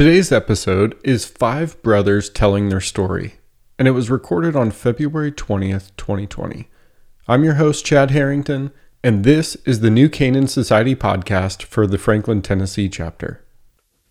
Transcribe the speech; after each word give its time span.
Today's 0.00 0.32
episode 0.32 0.96
is 1.04 1.26
five 1.26 1.82
brothers 1.82 2.30
telling 2.30 2.70
their 2.70 2.80
story, 2.80 3.34
and 3.78 3.86
it 3.86 3.90
was 3.90 4.08
recorded 4.08 4.56
on 4.56 4.70
February 4.70 5.30
20th, 5.30 5.94
2020. 5.98 6.70
I'm 7.28 7.44
your 7.44 7.56
host, 7.56 7.84
Chad 7.84 8.10
Harrington, 8.10 8.72
and 9.04 9.24
this 9.24 9.56
is 9.66 9.80
the 9.80 9.90
New 9.90 10.08
Canaan 10.08 10.46
Society 10.46 10.96
podcast 10.96 11.64
for 11.64 11.86
the 11.86 11.98
Franklin, 11.98 12.40
Tennessee 12.40 12.88
chapter. 12.88 13.44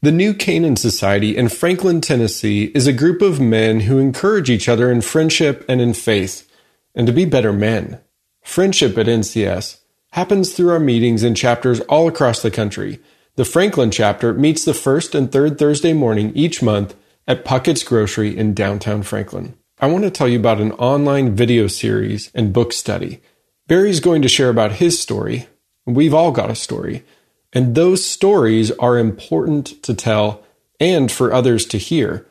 The 0.03 0.11
New 0.11 0.35
Canaan 0.35 0.75
Society 0.75 1.35
in 1.35 1.49
Franklin, 1.49 2.01
Tennessee 2.01 2.65
is 2.75 2.85
a 2.85 2.93
group 2.93 3.23
of 3.23 3.41
men 3.41 3.79
who 3.79 3.97
encourage 3.97 4.51
each 4.51 4.69
other 4.69 4.91
in 4.91 5.01
friendship 5.01 5.65
and 5.67 5.81
in 5.81 5.95
faith, 5.95 6.47
and 6.93 7.07
to 7.07 7.13
be 7.13 7.25
better 7.25 7.51
men. 7.51 7.99
Friendship 8.43 8.95
at 8.99 9.07
NCS 9.07 9.79
happens 10.11 10.53
through 10.53 10.69
our 10.69 10.79
meetings 10.79 11.23
in 11.23 11.33
chapters 11.33 11.79
all 11.79 12.07
across 12.07 12.43
the 12.43 12.51
country. 12.51 12.99
The 13.35 13.45
Franklin 13.45 13.91
chapter 13.91 14.33
meets 14.33 14.65
the 14.65 14.73
first 14.73 15.15
and 15.15 15.31
third 15.31 15.57
Thursday 15.57 15.93
morning 15.93 16.31
each 16.35 16.61
month 16.61 16.95
at 17.27 17.45
Puckett's 17.45 17.83
Grocery 17.83 18.35
in 18.35 18.53
downtown 18.53 19.03
Franklin. 19.03 19.55
I 19.79 19.87
want 19.87 20.03
to 20.03 20.11
tell 20.11 20.27
you 20.27 20.39
about 20.39 20.59
an 20.59 20.73
online 20.73 21.35
video 21.35 21.67
series 21.67 22.31
and 22.35 22.51
book 22.51 22.73
study. 22.73 23.21
Barry's 23.67 23.99
going 23.99 24.21
to 24.23 24.27
share 24.27 24.49
about 24.49 24.73
his 24.73 24.99
story. 24.99 25.47
We've 25.85 26.13
all 26.13 26.31
got 26.31 26.51
a 26.51 26.55
story. 26.55 27.05
And 27.53 27.75
those 27.75 28.05
stories 28.05 28.71
are 28.71 28.97
important 28.97 29.81
to 29.83 29.93
tell 29.93 30.43
and 30.79 31.11
for 31.11 31.31
others 31.31 31.65
to 31.67 31.77
hear. 31.77 32.27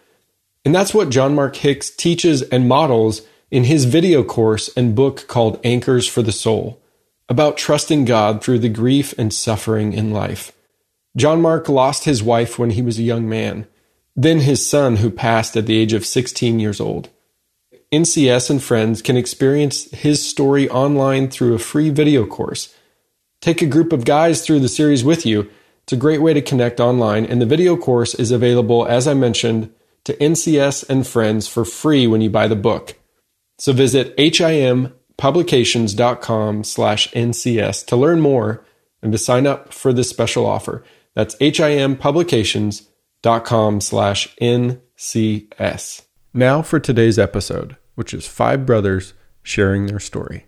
And 0.65 0.75
that's 0.75 0.93
what 0.93 1.11
John 1.11 1.35
Mark 1.35 1.57
Hicks 1.57 1.91
teaches 1.91 2.43
and 2.43 2.69
models 2.69 3.23
in 3.51 3.65
his 3.65 3.87
video 3.87 4.23
course 4.23 4.69
and 4.77 4.95
book 4.95 5.27
called 5.27 5.61
Anchors 5.65 6.07
for 6.07 6.23
the 6.23 6.33
Soul 6.33 6.81
about 7.29 7.57
trusting 7.57 8.05
God 8.05 8.43
through 8.43 8.59
the 8.59 8.69
grief 8.69 9.15
and 9.19 9.33
suffering 9.33 9.93
in 9.93 10.13
life. 10.13 10.53
John 11.19 11.43
Mark 11.43 11.69
lost 11.69 12.05
his 12.05 12.23
wife 12.23 12.59
when 12.61 12.71
he 12.71 12.81
was 12.81 13.01
a 13.01 13.03
young 13.03 13.29
man, 13.29 13.67
then 14.15 14.39
his 14.39 14.65
son, 14.65 14.95
who 14.97 15.11
passed 15.11 15.57
at 15.57 15.67
the 15.67 15.77
age 15.77 15.93
of 15.93 16.07
16 16.07 16.61
years 16.61 16.81
old. 16.81 17.09
NCS 17.93 18.51
and 18.51 18.63
friends 18.63 19.03
can 19.03 19.17
experience 19.17 19.91
his 19.91 20.25
story 20.25 20.71
online 20.71 21.29
through 21.29 21.55
a 21.55 21.59
free 21.59 21.91
video 21.91 22.25
course. 22.25 22.73
Take 23.41 23.63
a 23.63 23.67
group 23.67 23.93
of 23.93 24.05
guys 24.05 24.47
through 24.47 24.61
the 24.61 24.69
series 24.69 25.03
with 25.03 25.27
you. 25.27 25.51
It's 25.83 25.93
a 25.93 25.97
great 25.97 26.23
way 26.23 26.35
to 26.35 26.43
connect 26.43 26.79
online, 26.79 27.25
and 27.25 27.43
the 27.43 27.47
video 27.47 27.77
course 27.77 28.15
is 28.15 28.31
available, 28.31 28.87
as 28.87 29.09
I 29.09 29.15
mentioned, 29.15 29.73
to 30.05 30.17
NCS 30.19 30.89
and 30.89 31.05
friends 31.05 31.49
for 31.49 31.65
free 31.65 32.07
when 32.07 32.21
you 32.21 32.31
buy 32.31 32.47
the 32.47 32.55
book. 32.55 32.95
So 33.59 33.73
visit 33.73 34.17
himpublications.com 34.17 36.63
slash 36.63 37.11
NCS 37.11 37.87
to 37.87 37.97
learn 37.97 38.21
more 38.21 38.65
and 39.03 39.11
to 39.11 39.19
sign 39.19 39.49
up 39.49 39.73
for 39.73 39.93
this 39.93 40.09
special 40.09 40.47
offer. 40.47 40.85
That's 41.15 41.35
himpublications.com 41.37 43.81
slash 43.81 44.37
NCS. 44.41 46.03
Now 46.35 46.63
for 46.63 46.79
today's 46.79 47.19
episode, 47.19 47.77
which 47.95 48.15
is 48.15 48.27
five 48.27 48.67
brothers 48.67 49.15
sharing 49.43 49.87
their 49.87 49.99
story. 49.99 50.45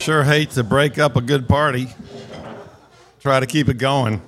Sure 0.00 0.24
hate 0.24 0.50
to 0.50 0.64
break 0.64 0.98
up 0.98 1.16
a 1.16 1.20
good 1.20 1.48
party. 1.48 1.88
Try 3.20 3.40
to 3.40 3.46
keep 3.46 3.68
it 3.68 3.78
going. 3.78 4.20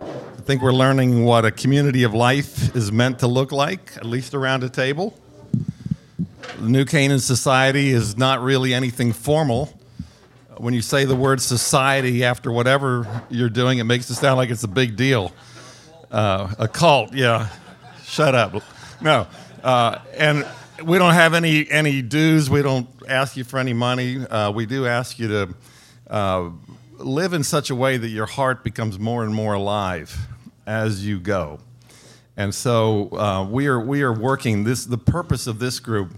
I 0.00 0.44
think 0.44 0.60
we're 0.60 0.72
learning 0.72 1.24
what 1.24 1.44
a 1.44 1.50
community 1.50 2.02
of 2.02 2.12
life 2.12 2.74
is 2.74 2.90
meant 2.90 3.20
to 3.20 3.28
look 3.28 3.52
like, 3.52 3.96
at 3.96 4.04
least 4.04 4.34
around 4.34 4.64
a 4.64 4.68
table. 4.68 5.16
The 6.58 6.68
New 6.68 6.84
Canaan 6.84 7.20
Society 7.20 7.90
is 7.90 8.18
not 8.18 8.42
really 8.42 8.74
anything 8.74 9.12
formal 9.12 9.72
when 10.62 10.74
you 10.74 10.80
say 10.80 11.04
the 11.04 11.16
word 11.16 11.40
society 11.40 12.22
after 12.22 12.52
whatever 12.52 13.24
you're 13.28 13.50
doing, 13.50 13.78
it 13.78 13.84
makes 13.84 14.08
it 14.10 14.14
sound 14.14 14.36
like 14.36 14.48
it's 14.48 14.62
a 14.62 14.68
big 14.68 14.94
deal. 14.94 15.32
Uh, 16.08 16.54
a 16.56 16.68
cult, 16.68 17.12
yeah. 17.12 17.48
Shut 18.04 18.36
up. 18.36 18.62
No. 19.00 19.26
Uh, 19.64 19.98
and 20.16 20.46
we 20.84 20.98
don't 20.98 21.14
have 21.14 21.34
any, 21.34 21.68
any 21.68 22.00
dues. 22.00 22.48
We 22.48 22.62
don't 22.62 22.86
ask 23.08 23.36
you 23.36 23.42
for 23.42 23.58
any 23.58 23.72
money. 23.72 24.24
Uh, 24.24 24.52
we 24.52 24.64
do 24.66 24.86
ask 24.86 25.18
you 25.18 25.26
to 25.26 25.54
uh, 26.08 26.50
live 26.92 27.32
in 27.32 27.42
such 27.42 27.70
a 27.70 27.74
way 27.74 27.96
that 27.96 28.10
your 28.10 28.26
heart 28.26 28.62
becomes 28.62 29.00
more 29.00 29.24
and 29.24 29.34
more 29.34 29.54
alive 29.54 30.16
as 30.64 31.04
you 31.04 31.18
go. 31.18 31.58
And 32.36 32.54
so 32.54 33.10
uh, 33.16 33.48
we, 33.50 33.66
are, 33.66 33.80
we 33.80 34.02
are 34.02 34.12
working. 34.12 34.62
This, 34.62 34.84
the 34.84 34.96
purpose 34.96 35.48
of 35.48 35.58
this 35.58 35.80
group 35.80 36.12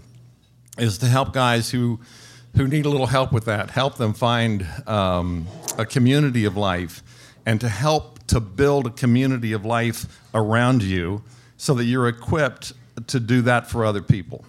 is 0.77 0.99
to 0.99 1.07
help 1.07 1.33
guys 1.33 1.71
who 1.71 1.99
who 2.55 2.67
need 2.67 2.85
a 2.85 2.89
little 2.89 3.07
help 3.07 3.31
with 3.31 3.45
that, 3.45 3.69
help 3.71 3.97
them 3.97 4.13
find 4.13 4.65
um, 4.87 5.47
a 5.77 5.85
community 5.85 6.45
of 6.45 6.55
life, 6.55 7.03
and 7.45 7.59
to 7.61 7.69
help 7.69 8.25
to 8.27 8.39
build 8.39 8.87
a 8.87 8.89
community 8.89 9.51
of 9.51 9.65
life 9.65 10.05
around 10.33 10.81
you 10.81 11.21
so 11.57 11.73
that 11.73 11.83
you're 11.85 12.07
equipped 12.07 12.73
to 13.07 13.19
do 13.19 13.41
that 13.41 13.69
for 13.69 13.85
other 13.85 14.01
people. 14.01 14.45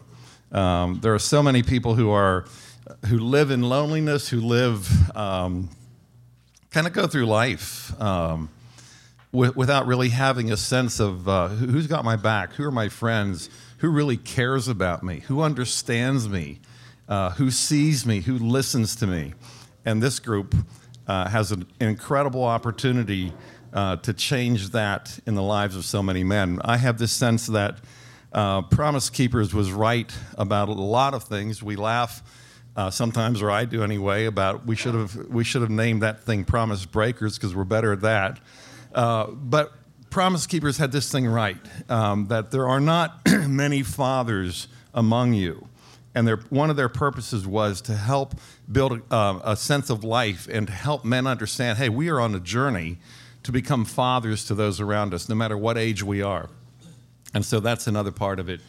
Um, 0.53 1.01
there 1.03 1.13
are 1.15 1.19
so 1.19 1.43
many 1.43 1.63
people 1.63 1.95
who 1.95 2.11
are 2.11 2.47
who 3.07 3.19
live 3.19 3.51
in 3.51 3.63
loneliness, 3.63 4.29
who 4.29 4.41
live 4.41 5.17
um, 5.17 5.69
kind 6.71 6.87
of 6.87 6.93
go 6.93 7.09
through 7.09 7.27
life 7.27 8.01
um, 8.01 8.49
without 9.33 9.87
really 9.87 10.11
having 10.11 10.53
a 10.53 10.57
sense 10.57 11.01
of 11.01 11.29
uh, 11.29 11.49
who's 11.49 11.89
got 11.89 12.05
my 12.05 12.15
back, 12.15 12.53
who 12.53 12.65
are 12.65 12.71
my 12.71 12.89
friends, 12.89 13.51
who 13.79 13.91
really 13.91 14.17
cares 14.17 14.69
about 14.69 15.03
me, 15.03 15.21
who 15.27 15.43
understands 15.43 16.29
me 16.29 16.61
uh, 17.09 17.31
who 17.31 17.51
sees 17.51 18.05
me, 18.07 18.21
who 18.21 18.39
listens 18.39 18.97
to 18.97 19.07
me. 19.07 19.35
And 19.85 20.03
this 20.03 20.19
group 20.19 20.55
uh, 21.07 21.29
has 21.29 21.53
an 21.53 21.67
incredible 21.81 22.45
opportunity 22.45 23.33
uh, 23.73 23.97
to 23.97 24.13
change 24.13 24.71
that 24.71 25.19
in 25.27 25.35
the 25.35 25.43
lives 25.43 25.77
of 25.77 25.85
so 25.85 26.03
many 26.03 26.25
men. 26.25 26.61
I 26.65 26.79
have 26.79 26.99
this 26.99 27.13
sense 27.13 27.47
that 27.47 27.79
uh, 28.33 28.63
Promise 28.63 29.11
Keepers 29.11 29.55
was 29.55 29.71
right 29.71 30.13
about 30.37 30.69
a 30.69 30.73
lot 30.73 31.15
of 31.15 31.25
things. 31.25 31.63
We 31.63 31.77
laugh. 31.77 32.23
Uh, 32.75 32.91
sometimes, 32.91 33.41
or 33.41 33.51
I 33.51 33.65
do 33.65 33.83
anyway, 33.83 34.27
about 34.27 34.67
we 34.67 34.77
should 34.77 34.93
have 34.93 35.17
we 35.31 35.45
should 35.45 35.63
have 35.63 35.71
named 35.71 36.03
that 36.03 36.25
thing 36.25 36.45
Promise 36.45 36.85
Breakers 36.85 37.39
because 37.39 37.55
we're 37.55 37.65
better 37.65 37.91
at 37.93 38.03
that. 38.03 38.39
Uh, 38.95 39.29
but 39.29 39.73
Promise 40.11 40.47
Keepers 40.47 40.77
had 40.77 40.93
this 40.93 41.11
thing 41.11 41.27
right 41.27 41.57
um, 41.89 42.27
that 42.27 42.51
there 42.51 42.69
are 42.69 42.81
not 42.81 43.27
many 43.47 43.83
fathers 43.83 44.69
among 44.93 45.33
you 45.33 45.69
and 46.17 46.27
their, 46.27 46.39
one 46.49 46.71
of 46.71 46.77
their 46.77 46.89
purposes 46.89 47.47
was 47.47 47.83
to 47.83 47.95
help 47.95 48.35
build 48.73 49.03
a, 49.11 49.15
uh, 49.15 49.41
a 49.45 49.55
sense 49.55 49.91
of 49.91 50.03
life 50.03 50.49
and 50.51 50.67
to 50.67 50.73
help 50.73 51.05
men 51.05 51.27
understand 51.27 51.77
hey, 51.77 51.91
we 51.91 52.09
are 52.09 52.19
on 52.19 52.35
a 52.35 52.41
journey 52.41 52.97
to 53.43 53.53
become 53.53 53.85
fathers 53.85 54.47
to 54.47 54.55
those 54.55 54.81
around 54.81 55.13
us, 55.13 55.29
no 55.29 55.35
matter 55.35 55.59
what 55.59 55.77
age 55.77 56.03
we 56.03 56.23
are. 56.23 56.49
And 57.35 57.45
so 57.45 57.61
that's 57.61 57.87
another 57.87 58.13
part 58.13 58.41
of 58.41 58.49
it. 58.49 58.63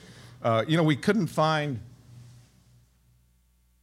Uh, 0.43 0.65
you 0.67 0.75
know, 0.75 0.83
we 0.83 0.97
couldn't 0.97 1.27
find 1.27 1.79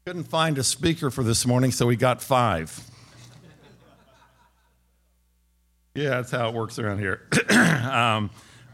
couldn't 0.05 0.25
find 0.25 0.59
a 0.59 0.63
speaker 0.63 1.11
for 1.11 1.25
this 1.25 1.47
morning, 1.47 1.71
so 1.71 1.87
we 1.87 1.97
got 1.97 2.23
five. 2.23 2.79
yeah, 5.95 6.11
that's 6.11 6.31
how 6.31 6.51
it 6.51 6.55
works 6.55 6.79
around 6.79 6.99
here. 6.99 7.27
um, 7.91 8.29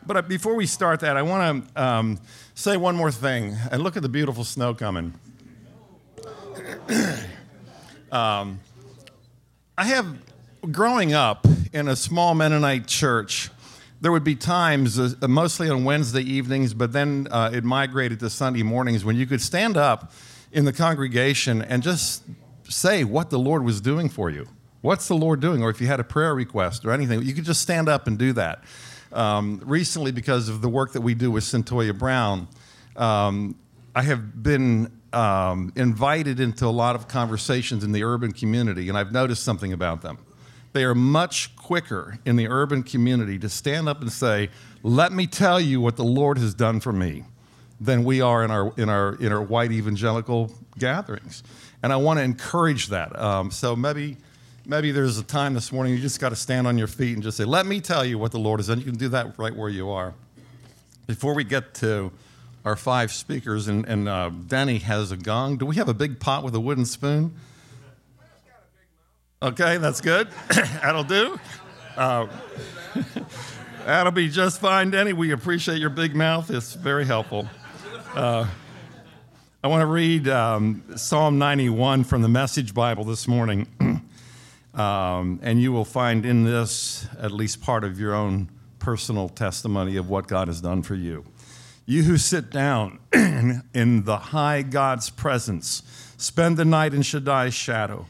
but 0.07 0.17
uh, 0.17 0.23
before 0.23 0.55
we 0.55 0.67
start 0.67 1.01
that, 1.01 1.17
I 1.17 1.23
want 1.23 1.67
to 1.75 1.83
um, 1.83 2.19
say 2.55 2.77
one 2.77 2.97
more 2.97 3.11
thing. 3.11 3.57
And 3.71 3.83
look 3.83 3.97
at 3.97 4.03
the 4.03 4.09
beautiful 4.09 4.45
snow 4.45 4.75
coming. 4.75 5.15
um, 8.13 8.61
I 9.77 9.85
have, 9.85 10.07
growing 10.71 11.15
up 11.15 11.47
in 11.73 11.89
a 11.89 11.97
small 11.97 12.35
Mennonite 12.35 12.87
church, 12.87 13.51
there 14.01 14.13
would 14.13 14.25
be 14.25 14.35
times, 14.35 14.99
uh, 14.99 15.15
mostly 15.29 15.69
on 15.69 15.85
Wednesday 15.85 16.23
evenings, 16.23 16.73
but 16.75 16.93
then 16.93 17.29
uh, 17.31 17.51
it 17.53 17.65
migrated 17.65 18.21
to 18.21 18.31
Sunday 18.31 18.63
mornings, 18.63 19.05
when 19.05 19.17
you 19.17 19.27
could 19.27 19.41
stand 19.41 19.77
up 19.77 20.13
in 20.53 20.65
the 20.65 20.73
congregation 20.73 21.63
and 21.63 21.83
just 21.83 22.23
say 22.65 23.05
what 23.05 23.31
the 23.31 23.39
Lord 23.39 23.65
was 23.65 23.81
doing 23.81 24.09
for 24.09 24.31
you. 24.31 24.49
What's 24.81 25.09
the 25.09 25.15
Lord 25.15 25.41
doing? 25.41 25.63
Or 25.63 25.69
if 25.69 25.81
you 25.81 25.87
had 25.87 26.01
a 26.01 26.05
prayer 26.05 26.35
request 26.35 26.85
or 26.87 26.93
anything, 26.93 27.23
you 27.23 27.35
could 27.35 27.45
just 27.45 27.61
stand 27.61 27.89
up 27.89 28.07
and 28.07 28.19
do 28.19 28.33
that. 28.33 28.65
Um, 29.13 29.61
recently, 29.65 30.13
because 30.13 30.49
of 30.49 30.63
the 30.63 30.69
work 30.69 30.93
that 30.93 31.01
we 31.01 31.15
do 31.15 31.31
with 31.31 31.45
Centoya 31.45 31.97
Brown, 31.97 32.49
um, 32.97 33.57
I 33.95 34.03
have 34.03 34.43
been 34.43 34.93
um, 35.13 35.73
invited 35.75 36.39
into 36.39 36.67
a 36.67 36.71
lot 36.71 36.95
of 36.95 37.09
conversations 37.09 37.83
in 37.83 37.93
the 37.93 38.05
urban 38.05 38.33
community, 38.33 38.89
and 38.89 38.97
I've 38.97 39.13
noticed 39.13 39.43
something 39.43 39.73
about 39.73 40.03
them. 40.03 40.19
They 40.73 40.85
are 40.85 40.95
much 40.95 41.57
quicker 41.57 42.19
in 42.25 42.37
the 42.37 42.47
urban 42.49 42.85
community 42.85 43.39
to 43.41 43.49
stand 43.49 43.89
up 43.89 44.01
and 44.01 44.13
say, 44.13 44.51
Let 44.83 45.13
me 45.13 45.27
tell 45.27 45.61
you 45.61 45.81
what 45.81 45.97
the 45.97 46.05
Lord 46.05 46.39
has 46.39 46.55
done 46.55 46.79
for 46.79 46.93
me, 46.93 47.25
than 47.81 48.05
we 48.05 48.21
are 48.21 48.45
in 48.45 48.53
our, 48.53 48.73
in 48.77 48.89
our, 48.89 49.15
in 49.17 49.33
our 49.33 49.43
white 49.43 49.73
evangelical 49.73 50.53
gatherings. 50.79 51.43
And 51.83 51.93
I 51.93 51.97
want 51.97 52.19
to 52.19 52.23
encourage 52.23 52.89
that. 52.89 53.19
Um, 53.19 53.51
so 53.51 53.75
maybe 53.75 54.19
maybe 54.71 54.93
there's 54.93 55.19
a 55.19 55.25
time 55.25 55.53
this 55.53 55.73
morning 55.73 55.93
you 55.93 55.99
just 55.99 56.21
got 56.21 56.29
to 56.29 56.37
stand 56.37 56.65
on 56.65 56.79
your 56.79 56.87
feet 56.87 57.15
and 57.15 57.25
just 57.25 57.37
say, 57.37 57.45
Let 57.45 57.67
me 57.67 57.81
tell 57.81 58.05
you 58.05 58.19
what 58.19 58.31
the 58.31 58.39
Lord 58.39 58.61
has 58.61 58.69
done. 58.69 58.79
You 58.79 58.85
can 58.85 58.95
do 58.95 59.09
that 59.09 59.37
right 59.37 59.55
where 59.55 59.69
you 59.69 59.91
are. 59.91 60.15
Before 61.09 61.35
we 61.35 61.43
get 61.43 61.75
to 61.75 62.13
our 62.65 62.77
five 62.77 63.11
speakers, 63.11 63.67
and, 63.67 63.85
and 63.87 64.09
uh, 64.09 64.29
Denny 64.29 64.79
has 64.79 65.11
a 65.11 65.17
gong. 65.17 65.57
Do 65.57 65.67
we 65.67 65.75
have 65.77 65.89
a 65.89 65.95
big 65.95 66.21
pot 66.21 66.45
with 66.45 66.55
a 66.55 66.61
wooden 66.61 66.85
spoon? 66.87 67.35
Okay, 69.43 69.79
that's 69.79 70.01
good. 70.01 70.29
That'll 70.55 71.03
do. 71.03 71.41
Uh, 71.97 72.29
That'll 73.87 74.13
be 74.13 74.29
just 74.29 74.61
fine, 74.61 74.91
Denny. 74.91 75.13
We 75.13 75.33
appreciate 75.33 75.79
your 75.79 75.91
big 75.91 76.15
mouth. 76.15 76.49
It's 76.49 76.75
very 76.75 77.07
helpful. 77.07 77.49
Uh, 78.15 78.47
I 79.65 79.69
want 79.69 79.81
to 79.81 79.87
read 79.87 80.29
um, 80.29 80.85
Psalm 80.95 81.39
91 81.39 82.05
from 82.05 82.23
the 82.23 82.29
Message 82.29 82.73
Bible 82.73 83.03
this 83.05 83.27
morning. 83.27 83.67
um, 84.81 85.41
and 85.43 85.61
you 85.61 85.73
will 85.73 85.85
find 85.85 86.25
in 86.25 86.45
this 86.45 87.07
at 87.19 87.33
least 87.33 87.61
part 87.61 87.85
of 87.85 88.01
your 88.01 88.15
own 88.15 88.49
personal 88.79 89.29
testimony 89.29 89.97
of 89.97 90.09
what 90.09 90.27
God 90.27 90.49
has 90.49 90.61
done 90.61 90.83
for 90.83 90.95
you. 90.95 91.25
You 91.85 92.05
who 92.05 92.17
sit 92.17 92.51
down 92.51 92.99
in 93.13 94.05
the 94.05 94.17
high 94.17 94.63
God's 94.63 95.11
presence, 95.11 95.83
spend 96.17 96.57
the 96.57 96.65
night 96.65 96.95
in 96.95 97.03
Shaddai's 97.03 97.55
shadow. 97.55 98.07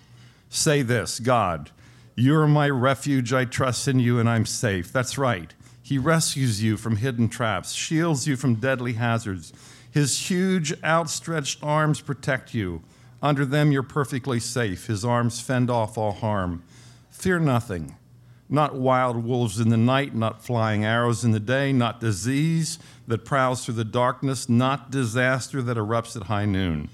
Say 0.49 0.83
this 0.83 1.19
God, 1.19 1.71
you 2.15 2.37
are 2.37 2.49
my 2.49 2.69
refuge. 2.69 3.33
I 3.33 3.47
trust 3.47 3.89
in 3.89 3.99
you 3.99 4.21
and 4.21 4.29
I'm 4.29 4.47
safe. 4.47 4.93
That's 4.93 5.19
right. 5.19 5.53
He 5.83 5.99
rescues 5.99 6.63
you 6.63 6.77
from 6.77 6.97
hidden 6.97 7.29
traps, 7.29 7.73
shields 7.73 8.27
you 8.27 8.37
from 8.37 8.57
deadly 8.57 8.93
hazards. 8.93 9.53
His 9.91 10.31
huge, 10.31 10.73
outstretched 10.85 11.65
arms 11.65 12.01
protect 12.01 12.55
you. 12.55 12.83
Under 13.23 13.45
them, 13.45 13.71
you're 13.71 13.83
perfectly 13.83 14.41
safe. 14.41 14.87
His 14.87 15.05
arms 15.05 15.41
fend 15.41 15.71
off 15.71 15.99
all 15.99 16.13
harm. 16.13 16.63
Fear 17.11 17.41
nothing. 17.41 17.97
Not 18.49 18.75
wild 18.75 19.25
wolves 19.25 19.61
in 19.61 19.69
the 19.69 19.77
night, 19.77 20.15
not 20.15 20.45
flying 20.45 20.85
arrows 20.85 21.23
in 21.25 21.31
the 21.31 21.39
day, 21.39 21.73
not 21.73 22.01
disease 22.01 22.79
that 23.07 23.25
prowls 23.25 23.65
through 23.65 23.75
the 23.75 23.85
darkness, 23.85 24.49
not 24.49 24.91
disaster 24.91 25.63
that 25.63 25.77
erupts 25.77 26.17
at 26.17 26.25
high 26.25 26.47
noon. 26.47 26.89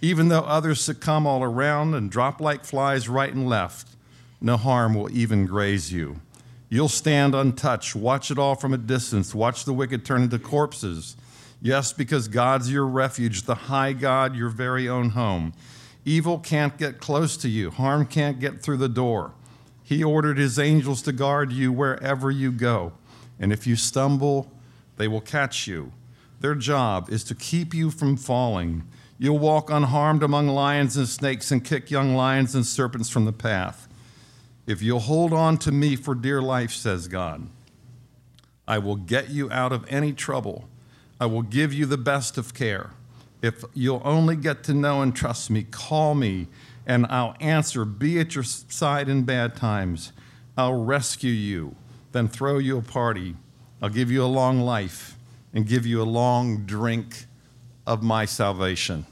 Even 0.00 0.28
though 0.28 0.40
others 0.40 0.80
succumb 0.80 1.26
all 1.26 1.42
around 1.42 1.94
and 1.94 2.10
drop 2.10 2.40
like 2.40 2.64
flies 2.64 3.08
right 3.08 3.32
and 3.32 3.48
left, 3.48 3.88
no 4.40 4.56
harm 4.56 4.94
will 4.94 5.10
even 5.16 5.46
graze 5.46 5.92
you. 5.92 6.20
You'll 6.68 6.88
stand 6.88 7.34
untouched, 7.34 7.94
watch 7.94 8.30
it 8.30 8.38
all 8.38 8.56
from 8.56 8.74
a 8.74 8.78
distance, 8.78 9.34
watch 9.34 9.64
the 9.64 9.72
wicked 9.72 10.04
turn 10.04 10.22
into 10.22 10.38
corpses. 10.38 11.16
Yes, 11.60 11.92
because 11.92 12.28
God's 12.28 12.70
your 12.70 12.86
refuge, 12.86 13.42
the 13.42 13.54
high 13.54 13.92
God, 13.92 14.36
your 14.36 14.50
very 14.50 14.88
own 14.88 15.10
home. 15.10 15.52
Evil 16.04 16.38
can't 16.38 16.76
get 16.78 17.00
close 17.00 17.36
to 17.38 17.48
you, 17.48 17.70
harm 17.70 18.06
can't 18.06 18.38
get 18.38 18.62
through 18.62 18.76
the 18.76 18.88
door. 18.88 19.32
He 19.82 20.02
ordered 20.02 20.38
his 20.38 20.58
angels 20.58 21.02
to 21.02 21.12
guard 21.12 21.52
you 21.52 21.72
wherever 21.72 22.30
you 22.30 22.52
go. 22.52 22.92
And 23.38 23.52
if 23.52 23.66
you 23.66 23.76
stumble, 23.76 24.50
they 24.96 25.08
will 25.08 25.20
catch 25.20 25.66
you. 25.66 25.92
Their 26.40 26.54
job 26.54 27.08
is 27.10 27.24
to 27.24 27.34
keep 27.34 27.72
you 27.72 27.90
from 27.90 28.16
falling. 28.16 28.86
You'll 29.18 29.38
walk 29.38 29.70
unharmed 29.70 30.22
among 30.22 30.48
lions 30.48 30.96
and 30.96 31.08
snakes 31.08 31.50
and 31.50 31.64
kick 31.64 31.90
young 31.90 32.14
lions 32.14 32.54
and 32.54 32.66
serpents 32.66 33.08
from 33.08 33.24
the 33.24 33.32
path. 33.32 33.88
If 34.66 34.82
you'll 34.82 35.00
hold 35.00 35.32
on 35.32 35.58
to 35.58 35.72
me 35.72 35.96
for 35.96 36.14
dear 36.14 36.42
life, 36.42 36.72
says 36.72 37.08
God, 37.08 37.48
I 38.68 38.78
will 38.78 38.96
get 38.96 39.30
you 39.30 39.50
out 39.50 39.72
of 39.72 39.86
any 39.88 40.12
trouble. 40.12 40.68
I 41.20 41.26
will 41.26 41.42
give 41.42 41.72
you 41.72 41.86
the 41.86 41.96
best 41.96 42.36
of 42.36 42.54
care. 42.54 42.90
If 43.42 43.64
you'll 43.74 44.02
only 44.04 44.36
get 44.36 44.62
to 44.64 44.74
know 44.74 45.02
and 45.02 45.14
trust 45.14 45.50
me, 45.50 45.62
call 45.62 46.14
me 46.14 46.48
and 46.86 47.06
I'll 47.06 47.34
answer. 47.40 47.84
Be 47.84 48.18
at 48.20 48.34
your 48.34 48.44
side 48.44 49.08
in 49.08 49.24
bad 49.24 49.56
times. 49.56 50.12
I'll 50.56 50.84
rescue 50.84 51.32
you, 51.32 51.74
then 52.12 52.28
throw 52.28 52.58
you 52.58 52.78
a 52.78 52.82
party. 52.82 53.36
I'll 53.82 53.90
give 53.90 54.10
you 54.10 54.24
a 54.24 54.26
long 54.26 54.60
life 54.60 55.16
and 55.52 55.66
give 55.66 55.86
you 55.86 56.02
a 56.02 56.04
long 56.04 56.64
drink 56.64 57.26
of 57.86 58.02
my 58.02 58.24
salvation. 58.24 59.06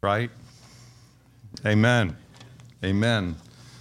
Right? 0.00 0.30
Amen. 1.66 2.16
Amen. 2.84 3.36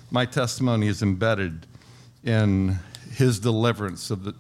My 0.09 0.25
testimony 0.25 0.87
is 0.87 1.01
embedded 1.01 1.67
in 2.23 2.79
his 3.13 3.39
deliverance 3.39 4.09
of 4.09 4.23
the 4.23 4.33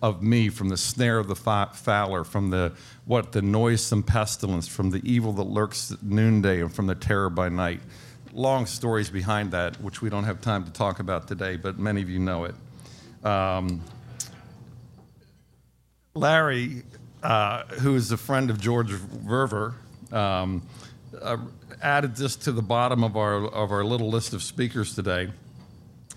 of 0.00 0.22
me 0.22 0.48
from 0.48 0.68
the 0.68 0.76
snare 0.76 1.18
of 1.18 1.28
the 1.28 1.34
fowler, 1.34 2.24
from 2.24 2.50
the 2.50 2.72
what 3.04 3.32
the 3.32 3.42
noisome 3.42 4.02
pestilence, 4.02 4.68
from 4.68 4.90
the 4.90 5.00
evil 5.04 5.32
that 5.32 5.44
lurks 5.44 5.90
at 5.90 6.02
noonday, 6.02 6.60
and 6.60 6.72
from 6.72 6.86
the 6.86 6.94
terror 6.94 7.30
by 7.30 7.48
night. 7.48 7.80
Long 8.32 8.66
stories 8.66 9.10
behind 9.10 9.50
that, 9.52 9.80
which 9.80 10.02
we 10.02 10.10
don't 10.10 10.24
have 10.24 10.40
time 10.40 10.64
to 10.64 10.70
talk 10.70 11.00
about 11.00 11.26
today, 11.26 11.56
but 11.56 11.78
many 11.78 12.02
of 12.02 12.10
you 12.10 12.18
know 12.18 12.44
it. 12.44 12.54
Um, 13.26 13.82
Larry, 16.14 16.82
uh, 17.22 17.64
who 17.64 17.94
is 17.96 18.12
a 18.12 18.16
friend 18.16 18.50
of 18.50 18.60
George 18.60 18.90
Verwer, 18.92 19.74
um, 20.12 20.62
uh, 21.20 21.38
added 21.82 22.16
this 22.16 22.36
to 22.36 22.52
the 22.52 22.62
bottom 22.62 23.02
of 23.02 23.16
our 23.16 23.46
of 23.46 23.72
our 23.72 23.84
little 23.84 24.10
list 24.10 24.34
of 24.34 24.42
speakers 24.42 24.94
today. 24.94 25.28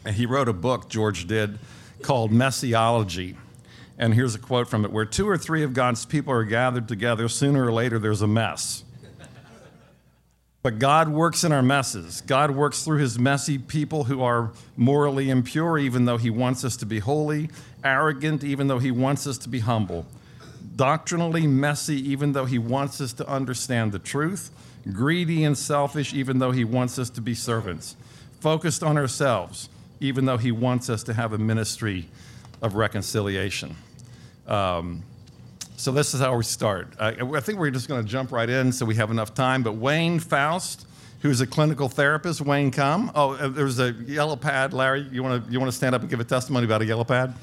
And 0.06 0.16
he 0.16 0.26
wrote 0.26 0.50
a 0.50 0.54
book, 0.54 0.90
George 0.90 1.28
did, 1.28 1.60
called 2.02 2.32
Messiology. 2.32 3.36
And 4.02 4.16
here's 4.16 4.34
a 4.34 4.40
quote 4.40 4.68
from 4.68 4.84
it 4.84 4.92
Where 4.92 5.06
two 5.06 5.30
or 5.30 5.38
three 5.38 5.64
of 5.64 5.74
God's 5.74 6.06
people 6.06 6.34
are 6.34 6.44
gathered 6.44 6.88
together, 6.88 7.30
sooner 7.30 7.68
or 7.68 7.72
later 7.72 8.00
there's 8.00 8.24
a 8.24 8.28
mess. 8.28 8.84
But 10.64 10.78
God 10.78 11.10
works 11.10 11.44
in 11.44 11.52
our 11.52 11.64
messes. 11.64 12.22
God 12.22 12.52
works 12.52 12.84
through 12.84 13.00
his 13.00 13.18
messy 13.18 13.58
people 13.58 14.04
who 14.04 14.22
are 14.22 14.52
morally 14.76 15.30
impure, 15.30 15.78
even 15.78 16.06
though 16.06 16.18
he 16.18 16.30
wants 16.30 16.64
us 16.64 16.78
to 16.78 16.86
be 16.86 17.00
holy, 17.00 17.50
arrogant, 17.84 18.44
even 18.44 18.68
though 18.68 18.78
he 18.78 18.92
wants 18.92 19.26
us 19.26 19.40
to 19.40 19.50
be 19.50 19.60
humble, 19.60 20.06
doctrinally 20.76 21.48
messy, 21.48 21.98
even 22.12 22.34
though 22.34 22.46
he 22.46 22.60
wants 22.60 23.02
us 23.02 23.12
to 23.14 23.28
understand 23.28 23.92
the 23.92 23.98
truth, 23.98 24.52
greedy 24.92 25.44
and 25.44 25.58
selfish, 25.58 26.14
even 26.14 26.38
though 26.38 26.52
he 26.52 26.64
wants 26.64 27.00
us 27.00 27.10
to 27.10 27.22
be 27.22 27.34
servants, 27.34 27.96
focused 28.40 28.84
on 28.84 28.98
ourselves, 28.98 29.68
even 30.00 30.26
though 30.26 30.38
he 30.38 30.52
wants 30.52 30.92
us 30.92 31.02
to 31.02 31.14
have 31.16 31.34
a 31.34 31.40
ministry 31.40 32.08
of 32.62 32.76
reconciliation. 32.76 33.76
Um, 34.52 35.04
so 35.78 35.92
this 35.92 36.14
is 36.14 36.20
how 36.20 36.36
we 36.36 36.44
start. 36.44 36.94
I, 37.00 37.10
I 37.10 37.40
think 37.40 37.58
we're 37.58 37.72
just 37.72 37.88
going 37.88 38.04
to 38.04 38.08
jump 38.08 38.32
right 38.32 38.50
in 38.50 38.72
so 38.72 38.86
we 38.86 38.96
have 38.96 39.10
enough 39.10 39.34
time. 39.34 39.64
But 39.64 39.74
Wayne 39.74 40.20
Faust, 40.20 40.86
who's 41.22 41.42
a 41.42 41.48
clinical 41.48 41.90
therapist, 41.90 42.42
Wayne, 42.42 42.70
come. 42.70 43.12
Oh, 43.16 43.32
uh, 43.34 43.48
there's 43.48 43.80
a 43.80 43.94
yellow 43.94 44.36
pad. 44.36 44.74
Larry, 44.74 45.08
you 45.12 45.24
want 45.24 45.46
to 45.46 45.52
you 45.52 45.60
want 45.60 45.72
to 45.72 45.76
stand 45.76 45.96
up 45.96 46.02
and 46.02 46.10
give 46.10 46.20
a 46.20 46.26
testimony 46.26 46.66
about 46.66 46.82
a 46.82 46.86
yellow 46.86 47.06
pad? 47.06 47.34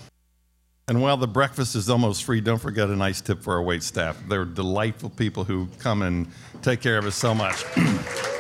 And 0.87 1.03
while 1.03 1.17
the 1.17 1.29
breakfast 1.29 1.75
is 1.75 1.91
almost 1.91 2.25
free, 2.25 2.41
don't 2.41 2.61
forget 2.61 2.89
a 2.89 2.97
nice 2.97 3.21
tip 3.21 3.43
for 3.43 3.55
our 3.55 3.63
wait 3.63 3.83
staff. 3.83 4.23
They're 4.29 4.45
delightful 4.45 5.11
people 5.11 5.45
who 5.45 5.69
come 5.79 6.03
and 6.03 6.29
take 6.63 6.81
care 6.81 6.99
of 6.99 7.07
us 7.07 7.15
so 7.15 7.35
much. 7.35 7.65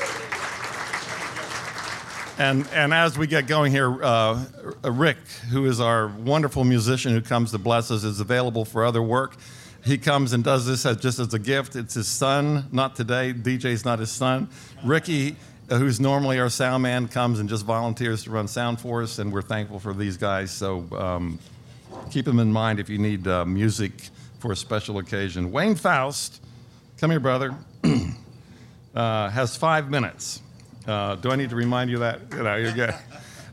And, 2.39 2.69
and 2.73 2.95
as 2.95 3.19
we 3.19 3.27
get 3.27 3.49
going 3.49 3.73
here, 3.73 4.03
uh, 4.03 4.45
Rick, 4.85 5.19
who 5.51 5.67
is 5.67 5.81
our 5.81 6.07
wonderful 6.07 6.63
musician 6.63 7.13
who 7.13 7.21
comes 7.21 7.51
to 7.51 7.59
bless 7.59 7.91
us, 7.91 8.05
is 8.05 8.21
available 8.21 8.65
for 8.65 8.85
other 8.85 9.03
work. 9.03 9.37
He 9.85 9.99
comes 9.99 10.33
and 10.33 10.45
does 10.45 10.65
this 10.65 10.87
as, 10.87 10.99
just 10.99 11.19
as 11.19 11.35
a 11.35 11.41
gift. 11.41 11.75
It's 11.75 11.95
his 11.95 12.07
son, 12.07 12.69
not 12.71 12.95
today. 12.95 13.33
DJ's 13.33 13.85
not 13.85 13.99
his 13.99 14.13
son. 14.13 14.49
Ricky, 14.85 15.35
who's 15.69 15.99
normally 15.99 16.39
our 16.39 16.49
sound 16.49 16.85
man, 16.85 17.09
comes 17.09 17.41
and 17.41 17.49
just 17.49 17.65
volunteers 17.65 18.23
to 18.23 18.31
run 18.31 18.47
sound 18.47 18.81
for 18.81 19.03
us, 19.03 19.19
and 19.19 19.33
we're 19.33 19.43
thankful 19.43 19.81
for 19.81 19.93
these 19.93 20.17
guys. 20.17 20.53
So 20.53 20.85
um, 20.97 21.41
keep 22.13 22.25
them 22.25 22.39
in 22.39 22.53
mind 22.53 22.79
if 22.79 22.89
you 22.89 22.99
need 22.99 23.27
uh, 23.27 23.45
music 23.47 24.11
for 24.39 24.53
a 24.53 24.57
special 24.57 24.99
occasion. 24.99 25.51
Wayne 25.51 25.75
Faust, 25.75 26.41
come 26.99 27.11
here, 27.11 27.19
brother, 27.19 27.53
uh, 28.95 29.29
has 29.31 29.57
five 29.57 29.91
minutes. 29.91 30.41
Uh, 30.89 31.17
do 31.17 31.31
I 31.31 31.37
need 31.37 31.51
to 31.51 31.57
remind 31.57 31.91
you 31.91 31.99
that? 31.99 32.21
You 32.33 32.43
know, 32.43 32.57
you're 32.57 32.73
good. 32.73 32.95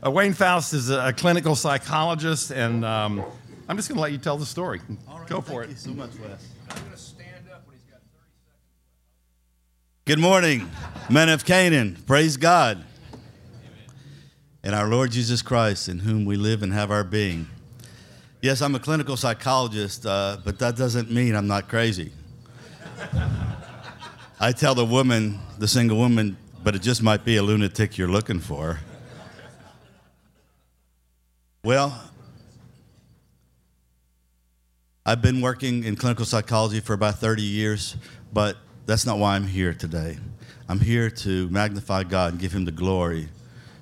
Uh, 0.02 0.10
Wayne 0.10 0.32
Faust 0.32 0.72
is 0.72 0.88
a, 0.88 1.08
a 1.08 1.12
clinical 1.12 1.54
psychologist, 1.54 2.50
and 2.50 2.82
um, 2.82 3.22
I'm 3.68 3.76
just 3.76 3.90
going 3.90 3.96
to 3.96 4.02
let 4.02 4.12
you 4.12 4.16
tell 4.16 4.38
the 4.38 4.46
story. 4.46 4.80
Go 5.26 5.42
for 5.42 5.62
it. 5.62 5.66
Thank 5.66 5.76
you 5.76 5.82
so 5.82 5.90
much, 5.90 6.12
Wes. 6.12 6.48
I'm 6.70 6.78
going 6.78 6.90
to 6.92 6.96
stand 6.96 7.46
up 7.52 7.66
when 7.66 7.76
he's 7.76 7.84
got 7.90 8.00
30 8.00 8.30
seconds. 8.38 8.64
Good 10.06 10.18
morning, 10.18 10.70
men 11.10 11.28
of 11.28 11.44
Canaan. 11.44 11.98
Praise 12.06 12.38
God. 12.38 12.82
And 14.62 14.74
our 14.74 14.88
Lord 14.88 15.10
Jesus 15.10 15.42
Christ, 15.42 15.90
in 15.90 15.98
whom 15.98 16.24
we 16.24 16.36
live 16.36 16.62
and 16.62 16.72
have 16.72 16.90
our 16.90 17.04
being. 17.04 17.48
Yes, 18.40 18.62
I'm 18.62 18.74
a 18.74 18.80
clinical 18.80 19.14
psychologist, 19.14 20.06
uh, 20.06 20.38
but 20.42 20.58
that 20.60 20.74
doesn't 20.76 21.10
mean 21.10 21.34
I'm 21.34 21.46
not 21.46 21.68
crazy. 21.68 22.12
I 24.40 24.52
tell 24.52 24.74
the 24.74 24.86
woman, 24.86 25.38
the 25.58 25.68
single 25.68 25.98
woman, 25.98 26.38
but 26.66 26.74
it 26.74 26.82
just 26.82 27.00
might 27.00 27.24
be 27.24 27.36
a 27.36 27.42
lunatic 27.44 27.96
you're 27.96 28.08
looking 28.08 28.40
for. 28.40 28.80
Well, 31.62 32.10
I've 35.06 35.22
been 35.22 35.40
working 35.40 35.84
in 35.84 35.94
clinical 35.94 36.24
psychology 36.24 36.80
for 36.80 36.92
about 36.92 37.20
30 37.20 37.40
years, 37.42 37.96
but 38.32 38.56
that's 38.84 39.06
not 39.06 39.20
why 39.20 39.36
I'm 39.36 39.46
here 39.46 39.74
today. 39.74 40.18
I'm 40.68 40.80
here 40.80 41.08
to 41.08 41.48
magnify 41.50 42.02
God 42.02 42.32
and 42.32 42.40
give 42.40 42.50
Him 42.50 42.64
the 42.64 42.72
glory 42.72 43.28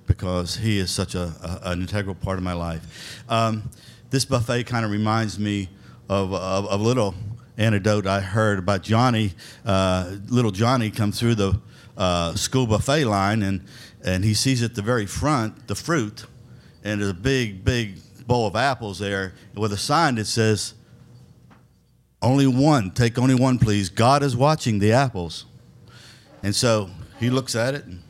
because 0.07 0.57
He 0.57 0.79
is 0.79 0.91
such 0.91 1.15
a, 1.15 1.33
a 1.43 1.71
an 1.71 1.81
integral 1.81 2.15
part 2.15 2.37
of 2.37 2.45
my 2.45 2.53
life. 2.53 3.25
Um, 3.31 3.71
this 4.11 4.27
buffet 4.27 4.65
kind 4.65 4.85
of 4.85 4.91
reminds 4.91 5.39
me 5.39 5.71
of, 6.11 6.35
of, 6.35 6.67
of, 6.67 6.81
a 6.81 6.85
little 6.85 7.15
anecdote 7.57 8.07
I 8.07 8.21
heard 8.21 8.59
about 8.59 8.83
Johnny, 8.83 9.33
uh, 9.65 10.17
little 10.29 10.51
Johnny 10.51 10.91
come 10.91 11.13
through 11.13 11.37
the 11.37 11.59
uh, 11.97 12.35
school 12.35 12.67
buffet 12.67 13.05
line, 13.05 13.43
and, 13.43 13.65
and 14.05 14.25
he 14.25 14.35
sees 14.35 14.63
at 14.63 14.75
the 14.75 14.83
very 14.83 15.07
front 15.07 15.69
the 15.69 15.75
fruit, 15.75 16.27
and 16.83 17.01
there's 17.01 17.11
a 17.11 17.15
big, 17.15 17.65
big 17.65 17.99
bowl 18.27 18.47
of 18.47 18.57
apples 18.57 18.99
there 18.99 19.35
with 19.55 19.73
a 19.73 19.77
sign 19.77 20.17
that 20.17 20.27
says, 20.27 20.75
Only 22.23 22.47
one, 22.47 22.91
take 22.91 23.19
only 23.19 23.35
one, 23.35 23.59
please. 23.59 23.89
God 23.89 24.23
is 24.23 24.37
watching 24.37 24.79
the 24.79 24.93
apples. 24.93 25.47
And 26.43 26.55
so 26.55 26.91
he 27.19 27.31
looks 27.31 27.55
at 27.55 27.75
it 27.75 27.87
and 27.87 28.03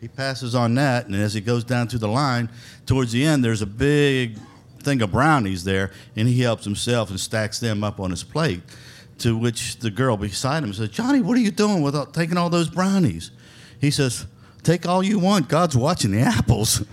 he 0.00 0.08
passes 0.08 0.54
on 0.54 0.74
that. 0.74 1.06
And 1.06 1.14
as 1.14 1.34
he 1.34 1.40
goes 1.40 1.64
down 1.64 1.88
through 1.88 2.00
the 2.00 2.08
line, 2.08 2.50
towards 2.86 3.12
the 3.12 3.24
end, 3.24 3.44
there's 3.44 3.62
a 3.62 3.66
big 3.66 4.38
thing 4.82 5.02
of 5.02 5.10
brownies 5.12 5.64
there, 5.64 5.90
and 6.16 6.28
he 6.28 6.40
helps 6.40 6.64
himself 6.64 7.10
and 7.10 7.18
stacks 7.18 7.58
them 7.58 7.82
up 7.82 7.98
on 7.98 8.10
his 8.10 8.22
plate. 8.22 8.62
To 9.18 9.36
which 9.36 9.78
the 9.78 9.90
girl 9.90 10.16
beside 10.16 10.62
him 10.62 10.72
says, 10.72 10.90
Johnny, 10.90 11.20
what 11.20 11.36
are 11.36 11.40
you 11.40 11.50
doing 11.50 11.82
without 11.82 12.14
taking 12.14 12.36
all 12.36 12.50
those 12.50 12.68
brownies? 12.68 13.30
He 13.80 13.90
says, 13.90 14.26
Take 14.62 14.86
all 14.86 15.02
you 15.02 15.18
want. 15.18 15.48
God's 15.48 15.76
watching 15.76 16.10
the 16.10 16.20
apples. 16.20 16.84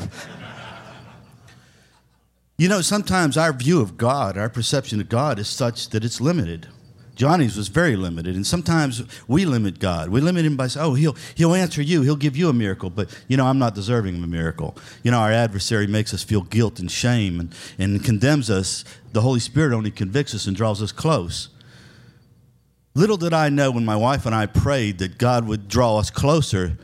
you 2.58 2.70
know, 2.70 2.82
sometimes 2.82 3.38
our 3.38 3.52
view 3.52 3.82
of 3.82 3.98
God, 3.98 4.38
our 4.38 4.50
perception 4.50 5.02
of 5.02 5.10
God 5.10 5.40
is 5.40 5.48
such 5.50 5.90
that 5.90 6.06
it's 6.06 6.22
limited. 6.22 6.68
Johnny's 7.16 7.56
was 7.56 7.70
very 7.70 7.96
limited, 7.96 8.36
and 8.36 8.46
sometimes 8.46 9.04
we 9.28 9.46
limit 9.46 9.80
God. 9.80 10.10
We 10.10 10.20
limit 10.20 10.46
Him 10.46 10.58
by 10.58 10.68
saying, 10.68 10.86
"Oh, 10.86 10.94
He'll 10.96 11.16
He'll 11.34 11.54
answer 11.54 11.82
you. 11.82 12.02
He'll 12.02 12.18
give 12.18 12.36
you 12.36 12.50
a 12.50 12.54
miracle." 12.54 12.90
But 12.90 13.10
you 13.30 13.38
know, 13.38 13.46
I'm 13.46 13.58
not 13.58 13.74
deserving 13.74 14.18
of 14.18 14.24
a 14.24 14.28
miracle. 14.28 14.76
You 15.02 15.12
know, 15.12 15.20
our 15.20 15.32
adversary 15.32 15.88
makes 15.88 16.14
us 16.14 16.24
feel 16.24 16.42
guilt 16.42 16.80
and 16.80 16.92
shame, 16.92 17.40
and, 17.40 17.56
and 17.80 18.04
condemns 18.04 18.50
us. 18.50 18.84
The 19.14 19.22
Holy 19.22 19.40
Spirit 19.40 19.74
only 19.74 19.92
convicts 19.92 20.36
us 20.36 20.46
and 20.46 20.58
draws 20.58 20.82
us 20.82 20.92
close. 20.92 21.50
Little 22.96 23.18
did 23.18 23.34
I 23.34 23.50
know 23.50 23.72
when 23.72 23.84
my 23.84 23.98
wife 23.98 24.26
and 24.26 24.34
I 24.34 24.46
prayed 24.46 25.00
that 25.00 25.18
God 25.18 25.46
would 25.46 25.68
draw 25.68 25.98
us 25.98 26.10
closer, 26.10 26.78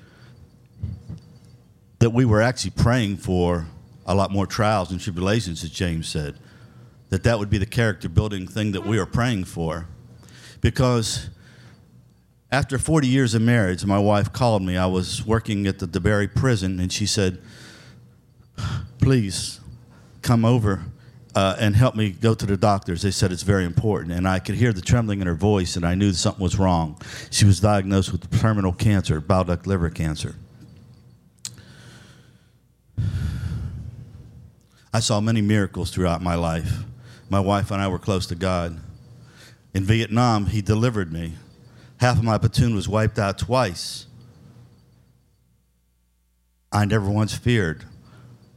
that 2.00 2.10
we 2.10 2.26
were 2.26 2.42
actually 2.42 2.72
praying 2.72 3.18
for 3.18 3.66
a 4.06 4.14
lot 4.14 4.30
more 4.30 4.46
trials 4.46 4.92
and 4.92 5.00
tribulations, 5.00 5.64
as 5.64 5.70
James 5.70 6.10
said. 6.10 6.36
That 7.10 7.24
that 7.24 7.40
would 7.40 7.50
be 7.50 7.58
the 7.58 7.66
character 7.66 8.10
building 8.10 8.46
thing 8.46 8.74
that 8.74 8.86
we 8.86 9.00
are 9.00 9.06
praying 9.06 9.46
for 9.46 9.88
because 10.62 11.30
after 12.52 12.78
40 12.78 13.08
years 13.08 13.34
of 13.34 13.42
marriage, 13.42 13.86
my 13.86 14.00
wife 14.00 14.32
called 14.32 14.62
me. 14.62 14.78
I 14.78 14.86
was 14.86 15.26
working 15.26 15.66
at 15.66 15.80
the 15.80 15.88
DeBary 15.88 16.34
prison, 16.34 16.80
and 16.80 16.92
she 16.92 17.06
said, 17.06 17.42
Please 19.00 19.62
come 20.22 20.46
over 20.46 20.84
uh, 21.36 21.56
and 21.60 21.76
help 21.76 21.96
me 21.96 22.12
go 22.12 22.34
to 22.34 22.46
the 22.46 22.58
doctors. 22.58 23.02
They 23.02 23.12
said 23.12 23.32
it's 23.32 23.44
very 23.44 23.66
important. 23.66 24.14
And 24.14 24.28
I 24.28 24.40
could 24.40 24.56
hear 24.56 24.74
the 24.74 24.82
trembling 24.82 25.22
in 25.22 25.28
her 25.28 25.36
voice, 25.36 25.76
and 25.76 25.86
I 25.86 25.96
knew 25.96 26.12
something 26.14 26.44
was 26.44 26.60
wrong. 26.60 27.00
She 27.30 27.46
was 27.46 27.60
diagnosed 27.60 28.12
with 28.12 28.30
terminal 28.40 28.74
cancer, 28.74 29.22
bile 29.22 29.46
duct 29.46 29.66
liver 29.68 29.90
cancer. 29.90 30.36
I 34.94 35.00
saw 35.00 35.22
many 35.22 35.42
miracles 35.42 35.90
throughout 35.92 36.22
my 36.22 36.36
life. 36.36 36.84
My 37.30 37.40
wife 37.40 37.72
and 37.72 37.82
I 37.82 37.88
were 37.88 38.00
close 38.00 38.26
to 38.28 38.36
God. 38.36 38.78
In 39.74 39.86
Vietnam, 39.86 40.48
he 40.48 40.62
delivered 40.62 41.14
me. 41.14 41.36
Half 42.02 42.18
of 42.18 42.26
my 42.26 42.38
platoon 42.38 42.76
was 42.76 42.90
wiped 42.90 43.18
out 43.18 43.38
twice. 43.38 44.06
I 46.74 46.84
never 46.84 47.10
once 47.10 47.34
feared. 47.34 47.86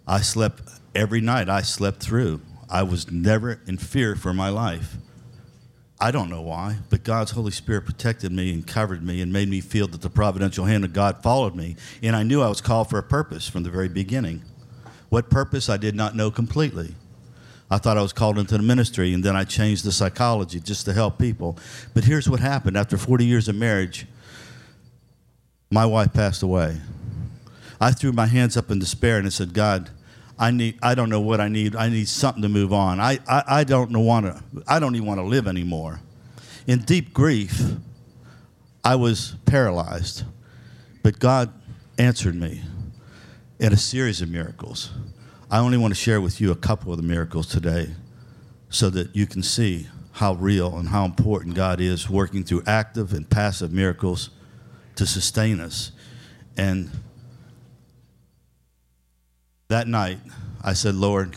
I 0.09 0.23
slept 0.23 0.62
every 0.95 1.21
night, 1.21 1.49
I 1.49 1.62
slept 1.62 2.00
through. 2.02 2.40
I 2.75 2.83
was 2.83 3.09
never 3.09 3.61
in 3.69 3.78
fear 3.78 4.16
for 4.16 4.35
my 4.35 4.49
life. 4.49 4.97
I 6.00 6.11
don't 6.11 6.28
know 6.28 6.43
why, 6.43 6.78
but 6.90 7.04
God's 7.04 7.31
Holy 7.31 7.52
Spirit 7.52 7.87
protected 7.87 8.33
me 8.33 8.52
and 8.52 8.66
covered 8.66 9.00
me 9.00 9.21
and 9.21 9.33
made 9.33 9.49
me 9.49 9.61
feel 9.61 9.87
that 9.87 10.02
the 10.02 10.11
providential 10.11 10.64
hand 10.64 10.85
of 10.85 10.93
God 10.93 11.23
followed 11.23 11.54
me. 11.54 11.76
And 12.02 12.16
I 12.16 12.25
knew 12.25 12.43
I 12.43 12.49
was 12.49 12.61
called 12.61 12.90
for 12.90 12.99
a 12.99 13.02
purpose 13.04 13.49
from 13.49 13.62
the 13.62 13.71
very 13.71 13.88
beginning. 13.88 14.43
What 15.09 15.31
purpose, 15.31 15.69
I 15.69 15.76
did 15.76 15.95
not 15.95 16.16
know 16.16 16.33
completely. 16.33 16.97
I 17.71 17.78
thought 17.78 17.97
I 17.97 18.02
was 18.02 18.12
called 18.12 18.40
into 18.40 18.57
the 18.57 18.64
ministry, 18.64 19.14
and 19.14 19.23
then 19.23 19.37
I 19.37 19.45
changed 19.45 19.85
the 19.85 19.93
psychology 19.93 20.59
just 20.59 20.85
to 20.87 20.93
help 20.93 21.16
people. 21.16 21.57
But 21.95 22.02
here's 22.02 22.28
what 22.28 22.40
happened 22.40 22.76
after 22.76 22.99
40 22.99 23.25
years 23.25 23.47
of 23.47 23.54
marriage, 23.54 24.09
my 25.71 25.87
wife 25.87 26.12
passed 26.12 26.43
away. 26.43 26.81
I 27.81 27.93
threw 27.93 28.11
my 28.11 28.26
hands 28.26 28.57
up 28.57 28.69
in 28.69 28.81
despair 28.81 29.19
and 29.19 29.28
I 29.28 29.31
said, 29.31 29.54
God, 29.54 29.90
I 30.38 30.50
need 30.50 30.79
I 30.83 30.95
don't 30.95 31.11
know 31.11 31.21
what 31.21 31.41
I 31.41 31.49
need. 31.49 31.76
I 31.76 31.88
need 31.88 32.09
something 32.09 32.43
to 32.43 32.49
move 32.49 32.73
on. 32.73 33.00
I, 33.00 33.19
I, 33.29 33.43
I 33.49 33.64
don't 33.64 33.93
want 33.93 34.26
to 34.26 34.43
I 34.67 34.81
don't 34.81 34.95
even 34.97 35.07
want 35.07 35.21
to 35.21 35.25
live 35.25 35.47
anymore. 35.47 36.00
In 36.67 36.81
deep 36.81 37.12
grief, 37.12 37.61
I 38.83 38.97
was 38.97 39.37
paralyzed. 39.47 40.25
But 41.03 41.19
God 41.19 41.53
answered 41.99 42.35
me 42.35 42.62
in 43.59 43.73
a 43.73 43.76
series 43.76 44.23
of 44.23 44.31
miracles. 44.31 44.91
I 45.50 45.59
only 45.59 45.79
want 45.79 45.93
to 45.93 46.00
share 46.00 46.21
with 46.21 46.41
you 46.41 46.50
a 46.50 46.57
couple 46.57 46.91
of 46.91 46.97
the 46.97 47.03
miracles 47.03 47.47
today 47.47 47.95
so 48.71 48.91
that 48.91 49.14
you 49.14 49.26
can 49.26 49.43
see 49.43 49.88
how 50.12 50.35
real 50.35 50.76
and 50.76 50.88
how 50.88 51.05
important 51.05 51.55
God 51.55 51.81
is 51.81 52.09
working 52.09 52.43
through 52.45 52.62
active 52.67 53.12
and 53.12 53.29
passive 53.29 53.73
miracles 53.73 54.31
to 54.97 55.07
sustain 55.07 55.61
us. 55.61 55.93
And 56.57 56.91
that 59.68 59.88
night, 59.88 60.18
I 60.62 60.73
said, 60.73 60.94
Lord, 60.94 61.37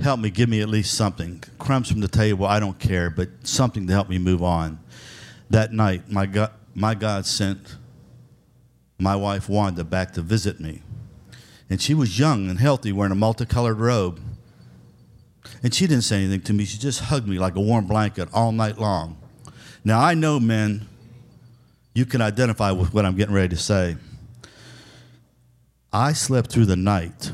help 0.00 0.20
me, 0.20 0.30
give 0.30 0.48
me 0.48 0.60
at 0.60 0.68
least 0.68 0.94
something. 0.94 1.42
Crumbs 1.58 1.90
from 1.90 2.00
the 2.00 2.08
table, 2.08 2.46
I 2.46 2.60
don't 2.60 2.78
care, 2.78 3.10
but 3.10 3.28
something 3.42 3.86
to 3.86 3.92
help 3.92 4.08
me 4.08 4.18
move 4.18 4.42
on. 4.42 4.78
That 5.50 5.72
night, 5.72 6.10
my 6.10 6.26
God, 6.26 6.52
my 6.74 6.94
God 6.94 7.26
sent 7.26 7.76
my 8.98 9.16
wife 9.16 9.48
Wanda 9.48 9.84
back 9.84 10.12
to 10.14 10.22
visit 10.22 10.60
me. 10.60 10.82
And 11.70 11.80
she 11.80 11.94
was 11.94 12.18
young 12.18 12.48
and 12.48 12.58
healthy, 12.58 12.92
wearing 12.92 13.12
a 13.12 13.16
multicolored 13.16 13.78
robe. 13.78 14.20
And 15.62 15.74
she 15.74 15.86
didn't 15.86 16.04
say 16.04 16.16
anything 16.16 16.42
to 16.42 16.52
me. 16.52 16.64
She 16.64 16.78
just 16.78 17.00
hugged 17.00 17.28
me 17.28 17.38
like 17.38 17.56
a 17.56 17.60
warm 17.60 17.86
blanket 17.86 18.28
all 18.32 18.52
night 18.52 18.78
long. 18.78 19.16
Now, 19.84 20.00
I 20.00 20.14
know, 20.14 20.40
men, 20.40 20.88
you 21.94 22.06
can 22.06 22.20
identify 22.20 22.70
with 22.70 22.94
what 22.94 23.04
I'm 23.04 23.16
getting 23.16 23.34
ready 23.34 23.48
to 23.48 23.56
say. 23.56 23.96
I 25.92 26.12
slept 26.12 26.50
through 26.50 26.66
the 26.66 26.76
night 26.76 27.32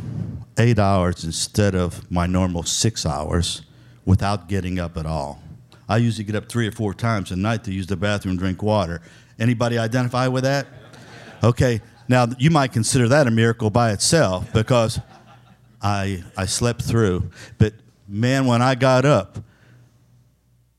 eight 0.59 0.79
hours 0.79 1.25
instead 1.25 1.75
of 1.75 2.11
my 2.11 2.27
normal 2.27 2.63
six 2.63 3.05
hours 3.05 3.63
without 4.05 4.49
getting 4.49 4.79
up 4.79 4.97
at 4.97 5.07
all. 5.07 5.43
I 5.89 5.97
usually 5.97 6.25
get 6.25 6.37
up 6.37 6.49
three 6.49 6.69
or 6.69 6.73
four 6.73 6.95
times 6.95 7.33
a 7.33 7.37
night 7.37 7.65
to 7.65 7.73
use 7.73 7.87
the 7.89 7.97
bathroom, 7.97 8.37
drink 8.37 8.63
water. 8.63 9.03
Anybody 9.39 9.77
identify 9.77 10.29
with 10.29 10.45
that? 10.45 10.67
Okay, 11.43 11.81
now, 12.09 12.29
you 12.39 12.51
might 12.51 12.73
consider 12.73 13.09
that 13.09 13.27
a 13.27 13.31
miracle 13.31 13.71
by 13.71 13.93
itself 13.93 14.53
because 14.53 15.01
I, 15.81 16.23
I 16.37 16.47
slept 16.47 16.83
through. 16.83 17.31
But 17.59 17.75
man, 18.07 18.47
when 18.47 18.63
I 18.63 18.75
got 18.75 19.05
up, 19.05 19.39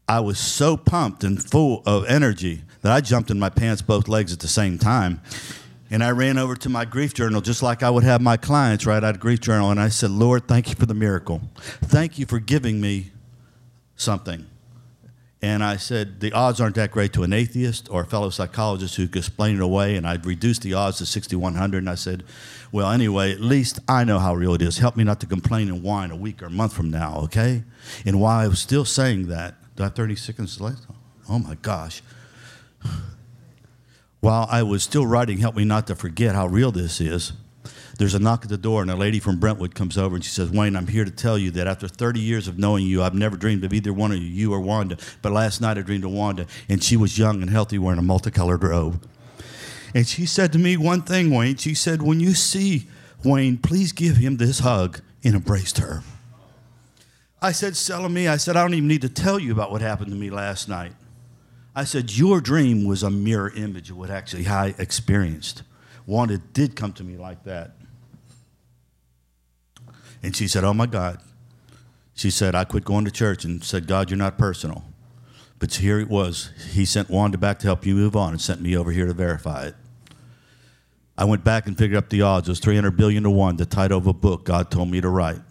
I 0.08 0.20
was 0.20 0.38
so 0.39 0.77
pumped 0.77 1.24
and 1.24 1.44
full 1.44 1.82
of 1.86 2.05
energy 2.05 2.62
that 2.82 2.91
I 2.91 3.01
jumped 3.01 3.32
in 3.32 3.39
my 3.39 3.50
pants 3.50 3.82
both 3.82 4.08
legs 4.08 4.32
at 4.32 4.39
the 4.39 4.48
same 4.48 4.77
time. 4.77 5.20
And 5.92 6.04
I 6.04 6.12
ran 6.12 6.38
over 6.38 6.56
to 6.56 6.70
my 6.70 6.84
grief 6.86 7.13
journal 7.13 7.42
just 7.42 7.62
like 7.62 7.84
I 7.84 7.89
would 7.89 8.04
have 8.04 8.22
my 8.22 8.38
clients 8.38 8.86
write 8.86 9.04
out 9.04 9.15
a 9.15 9.20
grief 9.20 9.39
journal. 9.39 9.70
And 9.72 9.80
I 9.80 9.89
said, 9.89 10.10
Lord, 10.10 10.48
thank 10.48 10.70
you 10.70 10.75
for 10.75 10.86
the 10.86 10.96
miracle. 10.96 11.42
Thank 11.58 12.18
you 12.18 12.25
for 12.25 12.39
giving 12.39 12.82
me 12.82 13.12
something. 13.96 14.48
And 15.42 15.63
I 15.63 15.77
said, 15.77 16.22
the 16.22 16.32
odds 16.32 16.60
aren't 16.60 16.74
that 16.75 16.89
great 16.89 17.13
to 17.13 17.22
an 17.22 17.32
atheist 17.32 17.88
or 17.92 18.01
a 18.01 18.06
fellow 18.06 18.32
psychologist 18.32 18.96
who 18.96 19.08
could 19.08 19.20
explain 19.20 19.58
it 19.58 19.62
away. 19.62 19.96
And 19.96 20.08
I'd 20.08 20.25
reduced 20.25 20.63
the 20.63 20.74
odds 20.74 20.98
to 20.98 21.06
6,100. 21.06 21.77
And 21.77 21.89
I 21.89 21.94
said, 21.94 22.24
well, 22.72 22.89
anyway, 22.89 23.32
at 23.32 23.42
least 23.42 23.80
I 23.88 24.06
know 24.06 24.18
how 24.18 24.34
real 24.34 24.56
it 24.56 24.63
is. 24.63 24.80
Help 24.80 24.96
me 24.96 25.04
not 25.04 25.20
to 25.20 25.27
complain 25.27 25.70
and 25.70 25.84
whine 25.84 26.10
a 26.10 26.15
week 26.15 26.42
or 26.42 26.48
a 26.48 26.50
month 26.50 26.74
from 26.74 26.89
now, 26.89 27.20
okay? 27.25 27.63
And 28.08 28.20
while 28.20 28.39
I 28.39 28.48
was 28.48 28.60
still 28.60 28.86
saying 28.86 29.27
that, 29.27 29.54
do 29.75 29.84
I 29.84 29.86
have 29.88 29.96
30 29.96 30.15
seconds 30.15 30.60
left? 30.60 30.88
Oh 31.30 31.38
my 31.38 31.56
gosh. 31.62 32.01
While 34.25 34.48
I 34.50 34.63
was 34.63 34.82
still 34.82 35.05
writing, 35.05 35.38
help 35.38 35.55
me 35.55 35.65
not 35.65 35.86
to 35.86 35.96
forget 35.96 36.34
how 36.34 36.48
real 36.48 36.72
this 36.72 37.00
is 37.00 37.34
there's 38.00 38.15
a 38.15 38.20
knock 38.20 38.41
at 38.41 38.50
the 38.50 38.58
door, 38.58 38.82
and 38.82 38.89
a 38.89 38.96
lady 38.96 39.20
from 39.20 39.39
Brentwood 39.39 39.75
comes 39.75 40.00
over 40.00 40.15
and 40.15 40.25
she 40.25 40.32
says, 40.32 40.50
Wayne, 40.50 40.75
I'm 40.75 40.88
here 40.88 41.05
to 41.05 41.12
tell 41.12 41.38
you 41.38 41.51
that 41.51 41.67
after 41.67 41.88
30 41.88 42.20
years 42.20 42.48
of 42.48 42.58
knowing 42.58 42.88
you, 42.88 43.03
I've 43.03 43.13
never 43.13 43.38
dreamed 43.38 43.63
of 43.63 43.72
either 43.72 43.94
one 43.94 44.12
of 44.12 44.17
you, 44.17 44.27
you 44.27 44.51
or 44.51 44.60
Wanda. 44.62 44.98
But 45.22 45.32
last 45.32 45.62
night 45.62 45.77
I 45.77 45.82
dreamed 45.82 46.05
of 46.05 46.12
Wanda, 46.12 46.48
and 46.67 46.84
she 46.84 46.98
was 46.98 47.20
young 47.20 47.44
and 47.44 47.51
healthy 47.51 47.77
wearing 47.77 48.00
a 48.00 48.01
multicolored 48.01 48.63
robe. 48.63 49.08
And 49.94 50.08
she 50.08 50.25
said 50.25 50.51
to 50.53 50.60
me 50.60 50.75
one 50.75 51.03
thing, 51.03 51.29
Wayne. 51.29 51.58
She 51.58 51.75
said, 51.75 52.01
When 52.01 52.20
you 52.20 52.34
see 52.34 52.88
Wayne, 53.24 53.60
please 53.60 53.91
give 53.91 54.17
him 54.17 54.38
this 54.38 54.60
hug, 54.60 55.01
and 55.24 55.36
embraced 55.36 55.77
her. 55.77 56.01
I 57.44 57.51
said, 57.51 57.77
me, 58.10 58.27
I 58.27 58.38
said, 58.38 58.58
I 58.58 58.63
don't 58.63 58.74
even 58.74 58.88
need 58.88 59.03
to 59.03 59.10
tell 59.10 59.38
you 59.38 59.51
about 59.51 59.72
what 59.72 59.82
happened 59.82 60.10
to 60.10 60.17
me 60.17 60.32
last 60.32 60.67
night. 60.67 60.94
I 61.75 61.84
said, 61.84 62.15
Your 62.15 62.39
dream 62.39 62.86
was 62.86 63.03
a 63.03 63.10
mirror 63.10 63.51
image 63.55 63.91
of 63.91 63.98
what 63.98 64.10
actually 64.10 64.48
I 64.48 64.74
experienced. 64.77 65.63
Wanda 66.08 66.38
did 66.38 66.75
come 66.75 66.94
to 66.94 67.03
me 67.03 67.17
like 67.17 67.44
that. 67.44 67.72
And 70.24 70.36
she 70.36 70.48
said, 70.48 70.63
Oh 70.63 70.74
my 70.74 70.86
God. 70.86 71.20
She 72.13 72.32
said, 72.32 72.55
I 72.55 72.63
quit 72.63 72.86
going 72.86 73.03
to 73.05 73.12
church 73.12 73.44
and 73.44 73.62
said, 73.62 73.88
God, 73.88 74.10
you're 74.10 74.17
not 74.17 74.38
personal. 74.38 74.86
But 75.60 75.74
here 75.75 76.00
it 76.00 76.08
was. 76.08 76.51
He 76.72 76.86
sent 76.86 77.10
Wanda 77.10 77.38
back 77.38 77.60
to 77.60 77.67
help 77.67 77.86
you 77.86 77.94
move 77.94 78.15
on 78.15 78.32
and 78.32 78.41
sent 78.41 78.62
me 78.62 78.77
over 78.77 78.91
here 78.91 79.05
to 79.05 79.13
verify 79.13 79.65
it. 79.65 79.75
I 81.17 81.25
went 81.25 81.44
back 81.44 81.67
and 81.67 81.77
figured 81.77 81.98
up 81.98 82.10
the 82.10 82.22
odds. 82.22 82.48
It 82.48 82.51
was 82.51 82.60
300 82.60 82.91
billion 82.91 83.24
to 83.24 83.29
one, 83.29 83.58
the 83.58 83.65
title 83.65 83.98
of 83.98 84.08
a 84.08 84.13
book 84.13 84.46
God 84.46 84.72
told 84.72 84.89
me 84.89 85.01
to 85.01 85.10
write. 85.10 85.41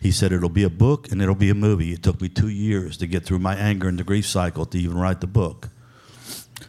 He 0.00 0.10
said 0.10 0.32
it'll 0.32 0.48
be 0.48 0.62
a 0.62 0.70
book 0.70 1.10
and 1.10 1.20
it'll 1.20 1.34
be 1.34 1.50
a 1.50 1.54
movie. 1.54 1.92
It 1.92 2.02
took 2.02 2.20
me 2.20 2.28
two 2.28 2.48
years 2.48 2.96
to 2.98 3.06
get 3.06 3.24
through 3.24 3.38
my 3.38 3.54
anger 3.54 3.88
and 3.88 3.98
the 3.98 4.04
grief 4.04 4.26
cycle 4.26 4.66
to 4.66 4.78
even 4.78 4.98
write 4.98 5.20
the 5.20 5.26
book. 5.26 5.68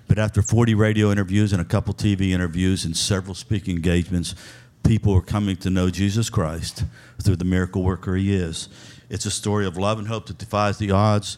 But 0.07 0.19
after 0.19 0.41
40 0.41 0.75
radio 0.75 1.11
interviews 1.11 1.53
and 1.53 1.61
a 1.61 1.65
couple 1.65 1.93
TV 1.93 2.31
interviews 2.31 2.83
and 2.85 2.95
several 2.95 3.35
speaking 3.35 3.75
engagements, 3.75 4.35
people 4.83 5.13
are 5.13 5.21
coming 5.21 5.55
to 5.57 5.69
know 5.69 5.89
Jesus 5.89 6.29
Christ 6.29 6.83
through 7.21 7.37
the 7.37 7.45
miracle 7.45 7.83
worker 7.83 8.15
he 8.15 8.33
is. 8.33 8.67
It's 9.09 9.25
a 9.25 9.31
story 9.31 9.65
of 9.65 9.77
love 9.77 9.99
and 9.99 10.07
hope 10.07 10.27
that 10.27 10.37
defies 10.37 10.77
the 10.77 10.91
odds. 10.91 11.37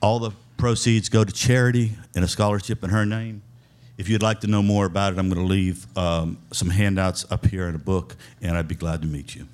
All 0.00 0.18
the 0.18 0.32
proceeds 0.56 1.08
go 1.08 1.24
to 1.24 1.32
charity 1.32 1.92
and 2.14 2.24
a 2.24 2.28
scholarship 2.28 2.84
in 2.84 2.90
her 2.90 3.06
name. 3.06 3.42
If 3.98 4.08
you'd 4.08 4.22
like 4.22 4.40
to 4.40 4.46
know 4.46 4.62
more 4.62 4.86
about 4.86 5.12
it, 5.12 5.18
I'm 5.18 5.28
going 5.28 5.40
to 5.40 5.46
leave 5.46 5.86
um, 5.96 6.38
some 6.52 6.70
handouts 6.70 7.24
up 7.30 7.46
here 7.46 7.68
in 7.68 7.74
a 7.74 7.78
book, 7.78 8.16
and 8.40 8.56
I'd 8.56 8.68
be 8.68 8.74
glad 8.74 9.02
to 9.02 9.08
meet 9.08 9.34
you. 9.34 9.46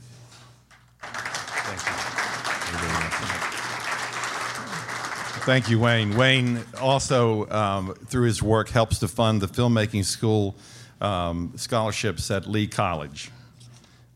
Thank 5.48 5.70
you, 5.70 5.78
Wayne. 5.78 6.14
Wayne 6.14 6.62
also, 6.78 7.48
um, 7.48 7.94
through 7.94 8.26
his 8.26 8.42
work, 8.42 8.68
helps 8.68 8.98
to 8.98 9.08
fund 9.08 9.40
the 9.40 9.46
filmmaking 9.46 10.04
school 10.04 10.54
um, 11.00 11.54
scholarships 11.56 12.30
at 12.30 12.46
Lee 12.46 12.66
College. 12.66 13.30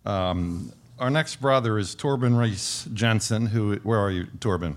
Um, 0.04 0.74
our 0.98 1.08
next 1.08 1.36
brother 1.36 1.78
is 1.78 1.96
Torben 1.96 2.38
Reese 2.38 2.86
Jensen. 2.92 3.46
Who? 3.46 3.76
Where 3.76 3.98
are 3.98 4.10
you, 4.10 4.26
Torben? 4.40 4.76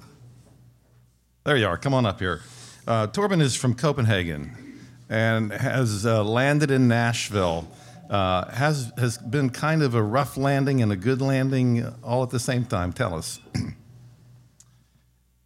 There 1.43 1.57
you 1.57 1.67
are. 1.67 1.77
Come 1.77 1.93
on 1.93 2.05
up 2.05 2.19
here. 2.19 2.39
Uh, 2.87 3.07
Torben 3.07 3.41
is 3.41 3.53
from 3.57 3.75
Copenhagen 3.75 4.79
and 5.09 5.51
has 5.51 6.05
uh, 6.05 6.23
landed 6.23 6.71
in 6.71 6.87
Nashville. 6.87 7.67
Uh, 8.09 8.49
has 8.51 8.93
has 8.97 9.17
been 9.17 9.49
kind 9.49 9.83
of 9.83 9.93
a 9.93 10.01
rough 10.01 10.37
landing 10.37 10.81
and 10.81 10.93
a 10.93 10.95
good 10.95 11.21
landing 11.21 11.85
all 12.01 12.23
at 12.23 12.29
the 12.29 12.39
same 12.39 12.63
time. 12.63 12.93
Tell 12.93 13.13
us. 13.13 13.41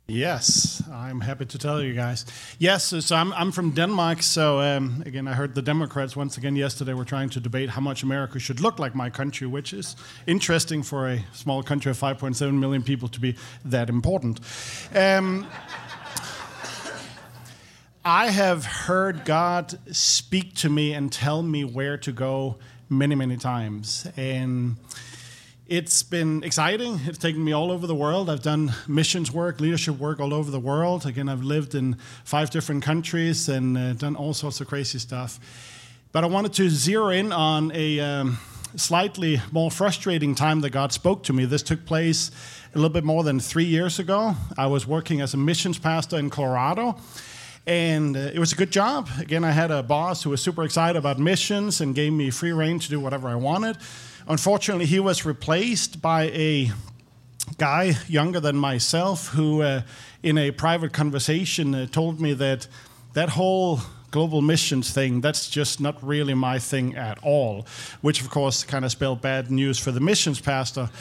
Yes, 0.09 0.81
I'm 0.91 1.21
happy 1.21 1.45
to 1.45 1.57
tell 1.59 1.83
you 1.83 1.93
guys. 1.93 2.25
Yes, 2.57 2.85
so 3.05 3.15
I'm, 3.15 3.31
I'm 3.33 3.51
from 3.51 3.71
Denmark. 3.71 4.23
So, 4.23 4.59
um, 4.59 5.03
again, 5.05 5.27
I 5.27 5.33
heard 5.33 5.53
the 5.53 5.61
Democrats 5.61 6.15
once 6.15 6.35
again 6.35 6.55
yesterday 6.55 6.93
were 6.93 7.05
trying 7.05 7.29
to 7.29 7.39
debate 7.39 7.69
how 7.69 7.81
much 7.81 8.01
America 8.01 8.39
should 8.39 8.59
look 8.59 8.79
like 8.79 8.95
my 8.95 9.11
country, 9.11 9.45
which 9.45 9.71
is 9.71 9.95
interesting 10.25 10.81
for 10.81 11.07
a 11.07 11.23
small 11.31 11.61
country 11.61 11.91
of 11.91 11.99
5.7 11.99 12.53
million 12.53 12.81
people 12.81 13.07
to 13.09 13.19
be 13.19 13.35
that 13.63 13.87
important. 13.87 14.39
Um, 14.95 15.45
I 18.03 18.31
have 18.31 18.65
heard 18.65 19.25
God 19.25 19.77
speak 19.95 20.55
to 20.55 20.69
me 20.69 20.93
and 20.93 21.11
tell 21.11 21.43
me 21.43 21.63
where 21.63 21.97
to 21.99 22.11
go 22.11 22.57
many, 22.89 23.13
many 23.13 23.37
times. 23.37 24.07
And 24.17 24.77
it's 25.69 26.01
been 26.01 26.43
exciting. 26.43 26.99
It's 27.05 27.19
taken 27.19 27.43
me 27.43 27.51
all 27.51 27.71
over 27.71 27.85
the 27.85 27.93
world. 27.93 28.27
I've 28.27 28.41
done 28.41 28.73
missions 28.87 29.31
work, 29.31 29.61
leadership 29.61 29.99
work 29.99 30.19
all 30.19 30.33
over 30.33 30.49
the 30.49 30.59
world. 30.59 31.05
Again, 31.05 31.29
I've 31.29 31.43
lived 31.43 31.75
in 31.75 31.95
five 32.23 32.49
different 32.49 32.81
countries 32.83 33.47
and 33.47 33.77
uh, 33.77 33.93
done 33.93 34.15
all 34.15 34.33
sorts 34.33 34.59
of 34.61 34.67
crazy 34.67 34.97
stuff. 34.97 35.39
But 36.11 36.23
I 36.23 36.27
wanted 36.27 36.53
to 36.53 36.71
zero 36.71 37.09
in 37.09 37.31
on 37.31 37.71
a 37.75 37.99
um, 37.99 38.39
slightly 38.75 39.41
more 39.51 39.69
frustrating 39.69 40.33
time 40.33 40.61
that 40.61 40.71
God 40.71 40.91
spoke 40.91 41.21
to 41.25 41.33
me. 41.33 41.45
This 41.45 41.61
took 41.61 41.85
place 41.85 42.31
a 42.73 42.77
little 42.77 42.89
bit 42.89 43.03
more 43.03 43.23
than 43.23 43.39
three 43.39 43.65
years 43.65 43.99
ago. 43.99 44.33
I 44.57 44.65
was 44.65 44.87
working 44.87 45.21
as 45.21 45.35
a 45.35 45.37
missions 45.37 45.77
pastor 45.77 46.17
in 46.17 46.31
Colorado. 46.31 46.97
And 47.67 48.17
uh, 48.17 48.31
it 48.33 48.39
was 48.39 48.51
a 48.53 48.55
good 48.55 48.71
job. 48.71 49.07
Again, 49.19 49.43
I 49.43 49.51
had 49.51 49.69
a 49.69 49.83
boss 49.83 50.23
who 50.23 50.31
was 50.31 50.41
super 50.41 50.63
excited 50.63 50.97
about 50.97 51.19
missions 51.19 51.79
and 51.79 51.93
gave 51.93 52.11
me 52.11 52.31
free 52.31 52.53
reign 52.53 52.79
to 52.79 52.89
do 52.89 52.99
whatever 52.99 53.29
I 53.29 53.35
wanted. 53.35 53.77
Unfortunately, 54.29 54.85
he 54.85 54.99
was 54.99 55.25
replaced 55.25 56.03
by 56.03 56.25
a 56.25 56.71
guy 57.57 57.95
younger 58.07 58.39
than 58.39 58.55
myself 58.55 59.29
who, 59.29 59.63
uh, 59.63 59.81
in 60.21 60.37
a 60.37 60.51
private 60.51 60.93
conversation, 60.93 61.73
uh, 61.73 61.87
told 61.87 62.21
me 62.21 62.33
that 62.35 62.67
that 63.13 63.29
whole 63.29 63.79
global 64.11 64.43
missions 64.43 64.91
thing, 64.91 65.19
that's 65.19 65.49
just 65.49 65.81
not 65.81 65.97
really 66.03 66.35
my 66.35 66.59
thing 66.59 66.95
at 66.95 67.17
all, 67.23 67.65
which 68.01 68.21
of 68.21 68.29
course 68.29 68.63
kind 68.63 68.85
of 68.85 68.91
spelled 68.91 69.19
bad 69.19 69.49
news 69.49 69.79
for 69.79 69.91
the 69.91 69.99
missions 69.99 70.39
pastor. 70.39 70.91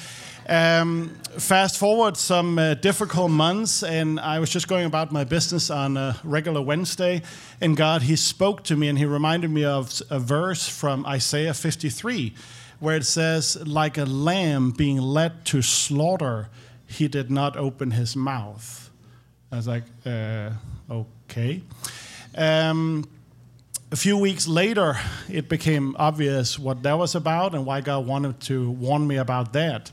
Um, 0.49 1.11
fast 1.37 1.77
forward 1.77 2.17
some 2.17 2.59
uh, 2.59 2.75
difficult 2.75 3.31
months, 3.31 3.83
and 3.83 4.19
I 4.19 4.39
was 4.39 4.49
just 4.49 4.69
going 4.69 4.87
about 4.87 5.13
my 5.13 5.25
business 5.25 5.69
on 5.69 5.99
a 5.99 6.17
regular 6.25 6.63
Wednesday, 6.63 7.21
and 7.61 7.77
God, 7.77 8.01
He 8.01 8.17
spoke 8.17 8.65
to 8.65 8.77
me 8.77 8.89
and 8.89 8.97
He 8.97 9.05
reminded 9.05 9.51
me 9.51 9.65
of 9.65 10.01
a 10.09 10.19
verse 10.19 10.67
from 10.67 11.05
Isaiah 11.05 11.53
53 11.53 12.35
where 12.81 12.97
it 12.97 13.05
says, 13.05 13.57
like 13.67 13.99
a 13.99 14.05
lamb 14.05 14.71
being 14.71 14.99
led 14.99 15.45
to 15.47 15.63
slaughter, 15.63 16.49
he 16.87 17.09
did 17.09 17.31
not 17.31 17.57
open 17.57 17.91
his 17.93 18.17
mouth. 18.17 18.91
I 19.51 19.57
was 19.57 19.69
like, 19.69 19.85
uh, 20.07 20.51
okay. 20.91 21.63
Um, 22.37 23.05
a 23.91 23.97
few 23.97 24.19
weeks 24.19 24.47
later, 24.47 24.99
it 25.31 25.49
became 25.49 25.97
obvious 25.99 26.59
what 26.59 26.83
that 26.83 26.99
was 26.99 27.15
about 27.15 27.55
and 27.55 27.65
why 27.65 27.81
God 27.81 28.07
wanted 28.07 28.41
to 28.43 28.71
warn 28.71 29.07
me 29.07 29.17
about 29.17 29.53
that. 29.55 29.91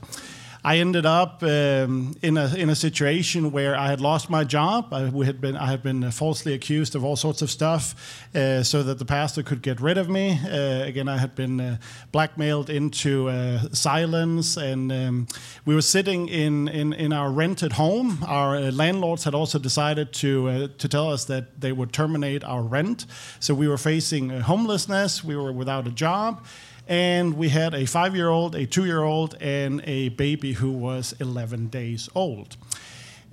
I 0.66 0.78
ended 0.78 1.06
up 1.06 1.44
um, 1.44 2.16
in 2.24 2.38
a 2.38 2.56
in 2.56 2.72
a 2.72 2.76
situation 2.76 3.52
where 3.52 3.76
I 3.76 3.88
had 3.88 4.02
lost 4.02 4.32
my 4.32 4.44
job. 4.44 4.92
I 4.92 5.02
had 5.24 5.40
been 5.40 5.56
I 5.56 5.68
had 5.68 5.84
been 5.84 6.10
falsely 6.10 6.56
accused 6.56 6.96
of 6.96 7.06
all 7.06 7.16
sorts 7.16 7.44
of 7.44 7.52
stuff, 7.52 7.94
uh, 8.34 8.64
so 8.64 8.82
that 8.82 8.98
the 8.98 9.06
pastor 9.06 9.44
could 9.44 9.62
get 9.62 9.80
rid 9.80 10.00
of 10.00 10.10
me. 10.10 10.40
Uh, 10.44 10.84
again, 10.84 11.08
I 11.08 11.18
had 11.18 11.36
been 11.36 11.60
uh, 11.62 11.78
blackmailed 12.12 12.72
into 12.72 13.30
uh, 13.30 13.70
silence, 13.74 14.58
and 14.58 14.92
um, 14.92 15.28
we 15.66 15.76
were 15.76 15.84
sitting 15.84 16.30
in, 16.30 16.68
in 16.70 16.94
in 16.94 17.14
our 17.14 17.32
rented 17.32 17.74
home. 17.74 18.18
Our 18.26 18.56
uh, 18.56 18.72
landlords 18.72 19.24
had 19.24 19.36
also 19.36 19.60
decided 19.60 20.14
to 20.14 20.50
uh, 20.50 20.68
to 20.80 20.88
tell 20.88 21.14
us 21.14 21.26
that 21.26 21.62
they 21.62 21.74
would 21.74 21.94
terminate 21.94 22.44
our 22.44 22.64
rent. 22.64 23.06
So 23.40 23.54
we 23.54 23.68
were 23.68 23.78
facing 23.78 24.30
homelessness. 24.30 25.24
We 25.24 25.36
were 25.36 25.54
without 25.54 25.86
a 25.86 25.92
job 25.92 26.44
and 26.88 27.36
we 27.36 27.50
had 27.50 27.74
a 27.74 27.86
five 27.86 28.16
year 28.16 28.30
old, 28.30 28.56
a 28.56 28.66
two 28.66 28.86
year 28.86 29.04
old, 29.04 29.36
and 29.40 29.82
a 29.86 30.10
baby 30.10 30.54
who 30.54 30.72
was 30.72 31.14
11 31.20 31.68
days 31.68 32.10
old. 32.16 32.58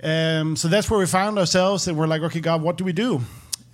Um, 0.03 0.55
so 0.55 0.67
that's 0.67 0.89
where 0.89 0.99
we 0.99 1.05
found 1.05 1.39
ourselves, 1.39 1.87
and 1.87 1.97
we're 1.97 2.07
like, 2.07 2.21
okay, 2.23 2.41
God, 2.41 2.61
what 2.61 2.77
do 2.77 2.83
we 2.83 2.93
do? 2.93 3.21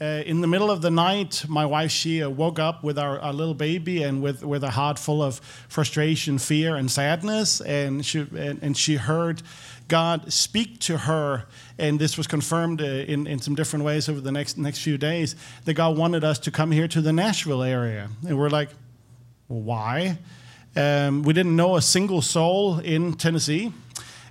Uh, 0.02 0.24
in 0.26 0.40
the 0.40 0.48
middle 0.48 0.72
of 0.72 0.82
the 0.82 0.92
night, 0.92 1.44
my 1.50 1.66
wife 1.66 1.92
she 1.92 2.24
uh, 2.24 2.30
woke 2.30 2.58
up 2.58 2.86
with 2.86 2.98
our, 2.98 3.20
our, 3.20 3.34
little 3.34 3.54
baby 3.54 4.02
and 4.04 4.22
with, 4.22 4.46
with 4.46 4.64
a 4.64 4.70
heart 4.70 4.98
full 4.98 5.22
of 5.22 5.40
frustration, 5.68 6.38
fear, 6.38 6.78
and 6.78 6.90
sadness, 6.90 7.60
and 7.62 8.06
she 8.06 8.20
and, 8.20 8.64
and 8.64 8.78
she 8.78 8.96
heard 8.96 9.42
God 9.90 10.32
speak 10.32 10.80
to 10.82 11.00
her, 11.00 11.48
and 11.78 12.00
this 12.00 12.18
was 12.18 12.28
confirmed 12.28 12.82
uh, 12.82 12.86
in, 12.86 13.28
in 13.28 13.40
some 13.40 13.56
different 13.56 13.84
ways 13.84 14.08
over 14.08 14.22
the 14.22 14.32
next 14.32 14.58
next 14.58 14.84
few 14.84 14.98
days 14.98 15.36
that 15.66 15.74
God 15.74 15.98
wanted 15.98 16.24
us 16.24 16.40
to 16.40 16.52
come 16.52 16.72
here 16.72 16.88
to 16.88 17.02
the 17.02 17.12
Nashville 17.12 17.64
area, 17.64 18.08
and 18.26 18.38
we're 18.38 18.50
like, 18.50 18.70
why. 19.50 20.18
Um, 20.76 21.24
we 21.24 21.34
didn't 21.34 21.56
know 21.56 21.76
a 21.76 21.82
single 21.82 22.22
soul 22.22 22.80
in 22.80 23.14
Tennessee. 23.14 23.74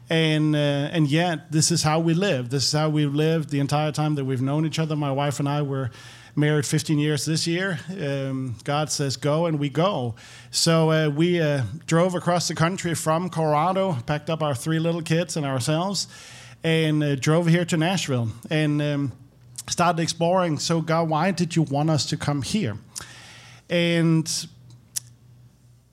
And, 0.09 0.57
uh, 0.57 0.89
and 0.93 1.07
yet, 1.07 1.53
this 1.53 1.71
is 1.71 1.83
how 1.83 2.01
we 2.01 2.15
live. 2.15 2.49
This 2.49 2.65
is 2.65 2.73
how 2.73 2.89
we've 2.89 3.13
lived 3.13 3.51
the 3.51 3.61
entire 3.61 3.93
time 3.93 4.15
that 4.15 4.25
we've 4.25 4.41
known 4.41 4.65
each 4.65 4.79
other. 4.79 4.97
My 4.97 5.13
wife 5.13 5.39
and 5.39 5.49
I 5.49 5.61
were 5.61 5.91
married 6.35 6.65
15 6.65 6.99
years 6.99 7.27
this 7.27 7.47
year. 7.47 7.79
Um, 7.91 8.57
God 8.65 8.91
says 8.91 9.17
go, 9.17 9.47
and 9.47 9.59
we 9.59 9.69
go. 9.69 10.15
So 10.51 10.91
uh, 10.91 11.09
we 11.11 11.41
uh, 11.43 11.65
drove 11.87 12.15
across 12.15 12.49
the 12.49 12.55
country 12.55 12.95
from 12.95 13.29
Colorado, 13.29 13.99
packed 14.07 14.31
up 14.31 14.43
our 14.43 14.55
three 14.55 14.79
little 14.79 15.03
kids 15.03 15.37
and 15.37 15.45
ourselves, 15.45 16.07
and 16.65 17.03
uh, 17.03 17.15
drove 17.17 17.49
here 17.49 17.65
to 17.67 17.77
Nashville 17.77 18.31
and 18.49 18.81
um, 18.81 19.13
started 19.69 20.01
exploring. 20.01 20.59
So, 20.59 20.81
God, 20.81 21.11
why 21.11 21.33
did 21.33 21.55
you 21.55 21.63
want 21.63 21.91
us 21.91 22.07
to 22.07 22.17
come 22.17 22.41
here? 22.43 22.79
And 23.69 24.49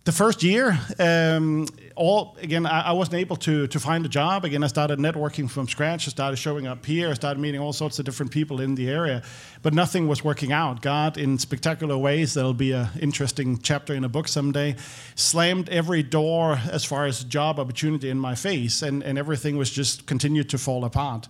the 0.06 0.12
first 0.12 0.44
year, 0.44 0.80
um, 1.00 1.68
all 1.96 2.38
again, 2.39 2.68
I, 2.68 2.89
I, 2.89 2.91
wasn't 2.91 3.15
able 3.15 3.38
to 3.38 3.65
to 3.68 3.80
find 3.80 4.06
a 4.06 4.10
job. 4.10 4.46
Again, 4.46 4.63
I 4.63 4.68
started 4.68 5.00
networking 5.00 5.50
from 5.50 5.68
scratch. 5.68 6.08
I 6.08 6.12
started 6.12 6.36
showing 6.36 6.68
up 6.68 6.86
here. 6.86 7.10
I 7.10 7.13
started 7.13 7.39
meeting 7.39 7.60
all 7.60 7.74
sorts 7.74 7.98
of 7.98 8.06
different 8.06 8.32
people 8.32 8.62
in 8.62 8.76
the 8.76 8.88
area, 8.88 9.24
but 9.63 9.74
nothing 9.74 10.08
was 10.08 10.24
working 10.24 10.52
out. 10.52 10.84
God, 10.84 11.18
in 11.18 11.39
spectacular 11.39 11.98
ways, 11.98 12.36
that'll 12.36 12.54
be 12.54 12.72
an 12.74 12.88
interesting 13.00 13.58
chapter 13.58 13.96
in 13.96 14.04
a 14.04 14.10
book 14.10 14.28
someday, 14.28 14.76
slammed 15.15 15.70
every 15.70 16.04
door 16.04 16.60
as 16.72 16.86
far 16.86 17.08
as 17.08 17.24
job 17.24 17.60
opportunity 17.60 18.10
in 18.12 18.20
my 18.20 18.36
face, 18.36 18.84
and 18.84 19.02
and 19.02 19.18
everything 19.18 19.58
was 19.58 19.72
just 19.72 20.06
continued 20.06 20.50
to 20.50 20.60
fall 20.60 20.86
apart. 20.86 21.28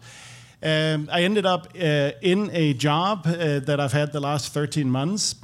Um, 0.61 1.09
I 1.11 1.21
ended 1.21 1.45
up 1.45 1.67
uh, 1.75 2.11
in 2.21 2.49
a 2.51 2.73
job 2.73 3.25
uh, 3.27 3.59
that 3.59 3.79
I've 3.79 3.91
had 3.91 4.11
the 4.11 4.19
last 4.19 4.51
13 4.51 4.89
months 4.89 5.35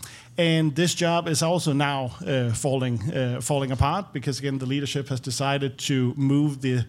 and 0.42 0.76
this 0.76 0.96
job 0.96 1.28
is 1.28 1.44
also 1.44 1.72
now 1.72 2.12
uh, 2.26 2.52
falling 2.52 3.00
uh, 3.14 3.40
falling 3.42 3.72
apart 3.72 4.12
because 4.12 4.40
again 4.40 4.58
the 4.58 4.66
leadership 4.66 5.08
has 5.10 5.20
decided 5.20 5.78
to 5.78 6.14
move 6.18 6.62
the 6.62 6.84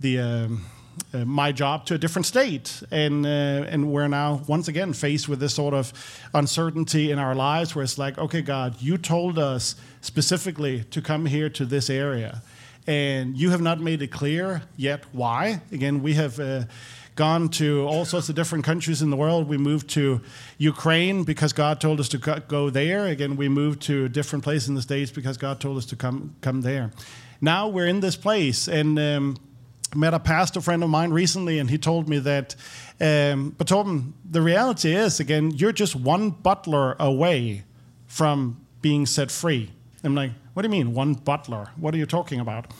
the 0.00 0.18
um, 0.18 0.64
uh, 1.12 1.26
my 1.26 1.52
job 1.52 1.84
to 1.84 1.94
a 1.94 1.98
different 1.98 2.24
state, 2.24 2.82
and 2.90 3.26
uh, 3.26 3.72
and 3.72 3.92
we're 3.92 4.08
now 4.08 4.40
once 4.48 4.68
again 4.68 4.94
faced 4.94 5.28
with 5.28 5.40
this 5.40 5.54
sort 5.54 5.74
of 5.74 5.92
uncertainty 6.32 7.10
in 7.10 7.18
our 7.18 7.34
lives, 7.34 7.74
where 7.74 7.84
it's 7.84 7.98
like, 7.98 8.16
okay, 8.18 8.40
God, 8.40 8.80
you 8.80 8.96
told 8.96 9.38
us 9.38 9.76
specifically 10.00 10.84
to 10.84 11.02
come 11.02 11.26
here 11.26 11.50
to 11.50 11.66
this 11.66 11.90
area, 11.90 12.40
and 12.86 13.36
you 13.36 13.50
have 13.50 13.60
not 13.60 13.78
made 13.78 14.00
it 14.00 14.10
clear 14.10 14.62
yet 14.76 15.04
why. 15.12 15.60
Again, 15.70 16.02
we 16.02 16.14
have. 16.14 16.40
Gone 17.16 17.48
to 17.48 17.86
all 17.86 18.04
sorts 18.04 18.28
of 18.28 18.34
different 18.34 18.64
countries 18.64 19.02
in 19.02 19.10
the 19.10 19.16
world. 19.16 19.48
We 19.48 19.56
moved 19.56 19.88
to 19.90 20.20
Ukraine 20.58 21.24
because 21.24 21.52
God 21.52 21.80
told 21.80 21.98
us 21.98 22.08
to 22.10 22.18
go 22.18 22.70
there. 22.70 23.06
Again, 23.06 23.36
we 23.36 23.48
moved 23.48 23.82
to 23.82 24.04
a 24.04 24.08
different 24.08 24.44
place 24.44 24.68
in 24.68 24.74
the 24.74 24.82
States 24.82 25.10
because 25.10 25.36
God 25.36 25.58
told 25.58 25.78
us 25.78 25.86
to 25.86 25.96
come, 25.96 26.36
come 26.42 26.60
there. 26.60 26.92
Now 27.40 27.68
we're 27.68 27.86
in 27.86 28.00
this 28.00 28.16
place, 28.16 28.68
and 28.68 28.98
um, 28.98 29.36
met 29.94 30.14
a 30.14 30.18
pastor 30.18 30.60
friend 30.60 30.82
of 30.82 30.90
mine 30.90 31.10
recently, 31.10 31.58
and 31.58 31.70
he 31.70 31.78
told 31.78 32.08
me 32.08 32.18
that, 32.18 32.54
um, 33.00 33.54
but 33.56 33.70
him 33.70 34.14
the 34.30 34.42
reality 34.42 34.94
is, 34.94 35.20
again, 35.20 35.52
you're 35.52 35.72
just 35.72 35.96
one 35.96 36.30
butler 36.30 36.96
away 36.98 37.64
from 38.06 38.60
being 38.82 39.06
set 39.06 39.30
free. 39.30 39.70
I'm 40.04 40.14
like, 40.14 40.32
what 40.54 40.62
do 40.62 40.66
you 40.66 40.70
mean, 40.70 40.94
one 40.94 41.14
butler? 41.14 41.70
What 41.76 41.94
are 41.94 41.98
you 41.98 42.06
talking 42.06 42.40
about? 42.40 42.72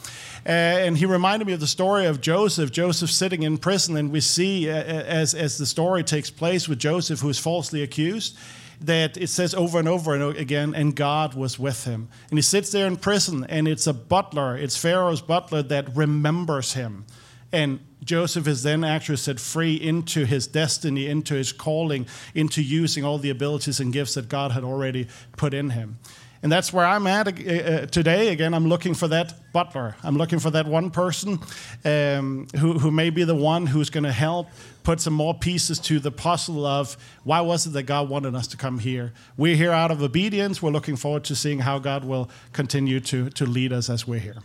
Uh, 0.46 0.50
and 0.50 0.96
he 0.96 1.06
reminded 1.06 1.44
me 1.44 1.52
of 1.54 1.58
the 1.58 1.66
story 1.66 2.06
of 2.06 2.20
Joseph, 2.20 2.70
Joseph 2.70 3.10
sitting 3.10 3.42
in 3.42 3.58
prison, 3.58 3.96
and 3.96 4.12
we 4.12 4.20
see 4.20 4.70
uh, 4.70 4.76
uh, 4.76 4.80
as, 4.80 5.34
as 5.34 5.58
the 5.58 5.66
story 5.66 6.04
takes 6.04 6.30
place 6.30 6.68
with 6.68 6.78
Joseph, 6.78 7.18
who 7.18 7.28
is 7.28 7.38
falsely 7.38 7.82
accused, 7.82 8.38
that 8.80 9.16
it 9.16 9.28
says 9.28 9.54
over 9.54 9.80
and 9.80 9.88
over 9.88 10.14
and 10.14 10.36
again, 10.36 10.72
and 10.72 10.94
God 10.94 11.34
was 11.34 11.58
with 11.58 11.84
him. 11.84 12.08
And 12.30 12.38
he 12.38 12.42
sits 12.42 12.70
there 12.70 12.86
in 12.86 12.96
prison, 12.96 13.44
and 13.48 13.66
it's 13.66 13.88
a 13.88 13.92
butler, 13.92 14.56
it's 14.56 14.76
Pharaoh's 14.76 15.20
butler 15.20 15.64
that 15.64 15.96
remembers 15.96 16.74
him. 16.74 17.06
And 17.50 17.80
Joseph 18.04 18.46
is 18.46 18.62
then 18.62 18.84
actually 18.84 19.16
set 19.16 19.40
free 19.40 19.74
into 19.74 20.26
his 20.26 20.46
destiny, 20.46 21.06
into 21.06 21.34
his 21.34 21.50
calling, 21.50 22.06
into 22.34 22.62
using 22.62 23.02
all 23.02 23.18
the 23.18 23.30
abilities 23.30 23.80
and 23.80 23.92
gifts 23.92 24.14
that 24.14 24.28
God 24.28 24.52
had 24.52 24.62
already 24.62 25.08
put 25.36 25.54
in 25.54 25.70
him. 25.70 25.98
And 26.42 26.52
that's 26.52 26.72
where 26.72 26.84
I'm 26.84 27.06
at 27.06 27.26
uh, 27.26 27.52
uh, 27.52 27.86
today. 27.86 28.28
Again, 28.28 28.54
I'm 28.54 28.68
looking 28.68 28.94
for 28.94 29.08
that 29.08 29.52
butler. 29.52 29.96
I'm 30.02 30.16
looking 30.16 30.38
for 30.38 30.50
that 30.50 30.66
one 30.66 30.90
person 30.90 31.38
um, 31.84 32.46
who, 32.56 32.78
who 32.78 32.90
may 32.90 33.10
be 33.10 33.24
the 33.24 33.34
one 33.34 33.66
who's 33.66 33.90
going 33.90 34.04
to 34.04 34.12
help 34.12 34.48
put 34.82 35.00
some 35.00 35.14
more 35.14 35.34
pieces 35.34 35.78
to 35.80 35.98
the 35.98 36.12
puzzle 36.12 36.64
of 36.66 36.96
why 37.24 37.40
was 37.40 37.66
it 37.66 37.70
that 37.70 37.84
God 37.84 38.08
wanted 38.08 38.34
us 38.34 38.46
to 38.48 38.56
come 38.56 38.78
here. 38.78 39.12
We're 39.36 39.56
here 39.56 39.72
out 39.72 39.90
of 39.90 40.02
obedience. 40.02 40.62
We're 40.62 40.70
looking 40.70 40.96
forward 40.96 41.24
to 41.24 41.34
seeing 41.34 41.60
how 41.60 41.78
God 41.78 42.04
will 42.04 42.30
continue 42.52 43.00
to, 43.00 43.30
to 43.30 43.46
lead 43.46 43.72
us 43.72 43.90
as 43.90 44.06
we're 44.06 44.20
here. 44.20 44.36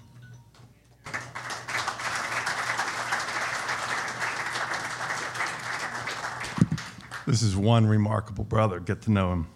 This 7.28 7.44
is 7.44 7.56
one 7.56 7.86
remarkable 7.86 8.44
brother. 8.44 8.80
Get 8.80 9.04
to 9.04 9.12
know 9.12 9.32
him 9.32 9.48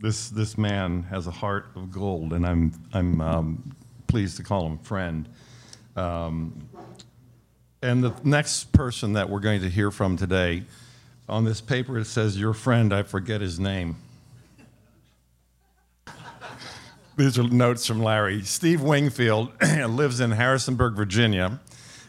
this 0.00 0.28
this 0.30 0.56
man 0.56 1.02
has 1.04 1.26
a 1.26 1.30
heart 1.30 1.66
of 1.74 1.90
gold, 1.90 2.32
and 2.32 2.46
I'm 2.46 2.72
I'm 2.92 3.20
um, 3.20 3.76
pleased 4.06 4.36
to 4.38 4.42
call 4.42 4.66
him 4.66 4.78
friend. 4.78 5.28
Um, 5.96 6.68
and 7.82 8.02
the 8.02 8.12
next 8.24 8.72
person 8.72 9.14
that 9.14 9.30
we're 9.30 9.40
going 9.40 9.60
to 9.60 9.70
hear 9.70 9.90
from 9.90 10.16
today, 10.16 10.64
on 11.28 11.44
this 11.44 11.60
paper 11.60 11.98
it 11.98 12.06
says 12.06 12.38
your 12.38 12.54
friend. 12.54 12.92
I 12.92 13.02
forget 13.02 13.40
his 13.40 13.58
name. 13.58 13.96
These 17.16 17.36
are 17.36 17.42
notes 17.42 17.84
from 17.84 18.00
Larry. 18.00 18.42
Steve 18.42 18.80
Wingfield 18.80 19.50
lives 19.88 20.20
in 20.20 20.30
Harrisonburg, 20.30 20.94
Virginia. 20.94 21.58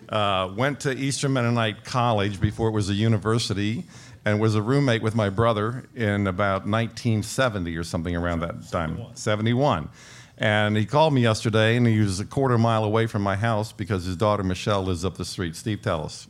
Uh, 0.07 0.51
went 0.55 0.79
to 0.81 0.91
Eastern 0.91 1.33
Mennonite 1.33 1.83
College 1.83 2.39
before 2.39 2.69
it 2.69 2.71
was 2.71 2.89
a 2.89 2.93
university 2.93 3.85
and 4.25 4.39
was 4.39 4.55
a 4.55 4.61
roommate 4.61 5.01
with 5.01 5.15
my 5.15 5.29
brother 5.29 5.87
in 5.95 6.27
about 6.27 6.67
1970 6.67 7.75
or 7.77 7.83
something 7.83 8.15
around 8.15 8.41
that 8.41 8.69
time, 8.69 8.97
71. 9.15 9.15
71. 9.15 9.89
And 10.37 10.77
he 10.77 10.85
called 10.85 11.13
me 11.13 11.21
yesterday, 11.21 11.75
and 11.75 11.85
he 11.85 11.99
was 11.99 12.19
a 12.19 12.25
quarter 12.25 12.57
mile 12.57 12.85
away 12.85 13.07
from 13.07 13.21
my 13.21 13.35
house 13.35 13.71
because 13.73 14.05
his 14.05 14.15
daughter 14.15 14.43
Michelle 14.43 14.83
lives 14.83 15.03
up 15.03 15.17
the 15.17 15.25
street. 15.25 15.55
Steve, 15.55 15.81
tell 15.81 16.05
us. 16.05 16.27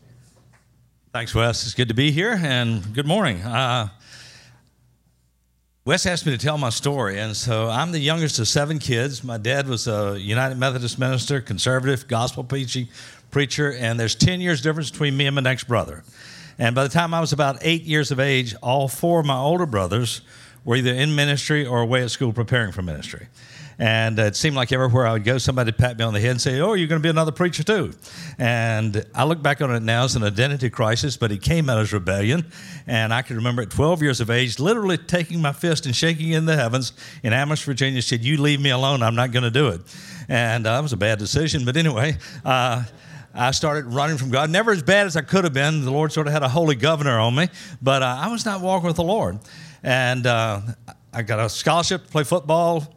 Thanks, 1.13 1.33
Wes. 1.35 1.63
It's 1.63 1.75
good 1.75 1.87
to 1.89 1.93
be 1.93 2.11
here, 2.11 2.39
and 2.41 2.93
good 2.93 3.07
morning. 3.07 3.41
Uh, 3.41 3.89
Wes 5.85 6.05
asked 6.05 6.25
me 6.25 6.31
to 6.31 6.37
tell 6.37 6.57
my 6.57 6.69
story, 6.69 7.19
and 7.19 7.35
so 7.35 7.67
I'm 7.67 7.91
the 7.91 7.99
youngest 7.99 8.37
of 8.39 8.47
seven 8.47 8.79
kids. 8.79 9.23
My 9.23 9.37
dad 9.37 9.67
was 9.67 9.87
a 9.87 10.19
United 10.19 10.57
Methodist 10.57 10.99
minister, 10.99 11.41
conservative, 11.41 12.07
gospel 12.07 12.43
preaching 12.43 12.89
preacher, 13.31 13.73
and 13.73 13.99
there's 13.99 14.15
10 14.15 14.41
years 14.41 14.61
difference 14.61 14.91
between 14.91 15.17
me 15.17 15.25
and 15.25 15.35
my 15.35 15.41
next 15.41 15.63
brother. 15.65 16.03
And 16.59 16.75
by 16.75 16.83
the 16.83 16.89
time 16.89 17.13
I 17.13 17.21
was 17.21 17.31
about 17.31 17.57
eight 17.61 17.83
years 17.83 18.11
of 18.11 18.19
age, 18.19 18.53
all 18.61 18.89
four 18.89 19.21
of 19.21 19.25
my 19.25 19.37
older 19.37 19.65
brothers 19.65 20.21
were 20.65 20.75
either 20.75 20.93
in 20.93 21.15
ministry 21.15 21.65
or 21.65 21.79
away 21.79 22.03
at 22.03 22.11
school 22.11 22.33
preparing 22.33 22.73
for 22.73 22.81
ministry. 22.81 23.27
And 23.81 24.19
it 24.19 24.35
seemed 24.35 24.57
like 24.57 24.73
everywhere 24.73 25.07
I 25.07 25.13
would 25.13 25.23
go, 25.23 25.37
somebody 25.37 25.69
would 25.69 25.77
pat 25.77 25.97
me 25.97 26.03
on 26.03 26.13
the 26.13 26.19
head 26.19 26.31
and 26.31 26.41
say, 26.41 26.59
Oh, 26.59 26.73
you're 26.73 26.89
going 26.89 27.01
to 27.01 27.03
be 27.03 27.09
another 27.09 27.31
preacher 27.31 27.63
too. 27.63 27.93
And 28.37 29.05
I 29.15 29.23
look 29.23 29.41
back 29.41 29.61
on 29.61 29.73
it 29.73 29.81
now 29.81 30.03
as 30.03 30.17
an 30.17 30.23
identity 30.23 30.69
crisis, 30.69 31.15
but 31.15 31.31
it 31.31 31.41
came 31.41 31.69
out 31.69 31.79
as 31.79 31.93
rebellion. 31.93 32.51
And 32.87 33.13
I 33.13 33.21
can 33.21 33.37
remember 33.37 33.61
at 33.61 33.69
12 33.69 34.01
years 34.01 34.19
of 34.19 34.29
age, 34.29 34.59
literally 34.59 34.97
taking 34.97 35.41
my 35.41 35.53
fist 35.53 35.85
and 35.85 35.95
shaking 35.95 36.33
in 36.33 36.45
the 36.45 36.57
heavens 36.57 36.91
in 37.23 37.31
Amherst, 37.31 37.63
Virginia, 37.63 38.01
said, 38.01 38.21
You 38.21 38.35
leave 38.41 38.59
me 38.59 38.71
alone, 38.71 39.01
I'm 39.01 39.15
not 39.15 39.31
going 39.31 39.43
to 39.43 39.51
do 39.51 39.69
it. 39.69 39.79
And 40.27 40.67
uh, 40.67 40.77
was 40.83 40.91
a 40.91 40.97
bad 40.97 41.17
decision. 41.17 41.63
But 41.63 41.77
anyway, 41.77 42.17
uh, 42.43 42.83
I 43.39 43.51
started 43.51 43.85
running 43.85 44.17
from 44.17 44.31
God. 44.31 44.49
Never 44.49 44.71
as 44.71 44.83
bad 44.83 45.07
as 45.07 45.15
I 45.15 45.21
could 45.21 45.45
have 45.45 45.53
been. 45.53 45.85
The 45.85 45.91
Lord 45.91 46.11
sort 46.11 46.27
of 46.27 46.33
had 46.33 46.43
a 46.43 46.49
holy 46.49 46.75
governor 46.75 47.17
on 47.19 47.35
me, 47.35 47.47
but 47.81 48.03
uh, 48.03 48.17
I 48.19 48.27
was 48.27 48.43
not 48.45 48.59
walking 48.59 48.87
with 48.87 48.97
the 48.97 49.03
Lord. 49.03 49.39
And 49.81 50.27
uh, 50.27 50.59
I 51.13 51.21
got 51.21 51.39
a 51.39 51.47
scholarship 51.47 52.03
to 52.03 52.11
play 52.11 52.25
football. 52.25 52.93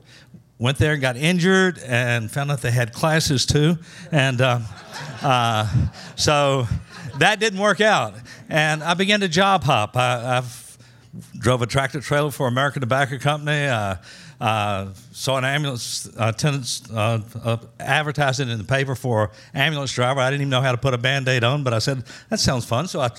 Went 0.58 0.78
there 0.78 0.94
and 0.94 1.00
got 1.00 1.16
injured, 1.16 1.78
and 1.86 2.28
found 2.28 2.50
out 2.50 2.60
they 2.60 2.72
had 2.72 2.92
classes 2.92 3.46
too. 3.46 3.78
And 4.10 4.40
uh, 4.40 4.60
uh 5.22 5.88
so 6.16 6.66
that 7.18 7.38
didn't 7.38 7.60
work 7.60 7.80
out. 7.80 8.14
And 8.48 8.82
I 8.82 8.94
began 8.94 9.20
to 9.20 9.28
job 9.28 9.62
hop. 9.62 9.96
I, 9.96 10.38
I've 10.38 10.78
drove 11.38 11.62
a 11.62 11.66
tractor 11.66 12.00
trailer 12.00 12.32
for 12.32 12.48
American 12.48 12.80
Tobacco 12.80 13.18
Company. 13.18 13.68
Uh, 14.42 14.52
uh, 14.52 14.92
saw 15.12 15.38
an 15.38 15.44
ambulance 15.44 16.10
attendant 16.18 16.82
uh, 16.92 17.20
uh, 17.44 17.56
advertising 17.78 18.48
in 18.48 18.58
the 18.58 18.64
paper 18.64 18.96
for 18.96 19.30
ambulance 19.54 19.92
driver. 19.92 20.20
I 20.20 20.30
didn't 20.30 20.42
even 20.42 20.50
know 20.50 20.60
how 20.60 20.72
to 20.72 20.78
put 20.78 20.94
a 20.94 20.98
band-aid 20.98 21.44
on, 21.44 21.62
but 21.62 21.72
I 21.72 21.78
said 21.78 22.02
that 22.28 22.40
sounds 22.40 22.64
fun. 22.64 22.88
So 22.88 23.00
I 23.00 23.10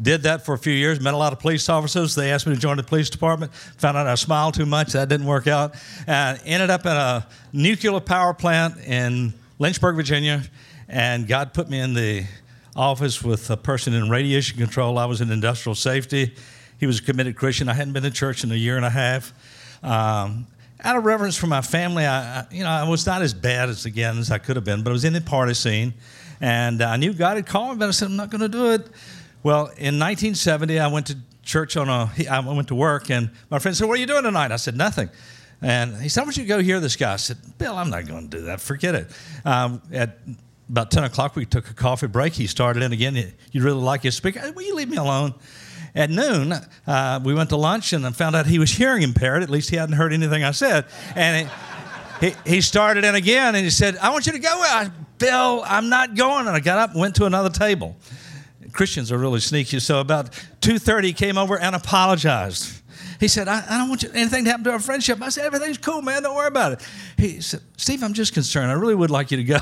did 0.00 0.22
that 0.22 0.46
for 0.46 0.54
a 0.54 0.58
few 0.58 0.72
years. 0.72 1.00
Met 1.00 1.12
a 1.12 1.16
lot 1.16 1.32
of 1.32 1.38
police 1.38 1.68
officers. 1.68 2.14
They 2.14 2.32
asked 2.32 2.46
me 2.46 2.54
to 2.54 2.60
join 2.60 2.78
the 2.78 2.82
police 2.82 3.10
department. 3.10 3.54
Found 3.54 3.98
out 3.98 4.06
I 4.06 4.14
smiled 4.14 4.54
too 4.54 4.64
much. 4.64 4.92
That 4.92 5.08
didn't 5.08 5.26
work 5.26 5.46
out. 5.46 5.74
And 6.06 6.40
ended 6.46 6.70
up 6.70 6.86
in 6.86 6.92
a 6.92 7.26
nuclear 7.52 8.00
power 8.00 8.32
plant 8.32 8.78
in 8.78 9.34
Lynchburg, 9.58 9.96
Virginia. 9.96 10.42
And 10.88 11.28
God 11.28 11.52
put 11.52 11.68
me 11.68 11.78
in 11.78 11.92
the 11.92 12.24
office 12.74 13.22
with 13.22 13.50
a 13.50 13.56
person 13.56 13.92
in 13.92 14.08
radiation 14.08 14.56
control. 14.56 14.98
I 14.98 15.04
was 15.04 15.20
in 15.20 15.30
industrial 15.30 15.74
safety. 15.74 16.34
He 16.78 16.86
was 16.86 17.00
a 17.00 17.02
committed 17.02 17.36
Christian. 17.36 17.68
I 17.68 17.74
hadn't 17.74 17.92
been 17.92 18.02
to 18.04 18.10
church 18.10 18.44
in 18.44 18.50
a 18.50 18.56
year 18.56 18.76
and 18.76 18.86
a 18.86 18.90
half. 18.90 19.32
Um, 19.82 20.46
out 20.82 20.96
of 20.96 21.04
reverence 21.04 21.36
for 21.36 21.46
my 21.46 21.60
family, 21.60 22.06
I, 22.06 22.46
you 22.50 22.64
know, 22.64 22.70
I 22.70 22.88
was 22.88 23.06
not 23.06 23.22
as 23.22 23.34
bad 23.34 23.68
as 23.68 23.86
again 23.86 24.18
as 24.18 24.30
I 24.30 24.38
could 24.38 24.56
have 24.56 24.64
been, 24.64 24.82
but 24.82 24.90
I 24.90 24.92
was 24.92 25.04
in 25.04 25.12
the 25.12 25.20
party 25.20 25.54
scene, 25.54 25.94
and 26.40 26.82
I 26.82 26.96
knew 26.96 27.12
God 27.12 27.36
had 27.36 27.46
called 27.46 27.72
me, 27.72 27.78
but 27.78 27.88
I 27.88 27.92
said 27.92 28.06
I'm 28.06 28.16
not 28.16 28.30
going 28.30 28.40
to 28.40 28.48
do 28.48 28.72
it. 28.72 28.88
Well, 29.42 29.66
in 29.66 29.98
1970, 29.98 30.78
I 30.78 30.86
went 30.88 31.06
to 31.06 31.18
church 31.42 31.76
on 31.76 31.88
a. 31.88 32.10
I 32.30 32.40
went 32.40 32.68
to 32.68 32.74
work, 32.74 33.10
and 33.10 33.30
my 33.50 33.58
friend 33.58 33.76
said, 33.76 33.88
"What 33.88 33.98
are 33.98 34.00
you 34.00 34.06
doing 34.06 34.22
tonight?" 34.22 34.52
I 34.52 34.56
said, 34.56 34.76
"Nothing." 34.76 35.10
And 35.62 35.96
he 35.96 36.08
said, 36.08 36.22
"I 36.22 36.24
want 36.24 36.36
you 36.36 36.46
go 36.46 36.60
hear 36.60 36.80
this 36.80 36.96
guy." 36.96 37.14
I 37.14 37.16
said, 37.16 37.36
"Bill, 37.58 37.76
I'm 37.76 37.90
not 37.90 38.06
going 38.06 38.28
to 38.28 38.38
do 38.38 38.44
that. 38.46 38.60
Forget 38.60 38.94
it." 38.94 39.10
Um, 39.44 39.82
at 39.92 40.18
about 40.70 40.90
10 40.90 41.04
o'clock, 41.04 41.34
we 41.34 41.44
took 41.44 41.68
a 41.68 41.74
coffee 41.74 42.06
break. 42.06 42.32
He 42.32 42.46
started 42.46 42.82
in 42.82 42.92
again. 42.92 43.32
You 43.50 43.62
really 43.62 43.80
like 43.80 44.02
his 44.02 44.14
speaker? 44.14 44.40
Will 44.54 44.62
you 44.62 44.74
leave 44.74 44.88
me 44.88 44.96
alone? 44.96 45.34
At 45.94 46.10
noon, 46.10 46.54
uh, 46.86 47.20
we 47.24 47.34
went 47.34 47.50
to 47.50 47.56
lunch 47.56 47.92
and 47.92 48.06
I 48.06 48.10
found 48.10 48.36
out 48.36 48.46
he 48.46 48.58
was 48.58 48.70
hearing 48.70 49.02
impaired. 49.02 49.42
At 49.42 49.50
least 49.50 49.70
he 49.70 49.76
hadn't 49.76 49.96
heard 49.96 50.12
anything 50.12 50.44
I 50.44 50.52
said. 50.52 50.86
And 51.16 51.50
he, 52.20 52.34
he 52.46 52.60
started 52.60 53.04
in 53.04 53.14
again 53.14 53.54
and 53.54 53.64
he 53.64 53.70
said, 53.70 53.96
I 53.96 54.10
want 54.10 54.26
you 54.26 54.32
to 54.32 54.38
go. 54.38 54.48
I, 54.50 54.90
Bill, 55.18 55.62
I'm 55.66 55.88
not 55.88 56.14
going. 56.14 56.46
And 56.46 56.56
I 56.56 56.60
got 56.60 56.78
up 56.78 56.90
and 56.92 57.00
went 57.00 57.16
to 57.16 57.24
another 57.24 57.50
table. 57.50 57.96
Christians 58.72 59.10
are 59.10 59.18
really 59.18 59.40
sneaky. 59.40 59.80
So 59.80 60.00
about 60.00 60.30
2.30, 60.60 61.04
he 61.04 61.12
came 61.12 61.36
over 61.36 61.58
and 61.58 61.74
apologized. 61.74 62.80
He 63.18 63.28
said, 63.28 63.48
I, 63.48 63.62
I, 63.68 63.78
don't 63.78 63.88
want 63.88 64.02
you, 64.02 64.10
anything 64.14 64.44
to 64.44 64.50
happen 64.50 64.64
to 64.64 64.72
our 64.72 64.78
friendship. 64.78 65.20
I 65.20 65.28
said, 65.28 65.44
everything's 65.44 65.78
cool, 65.78 66.00
man. 66.02 66.22
Don't 66.22 66.34
worry 66.34 66.48
about 66.48 66.72
it. 66.72 66.88
He 67.18 67.40
said, 67.40 67.60
Steve, 67.76 68.02
I'm 68.02 68.14
just 68.14 68.32
concerned. 68.32 68.70
I 68.70 68.74
really 68.74 68.94
would 68.94 69.10
like 69.10 69.30
you 69.30 69.36
to 69.36 69.44
go. 69.44 69.58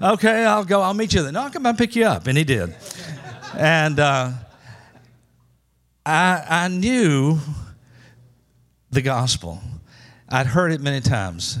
okay, 0.12 0.44
I'll 0.44 0.64
go. 0.64 0.80
I'll 0.80 0.94
meet 0.94 1.14
you 1.14 1.22
then. 1.22 1.34
No, 1.34 1.42
I'll 1.42 1.50
come 1.50 1.66
and 1.66 1.76
pick 1.76 1.96
you 1.96 2.04
up. 2.04 2.26
And 2.28 2.38
he 2.38 2.44
did. 2.44 2.74
And 3.56 3.98
uh, 3.98 4.30
I, 6.06 6.44
I 6.48 6.68
knew 6.68 7.40
the 8.92 9.02
gospel. 9.02 9.60
I'd 10.28 10.46
heard 10.46 10.70
it 10.70 10.80
many 10.80 11.00
times. 11.00 11.58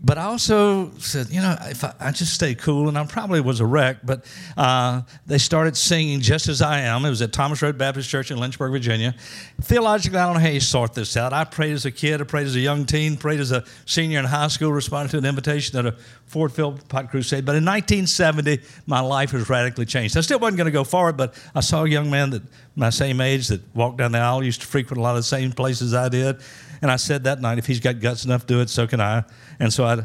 But 0.00 0.16
I 0.16 0.24
also 0.24 0.92
said, 0.98 1.30
you 1.30 1.40
know, 1.40 1.56
if 1.62 1.82
I, 1.82 1.92
I, 1.98 2.12
just 2.12 2.32
stay 2.32 2.54
cool, 2.54 2.88
and 2.88 2.96
I 2.96 3.04
probably 3.04 3.40
was 3.40 3.58
a 3.58 3.66
wreck, 3.66 3.98
but 4.04 4.24
uh, 4.56 5.02
they 5.26 5.38
started 5.38 5.76
singing 5.76 6.20
Just 6.20 6.46
As 6.46 6.62
I 6.62 6.80
Am. 6.82 7.04
It 7.04 7.10
was 7.10 7.20
at 7.20 7.32
Thomas 7.32 7.60
Road 7.62 7.76
Baptist 7.76 8.08
Church 8.08 8.30
in 8.30 8.38
Lynchburg, 8.38 8.70
Virginia. 8.70 9.16
Theologically, 9.60 10.18
I 10.18 10.26
don't 10.26 10.34
know 10.34 10.40
how 10.40 10.48
you 10.48 10.60
sort 10.60 10.94
this 10.94 11.16
out. 11.16 11.32
I 11.32 11.42
prayed 11.42 11.72
as 11.72 11.84
a 11.84 11.90
kid, 11.90 12.20
I 12.20 12.24
prayed 12.24 12.46
as 12.46 12.54
a 12.54 12.60
young 12.60 12.86
teen, 12.86 13.16
prayed 13.16 13.40
as 13.40 13.50
a 13.50 13.64
senior 13.86 14.20
in 14.20 14.24
high 14.24 14.46
school, 14.48 14.72
responded 14.72 15.10
to 15.10 15.18
an 15.18 15.24
invitation 15.24 15.76
at 15.76 15.86
a 15.86 15.96
Ford 16.26 16.52
Philpot 16.52 17.10
crusade. 17.10 17.44
But 17.44 17.56
in 17.56 17.64
1970, 17.64 18.60
my 18.86 19.00
life 19.00 19.32
was 19.32 19.48
radically 19.48 19.86
changed. 19.86 20.16
I 20.16 20.20
still 20.20 20.38
wasn't 20.38 20.58
going 20.58 20.66
to 20.66 20.70
go 20.70 20.84
forward, 20.84 21.16
but 21.16 21.34
I 21.56 21.60
saw 21.60 21.82
a 21.82 21.88
young 21.88 22.08
man 22.08 22.30
that 22.30 22.42
my 22.76 22.90
same 22.90 23.20
age 23.20 23.48
that 23.48 23.62
walked 23.74 23.96
down 23.96 24.12
the 24.12 24.18
aisle, 24.18 24.44
used 24.44 24.60
to 24.60 24.66
frequent 24.68 24.98
a 24.98 25.02
lot 25.02 25.10
of 25.10 25.16
the 25.16 25.22
same 25.24 25.50
places 25.50 25.92
I 25.92 26.08
did. 26.08 26.40
And 26.80 26.90
I 26.90 26.96
said 26.96 27.24
that 27.24 27.40
night, 27.40 27.58
if 27.58 27.66
he's 27.66 27.80
got 27.80 28.00
guts 28.00 28.24
enough 28.24 28.42
to 28.42 28.54
do 28.54 28.60
it, 28.60 28.70
so 28.70 28.86
can 28.86 29.00
I. 29.00 29.24
And 29.58 29.72
so 29.72 29.84
I 29.84 30.02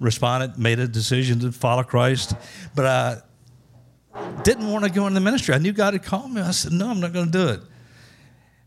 responded, 0.00 0.58
made 0.58 0.78
a 0.78 0.88
decision 0.88 1.40
to 1.40 1.52
follow 1.52 1.82
Christ. 1.82 2.34
But 2.74 2.86
I 2.86 3.22
didn't 4.42 4.70
want 4.70 4.84
to 4.84 4.90
go 4.90 5.06
into 5.06 5.14
the 5.14 5.24
ministry. 5.24 5.54
I 5.54 5.58
knew 5.58 5.72
God 5.72 5.94
had 5.94 6.02
called 6.02 6.32
me. 6.32 6.40
I 6.40 6.50
said, 6.50 6.72
no, 6.72 6.88
I'm 6.90 7.00
not 7.00 7.12
going 7.12 7.26
to 7.26 7.32
do 7.32 7.48
it. 7.48 7.60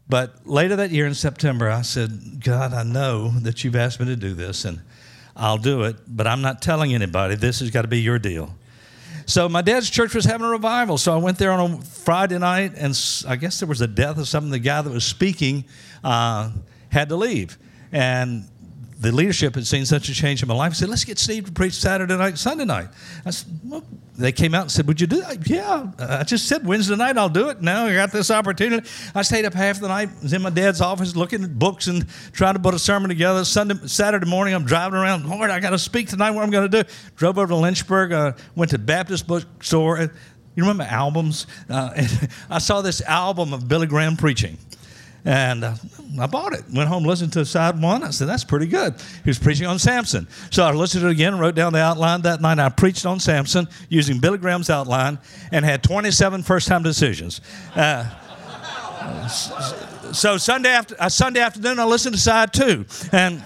But 0.08 0.46
later 0.46 0.76
that 0.78 0.92
year 0.92 1.06
in 1.06 1.14
September, 1.14 1.70
I 1.70 1.82
said, 1.82 2.44
God, 2.44 2.74
I 2.74 2.84
know 2.84 3.30
that 3.40 3.64
you've 3.64 3.76
asked 3.76 4.00
me 4.00 4.06
to 4.08 4.16
do 4.16 4.34
this, 4.34 4.66
and 4.66 4.82
I'll 5.36 5.58
do 5.58 5.84
it, 5.84 5.96
but 6.08 6.28
I'm 6.28 6.42
not 6.42 6.62
telling 6.62 6.94
anybody. 6.94 7.36
This 7.36 7.62
has 7.62 7.72
got 7.72 7.84
to 7.84 7.88
be 7.88 8.02
your 8.02 8.20
deal. 8.20 8.54
So 9.26 9.48
my 9.48 9.62
dad's 9.62 9.90
church 9.90 10.14
was 10.14 10.26
having 10.26 10.46
a 10.46 10.50
revival. 10.50 10.98
So 10.98 11.14
I 11.14 11.18
went 11.18 11.38
there 11.38 11.52
on 11.52 11.72
a 11.72 11.82
Friday 11.82 12.38
night, 12.38 12.74
and 12.76 13.00
I 13.28 13.38
guess 13.38 13.60
there 13.60 13.68
was 13.68 13.80
a 13.80 13.88
death 13.88 14.18
of 14.18 14.28
something. 14.28 14.52
The 14.52 14.60
guy 14.60 14.82
that 14.82 14.92
was 14.92 15.06
speaking 15.06 15.64
uh, 16.04 16.52
had 16.94 17.10
to 17.10 17.16
leave. 17.16 17.58
And 17.92 18.48
the 19.00 19.12
leadership 19.12 19.56
had 19.56 19.68
seen 19.68 19.86
such 19.86 20.08
a 20.08 20.14
change 20.14 20.42
in 20.42 20.48
my 20.48 20.54
life. 20.54 20.72
I 20.72 20.76
said, 20.76 20.90
let's 20.90 21.04
get 21.04 21.20
Steve 21.20 21.46
to 21.46 21.52
preach 21.52 21.74
Saturday 21.74 22.16
night, 22.16 22.38
Sunday 22.38 22.64
night. 22.64 22.88
I 23.26 23.32
said, 23.32 23.52
well, 23.66 23.84
they 24.18 24.32
came 24.32 24.56
out 24.56 24.62
and 24.62 24.72
said, 24.72 24.88
would 24.88 25.02
you 25.02 25.08
do 25.08 25.20
that? 25.22 25.50
Yeah. 25.50 25.92
I 26.00 26.24
just 26.24 26.48
said 26.48 26.66
Wednesday 26.66 26.96
night 26.96 27.18
I'll 27.18 27.28
do 27.28 27.50
it. 27.50 27.62
Now 27.62 27.86
I 27.88 27.94
got 27.94 28.12
this 28.12 28.32
opportunity. 28.32 28.88
I 29.14 29.24
stayed 29.24 29.44
up 29.44 29.54
half 29.54 29.82
the 29.82 29.90
night, 29.90 30.10
was 30.22 30.32
in 30.32 30.42
my 30.42 30.52
dad's 30.52 30.80
office 30.80 31.16
looking 31.16 31.44
at 31.44 31.60
books 31.60 31.88
and 31.88 32.08
trying 32.32 32.54
to 32.54 32.62
put 32.62 32.74
a 32.74 32.80
sermon 32.80 33.10
together. 33.10 33.44
Sunday, 33.44 33.76
Saturday 33.88 34.30
morning, 34.30 34.54
I'm 34.54 34.66
driving 34.66 34.98
around. 34.98 35.28
Lord, 35.28 35.50
I 35.50 35.60
got 35.60 35.72
to 35.72 35.80
speak 35.80 36.08
tonight. 36.08 36.32
What 36.32 36.44
I'm 36.44 36.52
going 36.52 36.72
to 36.72 36.84
do? 36.84 36.90
Drove 37.18 37.38
over 37.38 37.48
to 37.48 37.56
Lynchburg, 37.56 38.14
uh, 38.14 38.34
went 38.56 38.72
to 38.72 38.78
Baptist 38.78 39.28
bookstore. 39.28 40.00
You 40.56 40.64
remember 40.64 40.84
albums? 40.84 41.48
Uh, 41.70 41.90
I 42.50 42.60
saw 42.60 42.82
this 42.82 43.02
album 43.02 43.52
of 43.52 43.68
Billy 43.68 43.88
Graham 43.88 44.16
preaching. 44.16 44.58
And 45.26 45.64
uh, 45.64 45.76
I 46.20 46.28
bought 46.28 46.54
it. 46.54 46.66
Went 46.74 46.90
home, 46.90 47.06
listened 47.06 47.32
to 47.34 47.46
side 47.46 47.82
one. 47.82 48.04
I 48.04 48.10
said, 48.10 48.28
that's 48.28 48.44
pretty 48.44 48.68
good. 48.68 48.96
He 49.24 49.30
was 49.30 49.40
preaching 49.40 49.68
on 49.68 49.80
Samson. 49.80 50.28
So 50.52 50.64
I 50.64 50.72
listened 50.72 51.02
to 51.04 51.08
it 51.08 51.12
again, 51.12 51.40
wrote 51.40 51.56
down 51.56 51.72
the 51.72 51.80
outline 51.80 52.24
that 52.24 52.42
night. 52.42 52.60
I 52.60 52.70
preached 52.70 53.06
on 53.06 53.20
Samson 53.20 53.68
using 53.90 54.20
Billy 54.20 54.38
Graham's 54.38 54.70
outline 54.70 55.20
and 55.52 55.64
had 55.64 55.82
27 55.82 56.44
first 56.44 56.68
time 56.68 56.84
decisions. 56.84 57.40
Uh, 57.74 58.10
so 60.12 60.38
Sunday, 60.38 60.70
after, 60.70 60.96
uh, 61.00 61.08
Sunday 61.08 61.40
afternoon, 61.40 61.80
I 61.80 61.86
listened 61.86 62.16
to 62.16 62.22
side 62.22 62.52
two. 62.52 62.86
And 63.14 63.42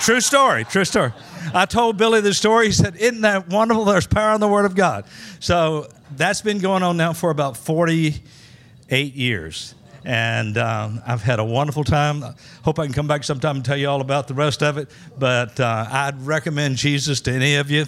true 0.00 0.20
story, 0.20 0.64
true 0.64 0.84
story. 0.84 1.12
I 1.54 1.64
told 1.66 1.96
Billy 1.96 2.20
the 2.20 2.34
story. 2.34 2.66
He 2.66 2.72
said, 2.72 2.96
Isn't 2.96 3.20
that 3.20 3.48
wonderful? 3.48 3.84
There's 3.84 4.06
power 4.06 4.34
in 4.34 4.40
the 4.40 4.48
Word 4.48 4.64
of 4.64 4.74
God. 4.74 5.04
So 5.38 5.86
that's 6.16 6.42
been 6.42 6.58
going 6.58 6.82
on 6.82 6.96
now 6.96 7.12
for 7.12 7.30
about 7.30 7.56
48 7.56 9.14
years 9.14 9.74
and 10.04 10.56
um, 10.58 11.02
I've 11.06 11.22
had 11.22 11.38
a 11.38 11.44
wonderful 11.44 11.84
time. 11.84 12.22
Hope 12.62 12.78
I 12.78 12.84
can 12.84 12.94
come 12.94 13.06
back 13.06 13.24
sometime 13.24 13.56
and 13.56 13.64
tell 13.64 13.76
you 13.76 13.88
all 13.88 14.00
about 14.00 14.28
the 14.28 14.34
rest 14.34 14.62
of 14.62 14.78
it. 14.78 14.90
But 15.18 15.58
uh, 15.58 15.86
I'd 15.90 16.20
recommend 16.22 16.76
Jesus 16.76 17.20
to 17.22 17.32
any 17.32 17.56
of 17.56 17.70
you. 17.70 17.86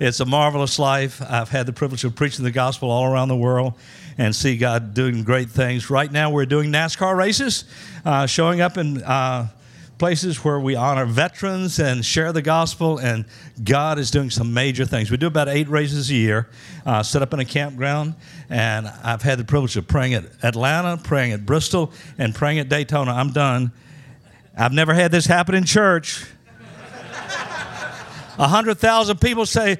It's 0.00 0.20
a 0.20 0.24
marvelous 0.24 0.78
life. 0.78 1.20
I've 1.20 1.48
had 1.48 1.66
the 1.66 1.72
privilege 1.72 2.04
of 2.04 2.14
preaching 2.14 2.44
the 2.44 2.52
gospel 2.52 2.90
all 2.90 3.04
around 3.04 3.28
the 3.28 3.36
world 3.36 3.74
and 4.16 4.34
see 4.34 4.56
God 4.56 4.94
doing 4.94 5.24
great 5.24 5.50
things. 5.50 5.90
Right 5.90 6.10
now, 6.10 6.30
we're 6.30 6.46
doing 6.46 6.70
NASCAR 6.70 7.16
races, 7.16 7.64
uh, 8.04 8.26
showing 8.26 8.60
up 8.60 8.76
in 8.76 9.02
uh, 9.02 9.48
places 9.98 10.44
where 10.44 10.60
we 10.60 10.76
honor 10.76 11.04
veterans 11.04 11.78
and 11.78 12.04
share 12.04 12.32
the 12.32 12.42
gospel, 12.42 12.98
and 12.98 13.24
God 13.62 13.98
is 13.98 14.10
doing 14.10 14.30
some 14.30 14.54
major 14.54 14.84
things. 14.84 15.10
We 15.10 15.16
do 15.16 15.26
about 15.26 15.48
eight 15.48 15.68
races 15.68 16.08
a 16.10 16.14
year, 16.14 16.48
uh, 16.86 17.02
set 17.02 17.20
up 17.20 17.34
in 17.34 17.40
a 17.40 17.44
campground, 17.44 18.14
and 18.48 18.86
I've 19.02 19.22
had 19.22 19.38
the 19.38 19.44
privilege 19.44 19.76
of 19.76 19.88
praying 19.88 20.14
at 20.14 20.24
Atlanta, 20.42 20.96
praying 20.96 21.32
at 21.32 21.44
Bristol, 21.44 21.92
and 22.16 22.34
praying 22.34 22.60
at 22.60 22.68
Daytona. 22.68 23.12
I'm 23.12 23.32
done. 23.32 23.72
I've 24.56 24.72
never 24.72 24.94
had 24.94 25.10
this 25.10 25.26
happen 25.26 25.54
in 25.54 25.64
church. 25.64 26.24
A 28.40 28.46
hundred 28.46 28.78
thousand 28.78 29.20
people 29.20 29.46
say, 29.46 29.78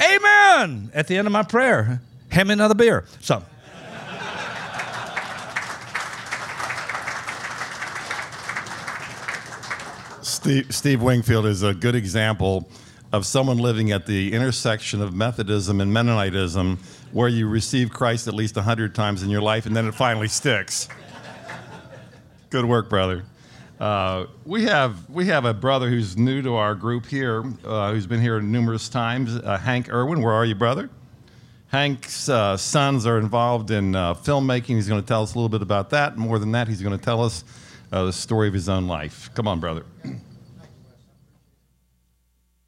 Amen, 0.00 0.92
at 0.94 1.08
the 1.08 1.16
end 1.16 1.26
of 1.26 1.32
my 1.32 1.42
prayer. 1.42 2.00
Hand 2.30 2.48
me 2.48 2.52
another 2.52 2.74
beer. 2.74 3.04
So. 3.20 3.42
Steve, 10.38 10.72
Steve 10.72 11.02
Wingfield 11.02 11.46
is 11.46 11.64
a 11.64 11.74
good 11.74 11.96
example 11.96 12.70
of 13.10 13.26
someone 13.26 13.58
living 13.58 13.90
at 13.90 14.06
the 14.06 14.32
intersection 14.32 15.02
of 15.02 15.12
Methodism 15.12 15.80
and 15.80 15.92
Mennonitism, 15.92 16.78
where 17.10 17.26
you 17.26 17.48
receive 17.48 17.90
Christ 17.90 18.28
at 18.28 18.34
least 18.34 18.54
100 18.54 18.94
times 18.94 19.24
in 19.24 19.30
your 19.30 19.42
life 19.42 19.66
and 19.66 19.74
then 19.74 19.88
it 19.88 19.96
finally 19.96 20.28
sticks. 20.28 20.86
Good 22.50 22.64
work, 22.64 22.88
brother. 22.88 23.24
Uh, 23.80 24.26
we 24.44 24.62
have 24.62 25.10
we 25.10 25.26
have 25.26 25.44
a 25.44 25.52
brother 25.52 25.90
who's 25.90 26.16
new 26.16 26.40
to 26.42 26.54
our 26.54 26.76
group 26.76 27.06
here, 27.06 27.42
uh, 27.64 27.90
who's 27.90 28.06
been 28.06 28.20
here 28.20 28.40
numerous 28.40 28.88
times. 28.88 29.34
Uh, 29.34 29.58
Hank 29.58 29.88
Erwin, 29.88 30.22
where 30.22 30.34
are 30.34 30.44
you, 30.44 30.54
brother? 30.54 30.88
Hank's 31.66 32.28
uh, 32.28 32.56
sons 32.56 33.06
are 33.06 33.18
involved 33.18 33.72
in 33.72 33.96
uh, 33.96 34.14
filmmaking. 34.14 34.76
He's 34.76 34.88
going 34.88 35.02
to 35.02 35.06
tell 35.06 35.24
us 35.24 35.34
a 35.34 35.36
little 35.36 35.48
bit 35.48 35.62
about 35.62 35.90
that. 35.90 36.16
More 36.16 36.38
than 36.38 36.52
that, 36.52 36.68
he's 36.68 36.80
going 36.80 36.96
to 36.96 37.04
tell 37.04 37.24
us 37.24 37.42
uh, 37.90 38.04
the 38.04 38.12
story 38.12 38.46
of 38.46 38.54
his 38.54 38.68
own 38.68 38.86
life. 38.86 39.30
Come 39.34 39.48
on, 39.48 39.58
brother. 39.58 39.84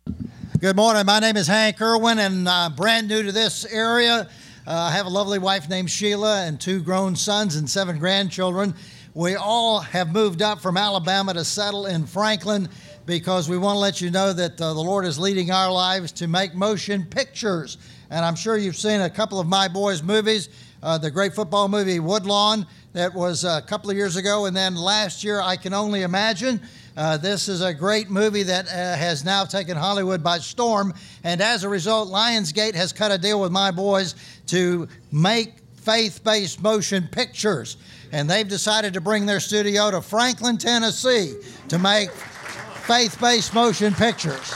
Good 0.07 0.77
morning. 0.77 1.07
My 1.07 1.21
name 1.21 1.37
is 1.37 1.47
Hank 1.47 1.81
Erwin, 1.81 2.19
and 2.19 2.49
I'm 2.49 2.75
brand 2.75 3.09
new 3.09 3.23
to 3.23 3.33
this 3.33 3.65
area. 3.65 4.29
Uh, 4.67 4.73
I 4.73 4.91
have 4.91 5.07
a 5.07 5.09
lovely 5.09 5.39
wife 5.39 5.69
named 5.69 5.91
Sheila 5.91 6.45
and 6.45 6.61
two 6.61 6.81
grown 6.81 7.17
sons 7.17 7.57
and 7.57 7.69
seven 7.69 7.99
grandchildren. 7.99 8.75
We 9.15 9.37
all 9.37 9.81
have 9.81 10.13
moved 10.13 10.43
up 10.43 10.61
from 10.61 10.77
Alabama 10.77 11.35
to 11.35 11.45
settle 11.45 11.87
in 11.87 12.07
Franklin 12.07 12.69
because 13.07 13.49
we 13.49 13.59
want 13.59 13.77
to 13.77 13.81
let 13.81 14.01
you 14.01 14.11
know 14.11 14.33
that 14.33 14.61
uh, 14.61 14.75
the 14.75 14.81
Lord 14.81 15.07
is 15.07 15.19
leading 15.19 15.51
our 15.51 15.73
lives 15.73 16.13
to 16.13 16.29
make 16.29 16.55
motion 16.55 17.07
pictures. 17.07 17.79
And 18.11 18.25
I'm 18.25 18.37
sure 18.37 18.57
you've 18.57 18.77
seen 18.77 19.01
a 19.01 19.11
couple 19.11 19.41
of 19.41 19.47
my 19.47 19.67
boys' 19.67 20.03
movies. 20.03 20.49
Uh, 20.83 20.99
the 20.99 21.11
great 21.11 21.35
football 21.35 21.69
movie 21.69 22.01
Woodlawn 22.01 22.67
that 22.93 23.15
was 23.15 23.45
a 23.45 23.63
couple 23.63 23.89
of 23.89 23.97
years 23.97 24.17
ago, 24.17 24.47
and 24.47 24.57
then 24.57 24.75
last 24.75 25.23
year 25.23 25.41
I 25.41 25.57
Can 25.57 25.73
Only 25.73 26.03
Imagine. 26.03 26.61
Uh, 26.97 27.17
this 27.17 27.49
is 27.49 27.61
a 27.61 27.73
great 27.73 28.11
movie 28.11 28.43
that 28.43 28.67
uh, 28.67 28.71
has 28.71 29.25
now 29.25 29.45
taken 29.45 29.77
Hollywood 29.77 30.25
by 30.25 30.39
storm. 30.39 30.93
And 31.23 31.41
as 31.41 31.63
a 31.63 31.69
result, 31.69 32.09
Lionsgate 32.09 32.75
has 32.75 32.93
cut 32.93 33.13
a 33.13 33.19
deal 33.19 33.41
with 33.41 33.53
my 33.53 33.71
boys 33.71 34.17
to 34.49 34.89
make 35.13 35.55
faith 35.77 36.25
based 36.25 36.61
motion 36.63 37.09
pictures. 37.13 37.77
And 38.11 38.29
they've 38.29 38.49
decided 38.49 38.95
to 38.95 39.01
bring 39.01 39.25
their 39.25 39.39
studio 39.39 39.93
to 39.93 40.03
Franklin, 40.03 40.59
Tennessee 40.59 41.35
to 41.69 41.79
make 41.79 42.11
faith 42.11 43.21
based 43.21 43.55
motion 43.55 43.95
pictures. 43.95 44.53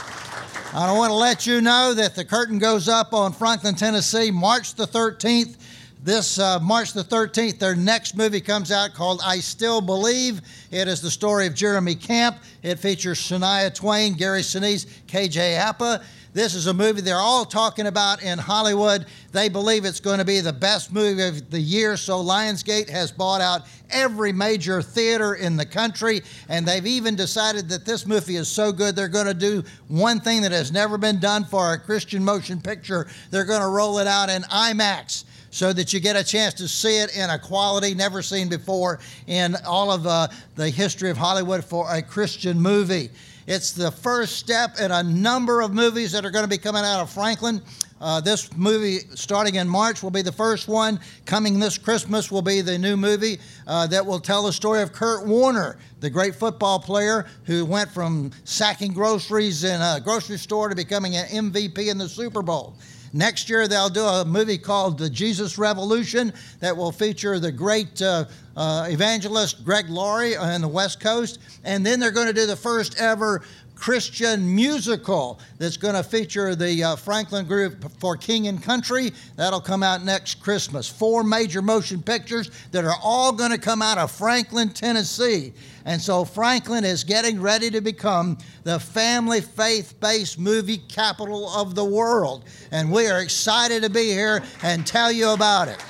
I 0.73 0.91
want 0.91 1.09
to 1.09 1.15
let 1.15 1.47
you 1.47 1.61
know 1.61 1.93
that 1.93 2.15
the 2.15 2.25
curtain 2.25 2.59
goes 2.59 2.89
up 2.89 3.13
on 3.13 3.31
Franklin, 3.31 3.75
Tennessee, 3.75 4.29
March 4.29 4.75
the 4.75 4.85
13th 4.85 5.55
this 6.05 6.37
uh, 6.37 6.59
March 6.59 6.93
the 6.93 7.03
13th, 7.03 7.57
their 7.57 7.75
next 7.75 8.15
movie 8.15 8.39
comes 8.39 8.71
out 8.71 8.93
called 8.93 9.19
I 9.25 9.39
Still 9.39 9.81
Believe. 9.81 10.39
It 10.69 10.87
is 10.87 11.01
the 11.01 11.09
story 11.09 11.47
of 11.47 11.55
Jeremy 11.55 11.95
Camp. 11.95 12.37
It 12.61 12.77
features 12.77 13.19
Shania 13.19 13.73
Twain, 13.73 14.13
Gary 14.13 14.41
Sinise, 14.41 14.85
KJ 15.07 15.57
Apa. 15.57 16.03
This 16.31 16.53
is 16.53 16.67
a 16.67 16.73
movie 16.75 17.01
they're 17.01 17.15
all 17.15 17.43
talking 17.43 17.87
about 17.87 18.21
in 18.21 18.37
Hollywood. 18.37 19.07
They 19.31 19.49
believe 19.49 19.83
it's 19.83 19.99
going 19.99 20.19
to 20.19 20.25
be 20.25 20.41
the 20.41 20.53
best 20.53 20.93
movie 20.93 21.23
of 21.23 21.49
the 21.49 21.59
year, 21.59 21.97
so 21.97 22.23
Lionsgate 22.23 22.89
has 22.89 23.11
bought 23.11 23.41
out 23.41 23.63
every 23.89 24.31
major 24.31 24.83
theater 24.83 25.33
in 25.33 25.57
the 25.57 25.65
country, 25.65 26.21
and 26.49 26.67
they've 26.67 26.85
even 26.85 27.15
decided 27.15 27.67
that 27.69 27.85
this 27.85 28.05
movie 28.05 28.35
is 28.35 28.47
so 28.47 28.71
good 28.71 28.95
they're 28.95 29.07
going 29.07 29.25
to 29.25 29.33
do 29.33 29.63
one 29.87 30.19
thing 30.19 30.43
that 30.43 30.51
has 30.51 30.71
never 30.71 30.99
been 30.99 31.19
done 31.19 31.45
for 31.45 31.73
a 31.73 31.79
Christian 31.79 32.23
motion 32.23 32.61
picture. 32.61 33.07
They're 33.31 33.45
going 33.45 33.61
to 33.61 33.67
roll 33.67 33.97
it 33.97 34.05
out 34.07 34.29
in 34.29 34.43
IMAX 34.43 35.23
so 35.55 35.71
that 35.71 35.93
you 35.93 36.01
get 36.01 36.17
a 36.17 36.23
chance 36.23 36.53
to 36.53 36.67
see 36.67 36.97
it 36.99 37.15
in 37.15 37.29
a 37.29 37.39
quality 37.39 37.93
never 37.93 38.21
seen 38.21 38.49
before 38.49 38.99
in 39.27 39.55
all 39.65 39.89
of 39.89 40.03
the, 40.03 40.29
the 40.55 40.69
history 40.69 41.09
of 41.09 41.15
Hollywood 41.15 41.63
for 41.63 41.89
a 41.89 42.01
Christian 42.01 42.59
movie. 42.59 43.09
It's 43.47 43.71
the 43.71 43.89
first 43.89 44.35
step 44.35 44.81
in 44.81 44.91
a 44.91 45.01
number 45.01 45.61
of 45.61 45.73
movies 45.73 46.11
that 46.11 46.25
are 46.25 46.29
going 46.29 46.43
to 46.43 46.49
be 46.49 46.57
coming 46.57 46.83
out 46.83 46.99
of 46.99 47.09
Franklin. 47.09 47.61
Uh, 48.01 48.19
this 48.19 48.53
movie, 48.57 48.99
starting 49.15 49.55
in 49.55 49.65
March, 49.65 50.03
will 50.03 50.11
be 50.11 50.21
the 50.21 50.29
first 50.29 50.67
one. 50.67 50.99
Coming 51.25 51.57
this 51.57 51.77
Christmas 51.77 52.29
will 52.29 52.41
be 52.41 52.59
the 52.59 52.77
new 52.77 52.97
movie 52.97 53.39
uh, 53.65 53.87
that 53.87 54.05
will 54.05 54.19
tell 54.19 54.43
the 54.43 54.51
story 54.51 54.81
of 54.81 54.91
Kurt 54.91 55.25
Warner, 55.25 55.77
the 56.01 56.09
great 56.09 56.35
football 56.35 56.79
player 56.79 57.27
who 57.45 57.63
went 57.63 57.89
from 57.89 58.31
sacking 58.43 58.91
groceries 58.91 59.63
in 59.63 59.79
a 59.79 60.01
grocery 60.03 60.37
store 60.37 60.67
to 60.67 60.75
becoming 60.75 61.15
an 61.15 61.27
MVP 61.27 61.89
in 61.89 61.97
the 61.97 62.09
Super 62.09 62.41
Bowl. 62.41 62.75
Next 63.15 63.49
year, 63.49 63.65
they'll 63.65 63.87
do 63.87 64.03
a 64.03 64.25
movie 64.25 64.57
called 64.57 64.97
The 64.97 65.09
Jesus 65.09 65.57
Revolution 65.57 66.33
that 66.59 66.75
will 66.75 66.91
feature 66.91 67.39
the 67.39 67.49
great 67.49 68.01
uh, 68.01 68.25
uh, 68.57 68.87
evangelist 68.89 69.63
Greg 69.63 69.87
Laurie 69.87 70.35
on 70.35 70.59
the 70.59 70.67
West 70.67 70.99
Coast. 70.99 71.39
And 71.63 71.85
then 71.85 72.01
they're 72.01 72.11
going 72.11 72.27
to 72.27 72.33
do 72.33 72.45
the 72.45 72.57
first 72.57 72.99
ever 72.99 73.41
Christian 73.75 74.55
musical 74.55 75.39
that's 75.57 75.77
going 75.77 75.95
to 75.95 76.03
feature 76.03 76.55
the 76.55 76.83
uh, 76.83 76.95
Franklin 76.95 77.45
Group 77.45 77.91
for 77.99 78.17
King 78.17 78.47
and 78.47 78.61
Country. 78.61 79.11
That'll 79.35 79.61
come 79.61 79.83
out 79.83 80.03
next 80.03 80.41
Christmas. 80.41 80.87
Four 80.87 81.23
major 81.23 81.61
motion 81.61 82.01
pictures 82.01 82.49
that 82.71 82.85
are 82.85 82.95
all 83.03 83.31
going 83.31 83.51
to 83.51 83.57
come 83.57 83.81
out 83.81 83.97
of 83.97 84.11
Franklin, 84.11 84.69
Tennessee. 84.69 85.53
And 85.85 86.01
so 86.01 86.25
Franklin 86.25 86.83
is 86.83 87.03
getting 87.03 87.39
ready 87.39 87.69
to 87.69 87.81
become 87.81 88.39
the 88.63 88.79
family 88.79 89.41
faith 89.41 89.99
based 89.99 90.39
movie 90.39 90.79
capital 90.79 91.47
of 91.49 91.75
the 91.75 91.85
world. 91.85 92.45
And 92.71 92.91
we 92.91 93.07
are 93.07 93.21
excited 93.21 93.83
to 93.83 93.89
be 93.89 94.05
here 94.05 94.43
and 94.63 94.87
tell 94.87 95.11
you 95.11 95.29
about 95.29 95.67
it. 95.67 95.83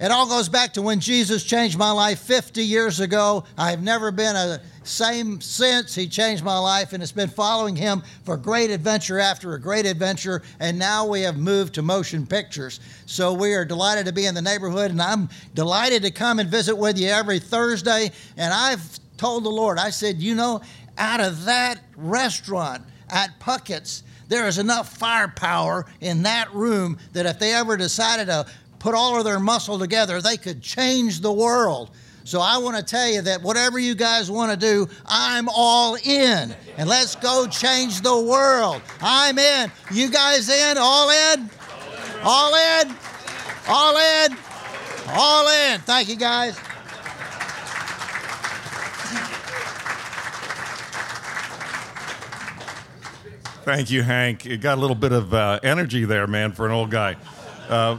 It 0.00 0.10
all 0.10 0.26
goes 0.26 0.48
back 0.48 0.72
to 0.74 0.82
when 0.82 0.98
Jesus 0.98 1.44
changed 1.44 1.78
my 1.78 1.92
life 1.92 2.18
50 2.18 2.64
years 2.64 2.98
ago. 2.98 3.44
I've 3.56 3.82
never 3.82 4.10
been 4.10 4.34
a 4.34 4.60
same 4.82 5.40
since. 5.40 5.94
He 5.94 6.08
changed 6.08 6.42
my 6.42 6.58
life, 6.58 6.92
and 6.92 7.02
it's 7.02 7.12
been 7.12 7.28
following 7.28 7.76
him 7.76 8.02
for 8.24 8.36
great 8.36 8.70
adventure 8.70 9.20
after 9.20 9.54
a 9.54 9.60
great 9.60 9.86
adventure. 9.86 10.42
And 10.58 10.80
now 10.80 11.06
we 11.06 11.22
have 11.22 11.38
moved 11.38 11.74
to 11.74 11.82
motion 11.82 12.26
pictures. 12.26 12.80
So 13.06 13.32
we 13.32 13.54
are 13.54 13.64
delighted 13.64 14.06
to 14.06 14.12
be 14.12 14.26
in 14.26 14.34
the 14.34 14.42
neighborhood, 14.42 14.90
and 14.90 15.00
I'm 15.00 15.28
delighted 15.54 16.02
to 16.02 16.10
come 16.10 16.40
and 16.40 16.50
visit 16.50 16.76
with 16.76 16.98
you 16.98 17.08
every 17.08 17.38
Thursday. 17.38 18.10
And 18.36 18.52
I've 18.52 18.98
told 19.16 19.44
the 19.44 19.50
Lord, 19.50 19.78
I 19.78 19.90
said, 19.90 20.20
you 20.20 20.34
know, 20.34 20.60
out 20.98 21.20
of 21.20 21.44
that 21.44 21.78
restaurant 21.96 22.82
at 23.10 23.38
Puckett's, 23.38 24.02
there 24.28 24.48
is 24.48 24.58
enough 24.58 24.96
firepower 24.96 25.86
in 26.00 26.22
that 26.22 26.52
room 26.54 26.98
that 27.12 27.26
if 27.26 27.38
they 27.38 27.52
ever 27.52 27.76
decided 27.76 28.26
to 28.26 28.46
put 28.84 28.94
all 28.94 29.16
of 29.16 29.24
their 29.24 29.40
muscle 29.40 29.78
together, 29.78 30.20
they 30.20 30.36
could 30.36 30.60
change 30.60 31.20
the 31.20 31.32
world. 31.32 31.90
So 32.24 32.38
I 32.38 32.58
want 32.58 32.76
to 32.76 32.82
tell 32.82 33.08
you 33.08 33.22
that 33.22 33.40
whatever 33.42 33.78
you 33.78 33.94
guys 33.94 34.30
want 34.30 34.50
to 34.50 34.58
do, 34.58 34.86
I'm 35.06 35.48
all 35.48 35.96
in. 36.04 36.54
And 36.76 36.86
let's 36.86 37.16
go 37.16 37.46
change 37.46 38.02
the 38.02 38.14
world. 38.14 38.82
I'm 39.00 39.38
in. 39.38 39.72
You 39.90 40.10
guys 40.10 40.50
in? 40.50 40.76
All 40.76 41.08
in? 41.08 41.48
All 42.22 42.54
in? 42.54 42.94
All 43.68 43.96
in? 43.96 44.36
All 45.08 45.48
in. 45.48 45.80
Thank 45.80 46.10
you, 46.10 46.16
guys. 46.16 46.58
Thank 53.64 53.90
you, 53.90 54.02
Hank. 54.02 54.44
You 54.44 54.58
got 54.58 54.76
a 54.76 54.80
little 54.82 54.94
bit 54.94 55.12
of 55.12 55.32
uh, 55.32 55.58
energy 55.62 56.04
there, 56.04 56.26
man, 56.26 56.52
for 56.52 56.66
an 56.66 56.72
old 56.72 56.90
guy. 56.90 57.16
Uh, 57.66 57.96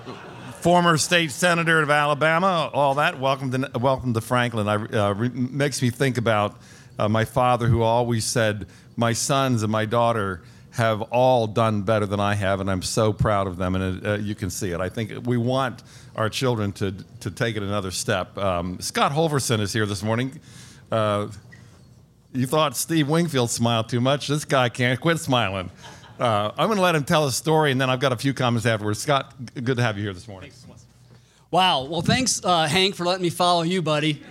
former 0.65 0.97
state 0.97 1.29
senator 1.29 1.79
of 1.79 1.91
Alabama, 1.91 2.71
all 2.73 2.95
that. 2.95 3.19
Welcome 3.19 3.51
to 3.51 3.69
welcome 3.77 4.15
to 4.15 4.19
Franklin. 4.19 4.67
I, 4.67 4.73
uh, 4.73 5.13
re- 5.13 5.29
makes 5.29 5.79
me 5.79 5.91
think 5.91 6.17
about 6.17 6.59
uh, 6.97 7.07
my 7.07 7.23
father, 7.23 7.67
who 7.67 7.83
always 7.83 8.25
said, 8.25 8.65
"My 8.95 9.13
sons 9.13 9.61
and 9.61 9.71
my 9.71 9.85
daughter 9.85 10.41
have 10.71 11.03
all 11.03 11.45
done 11.45 11.83
better 11.83 12.07
than 12.07 12.19
I 12.19 12.33
have, 12.33 12.61
and 12.61 12.71
I'm 12.71 12.81
so 12.81 13.13
proud 13.13 13.45
of 13.45 13.57
them." 13.57 13.75
And 13.75 14.03
it, 14.03 14.07
uh, 14.07 14.15
you 14.15 14.33
can 14.33 14.49
see 14.49 14.71
it. 14.71 14.79
I 14.79 14.89
think 14.89 15.27
we 15.27 15.37
want 15.37 15.83
our 16.15 16.29
children 16.29 16.71
to 16.71 16.93
to 17.19 17.29
take 17.29 17.55
it 17.57 17.61
another 17.61 17.91
step. 17.91 18.35
Um, 18.35 18.79
Scott 18.81 19.11
Holverson 19.11 19.59
is 19.59 19.71
here 19.71 19.85
this 19.85 20.01
morning. 20.01 20.39
Uh, 20.91 21.27
you 22.33 22.47
thought 22.47 22.75
Steve 22.75 23.07
Wingfield 23.07 23.51
smiled 23.51 23.87
too 23.87 24.01
much. 24.01 24.29
This 24.29 24.45
guy 24.45 24.69
can't 24.69 24.99
quit 24.99 25.19
smiling. 25.19 25.69
Uh, 26.19 26.51
I'm 26.57 26.67
going 26.67 26.77
to 26.77 26.81
let 26.81 26.95
him 26.95 27.03
tell 27.03 27.25
his 27.25 27.35
story, 27.35 27.71
and 27.71 27.81
then 27.81 27.89
I've 27.89 27.99
got 27.99 28.13
a 28.13 28.17
few 28.17 28.33
comments 28.33 28.65
afterwards. 28.65 28.99
Scott, 28.99 29.33
good 29.53 29.77
to 29.77 29.83
have 29.83 29.97
you 29.97 30.03
here 30.03 30.13
this 30.13 30.27
morning. 30.27 30.51
Wow. 31.51 31.83
Well, 31.85 32.01
thanks, 32.01 32.43
uh, 32.43 32.67
Hank, 32.67 32.95
for 32.95 33.05
letting 33.05 33.21
me 33.21 33.29
follow 33.29 33.63
you, 33.63 33.81
buddy. 33.81 34.21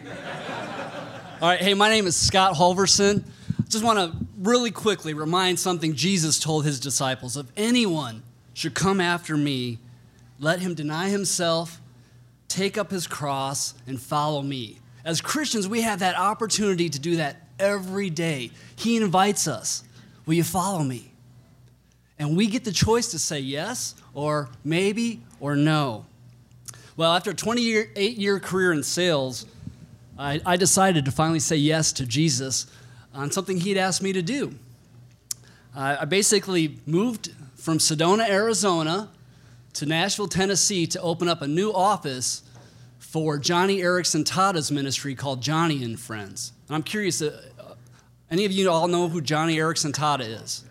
All 1.41 1.49
right. 1.49 1.61
Hey, 1.61 1.75
my 1.75 1.91
name 1.91 2.07
is 2.07 2.17
Scott 2.17 2.55
Holverson. 2.55 3.25
Just 3.69 3.85
want 3.85 3.99
to 3.99 4.17
really 4.39 4.71
quickly 4.71 5.15
remind 5.15 5.59
something 5.59 5.95
Jesus 5.95 6.39
told 6.39 6.65
his 6.65 6.81
disciples. 6.81 7.37
If 7.37 7.47
anyone 7.57 8.23
should 8.55 8.75
come 8.75 9.01
after 9.01 9.37
me, 9.37 9.79
let 10.39 10.61
him 10.61 10.75
deny 10.75 11.09
himself, 11.09 11.81
take 12.49 12.79
up 12.79 12.91
his 12.91 13.07
cross, 13.07 13.75
and 13.87 14.01
follow 14.01 14.43
me. 14.43 14.79
As 15.05 15.21
Christians, 15.21 15.69
we 15.69 15.83
have 15.83 15.99
that 15.99 16.19
opportunity 16.19 16.89
to 16.89 16.99
do 16.99 17.17
that 17.17 17.37
every 17.59 18.11
day. 18.11 18.51
He 18.77 18.97
invites 18.97 19.47
us 19.47 19.85
Will 20.27 20.35
you 20.35 20.45
follow 20.45 20.83
me? 20.83 21.14
And 22.19 22.37
we 22.37 22.47
get 22.47 22.65
the 22.65 22.73
choice 22.73 23.11
to 23.11 23.19
say 23.19 23.41
yes 23.41 23.95
or 24.13 24.49
maybe 24.65 25.23
or 25.41 25.57
no. 25.57 26.07
Well, 26.97 27.13
after 27.13 27.31
a 27.31 27.35
28 27.35 28.17
year 28.17 28.39
career 28.39 28.73
in 28.73 28.83
sales, 28.83 29.47
I, 30.17 30.41
I, 30.47 30.57
decided 30.57 31.05
to 31.07 31.11
finally 31.11 31.41
say 31.41 31.57
yes 31.57 31.93
to 31.95 32.07
Jesus 32.07 32.69
on 33.13 33.33
something 33.33 33.59
he'd 33.59 33.77
asked 33.77 34.01
me 34.01 34.13
to 34.13 34.23
do. 34.23 34.55
Uh, 35.75 35.97
I 36.01 36.05
basically 36.05 36.79
moved 36.87 37.33
from 37.57 37.79
Sedona, 37.79 38.29
Arizona 38.29 39.09
to 39.73 39.87
Nashville, 39.87 40.29
Tennessee 40.29 40.87
to 40.87 41.01
open 41.01 41.29
up 41.29 41.43
a 41.43 41.49
new 41.49 41.73
office 41.73 42.43
for 43.01 43.39
Joni 43.39 43.79
Eareckson 43.79 44.25
Tada's 44.25 44.71
ministry 44.71 45.17
called 45.17 45.43
Joni 45.43 45.85
and 45.85 45.99
Friends. 45.99 46.53
And 46.69 46.77
I'm 46.77 46.83
curious, 46.85 47.21
uh, 47.21 47.43
any 48.31 48.45
of 48.45 48.53
you 48.53 48.71
all 48.71 48.87
know 48.87 49.09
who 49.09 49.21
Joni 49.21 49.57
Eareckson 49.57 49.93
Tada 49.93 50.43
is? 50.43 50.65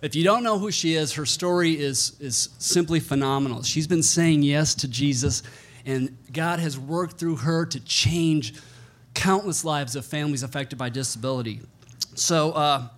If 0.00 0.14
you 0.14 0.22
don't 0.22 0.44
know 0.44 0.58
who 0.58 0.70
she 0.70 0.94
is, 0.94 1.14
her 1.14 1.26
story 1.26 1.78
is, 1.78 2.16
is 2.20 2.50
simply 2.58 3.00
phenomenal. 3.00 3.64
She's 3.64 3.88
been 3.88 4.04
saying 4.04 4.44
yes 4.44 4.76
to 4.76 4.88
Jesus, 4.88 5.42
and 5.84 6.16
God 6.32 6.60
has 6.60 6.78
worked 6.78 7.18
through 7.18 7.36
her 7.36 7.66
to 7.66 7.80
change 7.80 8.54
countless 9.14 9.64
lives 9.64 9.96
of 9.96 10.06
families 10.06 10.44
affected 10.44 10.78
by 10.78 10.88
disability. 10.88 11.60
So, 12.14 12.52
uh, 12.52 12.88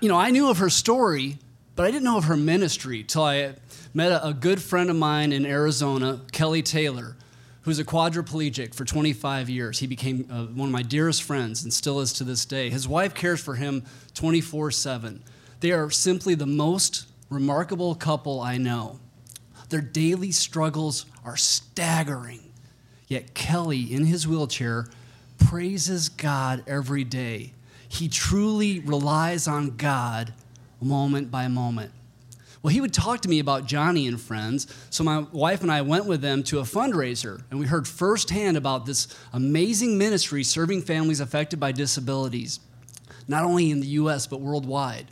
you 0.00 0.08
know, 0.08 0.16
I 0.16 0.30
knew 0.30 0.48
of 0.48 0.58
her 0.58 0.70
story, 0.70 1.38
but 1.74 1.86
I 1.86 1.90
didn't 1.90 2.04
know 2.04 2.18
of 2.18 2.24
her 2.24 2.36
ministry 2.36 3.02
till 3.02 3.24
I 3.24 3.54
met 3.92 4.12
a, 4.12 4.28
a 4.28 4.32
good 4.32 4.62
friend 4.62 4.90
of 4.90 4.96
mine 4.96 5.32
in 5.32 5.44
Arizona, 5.44 6.20
Kelly 6.30 6.62
Taylor, 6.62 7.16
who's 7.62 7.80
a 7.80 7.84
quadriplegic 7.84 8.76
for 8.76 8.84
25 8.84 9.50
years. 9.50 9.80
He 9.80 9.88
became 9.88 10.28
uh, 10.30 10.44
one 10.44 10.68
of 10.68 10.72
my 10.72 10.82
dearest 10.82 11.24
friends 11.24 11.64
and 11.64 11.72
still 11.72 11.98
is 11.98 12.12
to 12.14 12.24
this 12.24 12.44
day. 12.44 12.70
His 12.70 12.86
wife 12.86 13.12
cares 13.12 13.40
for 13.40 13.56
him 13.56 13.84
24 14.14 14.70
7. 14.70 15.24
They 15.60 15.72
are 15.72 15.90
simply 15.90 16.34
the 16.34 16.46
most 16.46 17.06
remarkable 17.28 17.94
couple 17.94 18.40
I 18.40 18.56
know. 18.56 18.98
Their 19.68 19.82
daily 19.82 20.32
struggles 20.32 21.06
are 21.24 21.36
staggering. 21.36 22.40
Yet 23.06 23.34
Kelly, 23.34 23.92
in 23.92 24.06
his 24.06 24.26
wheelchair, 24.26 24.86
praises 25.38 26.08
God 26.08 26.64
every 26.66 27.04
day. 27.04 27.52
He 27.88 28.08
truly 28.08 28.80
relies 28.80 29.46
on 29.46 29.76
God 29.76 30.32
moment 30.80 31.30
by 31.30 31.46
moment. 31.48 31.92
Well, 32.62 32.72
he 32.72 32.80
would 32.80 32.94
talk 32.94 33.20
to 33.22 33.28
me 33.28 33.38
about 33.38 33.66
Joni 33.66 34.06
and 34.08 34.20
friends. 34.20 34.66
So 34.90 35.02
my 35.02 35.20
wife 35.32 35.62
and 35.62 35.70
I 35.70 35.82
went 35.82 36.06
with 36.06 36.20
them 36.20 36.42
to 36.44 36.58
a 36.60 36.62
fundraiser, 36.62 37.42
and 37.50 37.58
we 37.58 37.66
heard 37.66 37.88
firsthand 37.88 38.56
about 38.56 38.86
this 38.86 39.08
amazing 39.32 39.98
ministry 39.98 40.42
serving 40.42 40.82
families 40.82 41.20
affected 41.20 41.58
by 41.58 41.72
disabilities, 41.72 42.60
not 43.28 43.44
only 43.44 43.70
in 43.70 43.80
the 43.80 43.86
US, 43.88 44.26
but 44.26 44.40
worldwide 44.40 45.06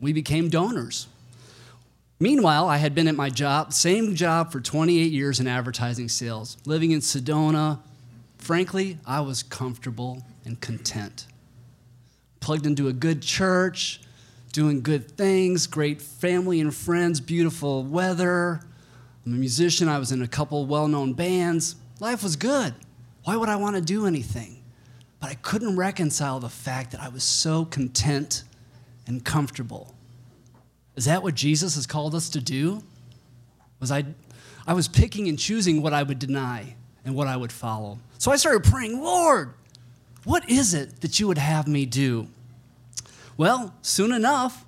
we 0.00 0.12
became 0.12 0.48
donors. 0.48 1.06
Meanwhile, 2.18 2.68
I 2.68 2.76
had 2.76 2.94
been 2.94 3.08
at 3.08 3.14
my 3.14 3.30
job, 3.30 3.72
same 3.72 4.14
job 4.14 4.52
for 4.52 4.60
28 4.60 5.10
years 5.10 5.40
in 5.40 5.46
advertising 5.46 6.08
sales, 6.08 6.58
living 6.66 6.90
in 6.90 7.00
Sedona. 7.00 7.78
Frankly, 8.36 8.98
I 9.06 9.20
was 9.20 9.42
comfortable 9.42 10.22
and 10.44 10.60
content. 10.60 11.26
Plugged 12.40 12.66
into 12.66 12.88
a 12.88 12.92
good 12.92 13.22
church, 13.22 14.00
doing 14.52 14.82
good 14.82 15.10
things, 15.12 15.66
great 15.66 16.02
family 16.02 16.60
and 16.60 16.74
friends, 16.74 17.20
beautiful 17.20 17.84
weather. 17.84 18.60
I'm 19.24 19.34
a 19.34 19.36
musician, 19.36 19.88
I 19.88 19.98
was 19.98 20.12
in 20.12 20.22
a 20.22 20.28
couple 20.28 20.66
well 20.66 20.88
known 20.88 21.14
bands. 21.14 21.76
Life 22.00 22.22
was 22.22 22.36
good. 22.36 22.74
Why 23.24 23.36
would 23.36 23.48
I 23.48 23.56
want 23.56 23.76
to 23.76 23.82
do 23.82 24.06
anything? 24.06 24.62
But 25.20 25.30
I 25.30 25.34
couldn't 25.34 25.76
reconcile 25.76 26.40
the 26.40 26.48
fact 26.48 26.92
that 26.92 27.00
I 27.00 27.08
was 27.08 27.22
so 27.22 27.64
content 27.66 28.44
and 29.10 29.24
comfortable. 29.24 29.92
Is 30.94 31.06
that 31.06 31.22
what 31.22 31.34
Jesus 31.34 31.74
has 31.74 31.86
called 31.86 32.14
us 32.14 32.30
to 32.30 32.40
do? 32.40 32.82
Was 33.80 33.90
I 33.90 34.04
I 34.66 34.72
was 34.72 34.86
picking 34.86 35.28
and 35.28 35.38
choosing 35.38 35.82
what 35.82 35.92
I 35.92 36.02
would 36.02 36.18
deny 36.18 36.76
and 37.04 37.14
what 37.14 37.26
I 37.26 37.36
would 37.36 37.50
follow. 37.50 37.98
So 38.18 38.30
I 38.30 38.36
started 38.36 38.62
praying, 38.62 39.02
Lord, 39.02 39.54
what 40.24 40.48
is 40.48 40.74
it 40.74 41.00
that 41.00 41.18
you 41.18 41.26
would 41.26 41.38
have 41.38 41.66
me 41.66 41.86
do? 41.86 42.28
Well, 43.36 43.74
soon 43.82 44.12
enough, 44.12 44.64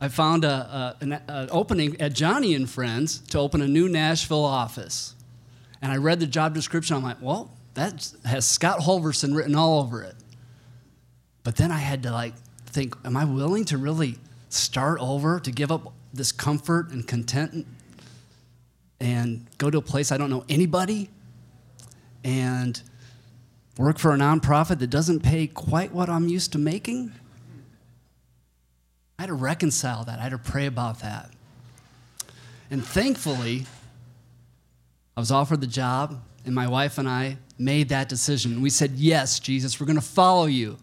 I 0.00 0.08
found 0.08 0.44
a, 0.44 0.48
a, 0.48 0.96
an, 1.00 1.48
opening 1.50 2.00
at 2.00 2.12
Joni 2.14 2.54
and 2.54 2.70
Friends 2.70 3.18
to 3.30 3.38
open 3.38 3.60
a 3.60 3.68
new 3.68 3.88
Nashville 3.88 4.44
office. 4.44 5.14
And 5.82 5.90
I 5.90 5.96
read 5.96 6.20
the 6.20 6.26
job 6.26 6.54
description. 6.54 6.96
I'm 6.96 7.02
like, 7.02 7.20
well, 7.20 7.50
that 7.74 8.10
has 8.24 8.46
Scott 8.46 8.78
Holverson 8.80 9.36
written 9.36 9.56
all 9.56 9.80
over 9.80 10.02
it. 10.02 10.14
But 11.42 11.56
then 11.56 11.72
I 11.72 11.78
had 11.78 12.04
to 12.04 12.12
like 12.12 12.34
think, 12.74 12.96
am 13.04 13.16
I 13.16 13.24
willing 13.24 13.64
to 13.66 13.78
really 13.78 14.16
start 14.48 14.98
over, 15.00 15.38
to 15.38 15.52
give 15.52 15.70
up 15.70 15.92
this 16.12 16.32
comfort 16.32 16.90
and 16.90 17.06
content 17.06 17.66
and 18.98 19.46
go 19.58 19.70
to 19.70 19.78
a 19.78 19.82
place 19.82 20.10
I 20.10 20.16
don't 20.16 20.28
know 20.28 20.44
anybody 20.48 21.08
and 22.24 22.82
work 23.78 23.98
for 23.98 24.12
a 24.12 24.16
nonprofit 24.16 24.80
that 24.80 24.90
doesn't 24.90 25.20
pay 25.20 25.46
quite 25.46 25.92
what 25.92 26.08
I'm 26.08 26.26
used 26.26 26.50
to 26.52 26.58
making? 26.58 27.12
I 29.18 29.22
had 29.22 29.26
to 29.28 29.34
reconcile 29.34 30.04
that. 30.04 30.18
I 30.18 30.22
had 30.22 30.32
to 30.32 30.38
pray 30.38 30.66
about 30.66 31.00
that. 31.00 31.30
And 32.72 32.84
thankfully, 32.84 33.66
I 35.16 35.20
was 35.20 35.30
offered 35.30 35.60
the 35.60 35.68
job, 35.68 36.20
and 36.44 36.54
my 36.54 36.66
wife 36.66 36.98
and 36.98 37.08
I 37.08 37.36
made 37.56 37.90
that 37.90 38.08
decision. 38.08 38.60
We 38.62 38.70
said, 38.70 38.92
Yes, 38.92 39.38
Jesus, 39.38 39.78
we're 39.78 39.86
going 39.86 39.94
to 39.94 40.02
follow 40.02 40.46
you. 40.46 40.78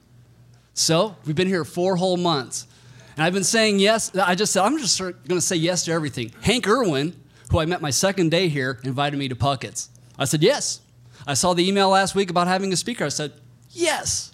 So 0.73 1.15
we've 1.25 1.35
been 1.35 1.47
here 1.47 1.65
four 1.65 1.95
whole 1.95 2.17
months. 2.17 2.67
And 3.15 3.23
I've 3.23 3.33
been 3.33 3.43
saying 3.43 3.79
yes. 3.79 4.15
I 4.15 4.35
just 4.35 4.53
said, 4.53 4.63
I'm 4.63 4.77
just 4.77 4.97
going 4.99 5.15
to 5.27 5.41
say 5.41 5.55
yes 5.57 5.85
to 5.85 5.91
everything. 5.91 6.31
Hank 6.41 6.67
Erwin, 6.67 7.13
who 7.51 7.59
I 7.59 7.65
met 7.65 7.81
my 7.81 7.89
second 7.89 8.31
day 8.31 8.47
here, 8.47 8.79
invited 8.83 9.17
me 9.17 9.27
to 9.27 9.35
Puckett's. 9.35 9.89
I 10.17 10.25
said, 10.25 10.41
Yes. 10.43 10.81
I 11.27 11.35
saw 11.35 11.53
the 11.53 11.67
email 11.67 11.89
last 11.89 12.15
week 12.15 12.29
about 12.31 12.47
having 12.47 12.73
a 12.73 12.77
speaker. 12.77 13.05
I 13.05 13.09
said, 13.09 13.33
Yes. 13.71 14.33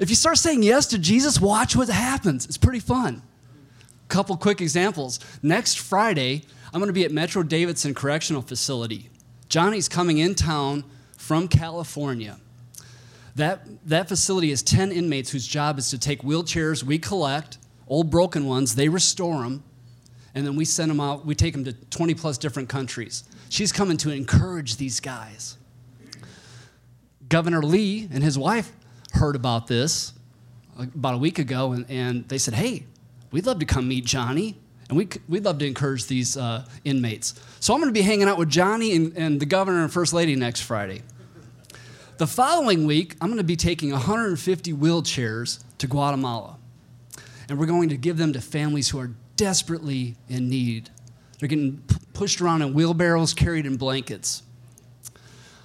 If 0.00 0.10
you 0.10 0.16
start 0.16 0.38
saying 0.38 0.62
yes 0.62 0.86
to 0.86 0.98
Jesus, 0.98 1.40
watch 1.40 1.74
what 1.74 1.88
happens. 1.88 2.46
It's 2.46 2.56
pretty 2.56 2.78
fun. 2.80 3.22
Couple 4.08 4.36
quick 4.36 4.60
examples. 4.60 5.18
Next 5.42 5.78
Friday, 5.78 6.44
I'm 6.72 6.80
going 6.80 6.88
to 6.88 6.92
be 6.94 7.04
at 7.04 7.10
Metro 7.10 7.42
Davidson 7.42 7.94
Correctional 7.94 8.42
Facility. 8.42 9.10
Joni's 9.48 9.88
coming 9.88 10.18
in 10.18 10.34
town 10.34 10.84
from 11.16 11.48
California. 11.48 12.38
That, 13.38 13.60
that 13.88 14.08
facility 14.08 14.50
has 14.50 14.64
10 14.64 14.90
inmates 14.90 15.30
whose 15.30 15.46
job 15.46 15.78
is 15.78 15.90
to 15.90 15.98
take 15.98 16.22
wheelchairs 16.22 16.82
we 16.82 16.98
collect, 16.98 17.58
old 17.86 18.10
broken 18.10 18.46
ones, 18.46 18.74
they 18.74 18.88
restore 18.88 19.44
them, 19.44 19.62
and 20.34 20.44
then 20.44 20.56
we 20.56 20.64
send 20.64 20.90
them 20.90 20.98
out, 20.98 21.24
we 21.24 21.36
take 21.36 21.52
them 21.52 21.62
to 21.64 21.72
20 21.72 22.14
plus 22.14 22.36
different 22.36 22.68
countries. 22.68 23.22
She's 23.48 23.70
coming 23.70 23.96
to 23.98 24.10
encourage 24.10 24.76
these 24.76 24.98
guys. 24.98 25.56
Governor 27.28 27.62
Lee 27.62 28.08
and 28.12 28.24
his 28.24 28.36
wife 28.36 28.72
heard 29.12 29.36
about 29.36 29.68
this 29.68 30.14
about 30.76 31.14
a 31.14 31.18
week 31.18 31.38
ago, 31.38 31.72
and, 31.72 31.88
and 31.88 32.28
they 32.28 32.38
said, 32.38 32.54
Hey, 32.54 32.86
we'd 33.30 33.46
love 33.46 33.60
to 33.60 33.66
come 33.66 33.86
meet 33.86 34.04
Joni, 34.04 34.56
and 34.88 34.98
we, 34.98 35.08
we'd 35.28 35.44
love 35.44 35.58
to 35.58 35.66
encourage 35.66 36.06
these 36.06 36.36
uh, 36.36 36.64
inmates. 36.84 37.34
So 37.60 37.72
I'm 37.72 37.78
going 37.80 37.88
to 37.88 37.98
be 37.98 38.02
hanging 38.02 38.26
out 38.28 38.36
with 38.36 38.50
Joni 38.50 38.96
and, 38.96 39.16
and 39.16 39.40
the 39.40 39.46
governor 39.46 39.84
and 39.84 39.92
first 39.92 40.12
lady 40.12 40.34
next 40.34 40.62
Friday. 40.62 41.02
The 42.18 42.26
following 42.26 42.84
week, 42.84 43.14
I'm 43.20 43.28
going 43.28 43.38
to 43.38 43.44
be 43.44 43.54
taking 43.54 43.92
150 43.92 44.72
wheelchairs 44.72 45.62
to 45.78 45.86
Guatemala, 45.86 46.58
and 47.48 47.60
we're 47.60 47.66
going 47.66 47.90
to 47.90 47.96
give 47.96 48.16
them 48.16 48.32
to 48.32 48.40
families 48.40 48.88
who 48.88 48.98
are 48.98 49.12
desperately 49.36 50.16
in 50.28 50.48
need. 50.48 50.90
They're 51.38 51.48
getting 51.48 51.76
p- 51.76 51.94
pushed 52.14 52.40
around 52.40 52.62
in 52.62 52.74
wheelbarrows, 52.74 53.34
carried 53.34 53.66
in 53.66 53.76
blankets. 53.76 54.42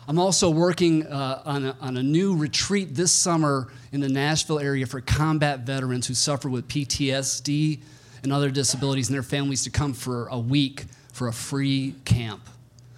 I'm 0.07 0.19
also 0.19 0.51
working 0.51 1.07
uh, 1.07 1.41
on, 1.43 1.65
a, 1.65 1.77
on 1.81 1.97
a 1.97 2.03
new 2.03 2.35
retreat 2.35 2.93
this 2.93 3.11
summer 3.11 3.73
in 3.91 3.99
the 3.99 4.09
Nashville 4.09 4.59
area 4.59 4.85
for 4.85 5.01
combat 5.01 5.61
veterans 5.61 6.05
who 6.05 6.13
suffer 6.13 6.49
with 6.49 6.67
PTSD 6.67 7.79
and 8.21 8.31
other 8.31 8.51
disabilities 8.51 9.09
and 9.09 9.15
their 9.15 9.23
families 9.23 9.63
to 9.63 9.71
come 9.71 9.93
for 9.93 10.27
a 10.27 10.37
week 10.37 10.85
for 11.13 11.27
a 11.27 11.33
free 11.33 11.95
camp. 12.05 12.47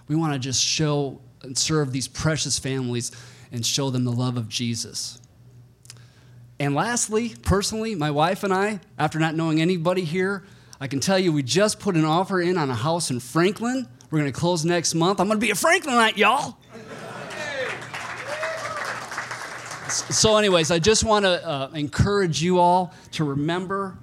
We 0.09 0.17
want 0.17 0.33
to 0.33 0.39
just 0.39 0.61
show 0.61 1.21
and 1.41 1.57
serve 1.57 1.93
these 1.93 2.09
precious 2.09 2.59
families 2.59 3.13
and 3.51 3.65
show 3.65 3.89
them 3.89 4.03
the 4.03 4.11
love 4.11 4.37
of 4.37 4.49
Jesus. 4.49 5.19
And 6.59 6.73
lastly, 6.73 7.35
personally, 7.41 7.95
my 7.95 8.11
wife 8.11 8.43
and 8.43 8.53
I, 8.53 8.79
after 8.97 9.19
not 9.19 9.35
knowing 9.35 9.61
anybody 9.61 10.03
here, 10.03 10.43
I 10.79 10.87
can 10.87 10.99
tell 10.99 11.19
you 11.19 11.33
we 11.33 11.43
just 11.43 11.79
put 11.79 11.95
an 11.95 12.05
offer 12.05 12.41
in 12.41 12.57
on 12.57 12.69
a 12.69 12.75
house 12.75 13.09
in 13.09 13.19
Franklin. 13.19 13.87
We're 14.09 14.19
going 14.19 14.31
to 14.31 14.39
close 14.39 14.63
next 14.63 14.93
month. 14.93 15.19
I'm 15.19 15.27
going 15.27 15.39
to 15.39 15.45
be 15.45 15.51
a 15.51 15.55
Franklinite, 15.55 16.17
y'all. 16.17 16.57
So, 19.89 20.37
anyways, 20.37 20.71
I 20.71 20.79
just 20.79 21.03
want 21.03 21.25
to 21.25 21.47
uh, 21.47 21.69
encourage 21.73 22.41
you 22.41 22.59
all 22.59 22.93
to 23.13 23.23
remember 23.23 23.97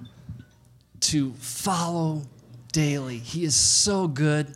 to 1.01 1.33
follow 1.33 2.23
daily. 2.71 3.17
He 3.17 3.43
is 3.43 3.55
so 3.55 4.07
good. 4.07 4.55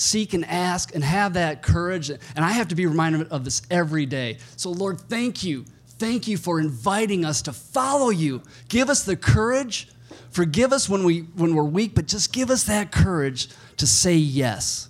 Seek 0.00 0.32
and 0.32 0.46
ask 0.46 0.94
and 0.94 1.04
have 1.04 1.34
that 1.34 1.60
courage. 1.60 2.08
And 2.08 2.20
I 2.36 2.52
have 2.52 2.68
to 2.68 2.74
be 2.74 2.86
reminded 2.86 3.28
of 3.28 3.44
this 3.44 3.60
every 3.70 4.06
day. 4.06 4.38
So, 4.56 4.70
Lord, 4.70 4.98
thank 4.98 5.44
you. 5.44 5.66
Thank 5.98 6.26
you 6.26 6.38
for 6.38 6.58
inviting 6.58 7.26
us 7.26 7.42
to 7.42 7.52
follow 7.52 8.08
you. 8.08 8.40
Give 8.68 8.88
us 8.88 9.04
the 9.04 9.14
courage. 9.14 9.88
Forgive 10.30 10.72
us 10.72 10.88
when, 10.88 11.04
we, 11.04 11.20
when 11.36 11.54
we're 11.54 11.64
weak, 11.64 11.94
but 11.94 12.06
just 12.06 12.32
give 12.32 12.50
us 12.50 12.64
that 12.64 12.90
courage 12.90 13.50
to 13.76 13.86
say 13.86 14.14
yes. 14.14 14.88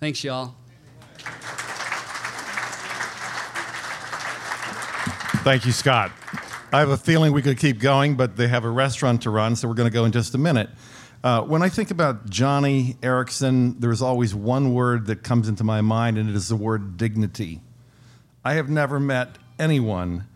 Thanks, 0.00 0.22
y'all. 0.22 0.54
Thank 5.44 5.64
you, 5.64 5.72
Scott. 5.72 6.12
I 6.74 6.80
have 6.80 6.90
a 6.90 6.98
feeling 6.98 7.32
we 7.32 7.40
could 7.40 7.58
keep 7.58 7.78
going, 7.78 8.16
but 8.16 8.36
they 8.36 8.48
have 8.48 8.64
a 8.66 8.70
restaurant 8.70 9.22
to 9.22 9.30
run, 9.30 9.56
so 9.56 9.66
we're 9.66 9.74
going 9.74 9.88
to 9.88 9.94
go 9.94 10.04
in 10.04 10.12
just 10.12 10.34
a 10.34 10.38
minute. 10.38 10.68
Uh, 11.24 11.42
when 11.42 11.62
I 11.62 11.68
think 11.68 11.90
about 11.90 12.28
Joni 12.30 12.96
Eareckson, 12.98 13.80
there's 13.80 14.02
always 14.02 14.34
one 14.34 14.74
word 14.74 15.06
that 15.06 15.22
comes 15.22 15.48
into 15.48 15.64
my 15.64 15.80
mind, 15.80 16.18
and 16.18 16.28
it 16.28 16.36
is 16.36 16.48
the 16.48 16.56
word 16.56 16.96
dignity. 16.96 17.60
I 18.44 18.54
have 18.54 18.68
never 18.68 19.00
met 19.00 19.38
anyone 19.58 20.26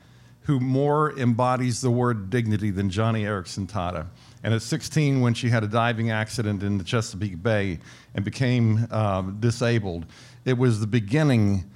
who 0.42 0.58
more 0.58 1.16
embodies 1.16 1.80
the 1.80 1.90
word 1.90 2.30
dignity 2.30 2.70
than 2.70 2.90
Joni 2.90 3.22
Eareckson 3.22 3.68
Tada. 3.70 4.06
And 4.42 4.54
at 4.54 4.62
16, 4.62 5.20
when 5.20 5.34
she 5.34 5.50
had 5.50 5.62
a 5.62 5.68
diving 5.68 6.10
accident 6.10 6.62
in 6.62 6.78
the 6.78 6.84
Chesapeake 6.84 7.42
Bay 7.42 7.78
and 8.14 8.24
became 8.24 8.88
um, 8.90 9.36
disabled, 9.38 10.06
it 10.44 10.56
was 10.56 10.80
the 10.80 10.86
beginning, 10.86 11.70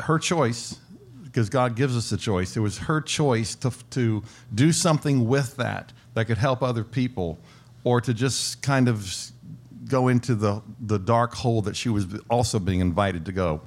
her 0.00 0.18
choice, 0.18 0.80
because 1.22 1.50
God 1.50 1.76
gives 1.76 1.96
us 1.96 2.10
a 2.10 2.16
choice. 2.16 2.56
It 2.56 2.60
was 2.60 2.78
her 2.78 3.00
choice 3.00 3.54
to, 3.56 3.70
to 3.90 4.24
do 4.54 4.72
something 4.72 5.28
with 5.28 5.56
that 5.56 5.92
that 6.14 6.24
could 6.24 6.38
help 6.38 6.62
other 6.62 6.82
people 6.82 7.38
or 7.88 8.02
to 8.02 8.12
just 8.12 8.60
kind 8.60 8.86
of 8.86 9.10
go 9.88 10.08
into 10.08 10.34
the, 10.34 10.60
the 10.78 10.98
dark 10.98 11.32
hole 11.32 11.62
that 11.62 11.74
she 11.74 11.88
was 11.88 12.06
also 12.28 12.58
being 12.58 12.80
invited 12.80 13.24
to 13.24 13.32
go, 13.32 13.62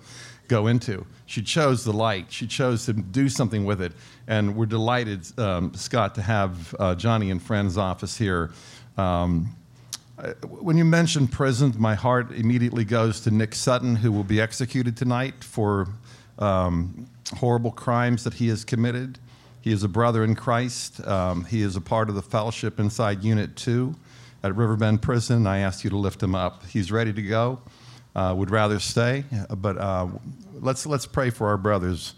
go 0.47 0.67
into. 0.67 1.07
She 1.25 1.41
chose 1.41 1.83
the 1.83 1.91
light. 1.91 2.27
She 2.29 2.45
chose 2.45 2.85
to 2.85 2.93
do 2.93 3.29
something 3.29 3.65
with 3.65 3.81
it. 3.81 3.93
And 4.27 4.55
we're 4.55 4.67
delighted, 4.67 5.25
um, 5.39 5.73
Scott, 5.73 6.13
to 6.15 6.21
have 6.21 6.75
uh, 6.75 6.93
Joni 6.93 7.31
and 7.31 7.41
Friends 7.41 7.79
office 7.79 8.15
here. 8.15 8.51
Um, 8.95 9.55
when 10.47 10.77
you 10.77 10.85
mention 10.85 11.27
prison, 11.27 11.73
my 11.79 11.95
heart 11.95 12.31
immediately 12.31 12.85
goes 12.85 13.21
to 13.21 13.31
Nick 13.31 13.55
Sutton, 13.55 13.95
who 13.95 14.11
will 14.11 14.23
be 14.23 14.39
executed 14.39 14.95
tonight 14.95 15.43
for 15.43 15.87
um, 16.37 17.07
horrible 17.37 17.71
crimes 17.71 18.23
that 18.25 18.35
he 18.35 18.49
has 18.49 18.63
committed. 18.63 19.17
He 19.61 19.71
is 19.71 19.83
a 19.83 19.87
brother 19.87 20.23
in 20.23 20.35
Christ. 20.35 21.03
Um, 21.07 21.45
he 21.45 21.63
is 21.63 21.75
a 21.75 21.81
part 21.81 22.07
of 22.07 22.13
the 22.13 22.21
fellowship 22.21 22.79
inside 22.79 23.23
Unit 23.23 23.55
2 23.55 23.95
at 24.43 24.55
Riverbend 24.55 25.01
Prison. 25.01 25.47
I 25.47 25.59
asked 25.59 25.83
you 25.83 25.89
to 25.89 25.97
lift 25.97 26.21
him 26.21 26.35
up. 26.35 26.65
He's 26.65 26.91
ready 26.91 27.13
to 27.13 27.21
go. 27.21 27.61
Uh, 28.13 28.33
would 28.37 28.51
rather 28.51 28.77
stay, 28.79 29.23
but 29.55 29.77
uh, 29.77 30.05
let's 30.59 30.85
let's 30.85 31.05
pray 31.05 31.29
for 31.29 31.47
our 31.47 31.55
brothers 31.55 32.13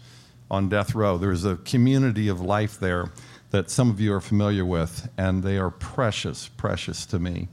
on 0.50 0.68
death 0.68 0.92
row. 0.92 1.18
There's 1.18 1.44
a 1.44 1.54
community 1.56 2.26
of 2.26 2.40
life 2.40 2.80
there 2.80 3.12
that 3.50 3.70
some 3.70 3.90
of 3.90 4.00
you 4.00 4.12
are 4.12 4.20
familiar 4.20 4.64
with, 4.64 5.08
and 5.16 5.44
they 5.44 5.56
are 5.56 5.70
precious, 5.70 6.48
precious 6.48 7.06
to 7.06 7.20
me. 7.20 7.46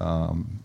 Um, 0.00 0.60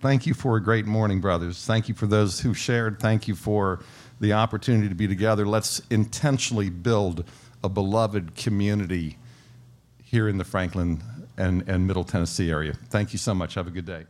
thank 0.00 0.26
you 0.26 0.34
for 0.34 0.56
a 0.56 0.62
great 0.62 0.84
morning, 0.84 1.22
brothers. 1.22 1.64
Thank 1.64 1.88
you 1.88 1.94
for 1.94 2.06
those 2.06 2.40
who 2.40 2.52
shared. 2.52 3.00
Thank 3.00 3.26
you 3.26 3.34
for 3.34 3.80
the 4.20 4.34
opportunity 4.34 4.90
to 4.90 4.94
be 4.94 5.08
together. 5.08 5.46
Let's 5.46 5.80
intentionally 5.88 6.68
build 6.68 7.24
a 7.64 7.70
beloved 7.70 8.34
community 8.34 9.16
here 10.02 10.28
in 10.28 10.36
the 10.36 10.44
Franklin 10.44 11.02
and, 11.40 11.68
and 11.68 11.86
Middle 11.86 12.04
Tennessee 12.04 12.50
area. 12.50 12.74
Thank 12.88 13.12
you 13.12 13.18
so 13.18 13.34
much. 13.34 13.54
Have 13.54 13.66
a 13.66 13.70
good 13.70 13.86
day. 13.86 14.04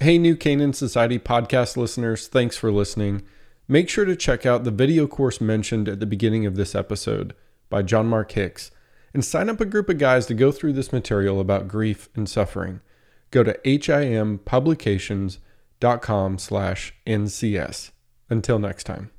Hey, 0.00 0.18
New 0.18 0.36
Canaan 0.36 0.74
Society 0.74 1.18
podcast 1.18 1.76
listeners, 1.76 2.28
thanks 2.28 2.56
for 2.56 2.70
listening. 2.70 3.22
Make 3.66 3.88
sure 3.88 4.04
to 4.04 4.14
check 4.14 4.46
out 4.46 4.62
the 4.62 4.70
video 4.70 5.08
course 5.08 5.40
mentioned 5.40 5.88
at 5.88 5.98
the 5.98 6.06
beginning 6.06 6.46
of 6.46 6.54
this 6.54 6.76
episode 6.76 7.34
by 7.68 7.82
John 7.82 8.06
Mark 8.06 8.30
Hicks 8.32 8.70
and 9.12 9.24
sign 9.24 9.50
up 9.50 9.60
a 9.60 9.66
group 9.66 9.88
of 9.88 9.98
guys 9.98 10.26
to 10.26 10.34
go 10.34 10.52
through 10.52 10.74
this 10.74 10.92
material 10.92 11.40
about 11.40 11.66
grief 11.66 12.08
and 12.14 12.28
suffering. 12.28 12.80
Go 13.30 13.42
to 13.42 13.58
himpublications.com 13.64 16.38
slash 16.38 16.94
NCS. 17.06 17.90
Until 18.30 18.58
next 18.58 18.84
time. 18.84 19.10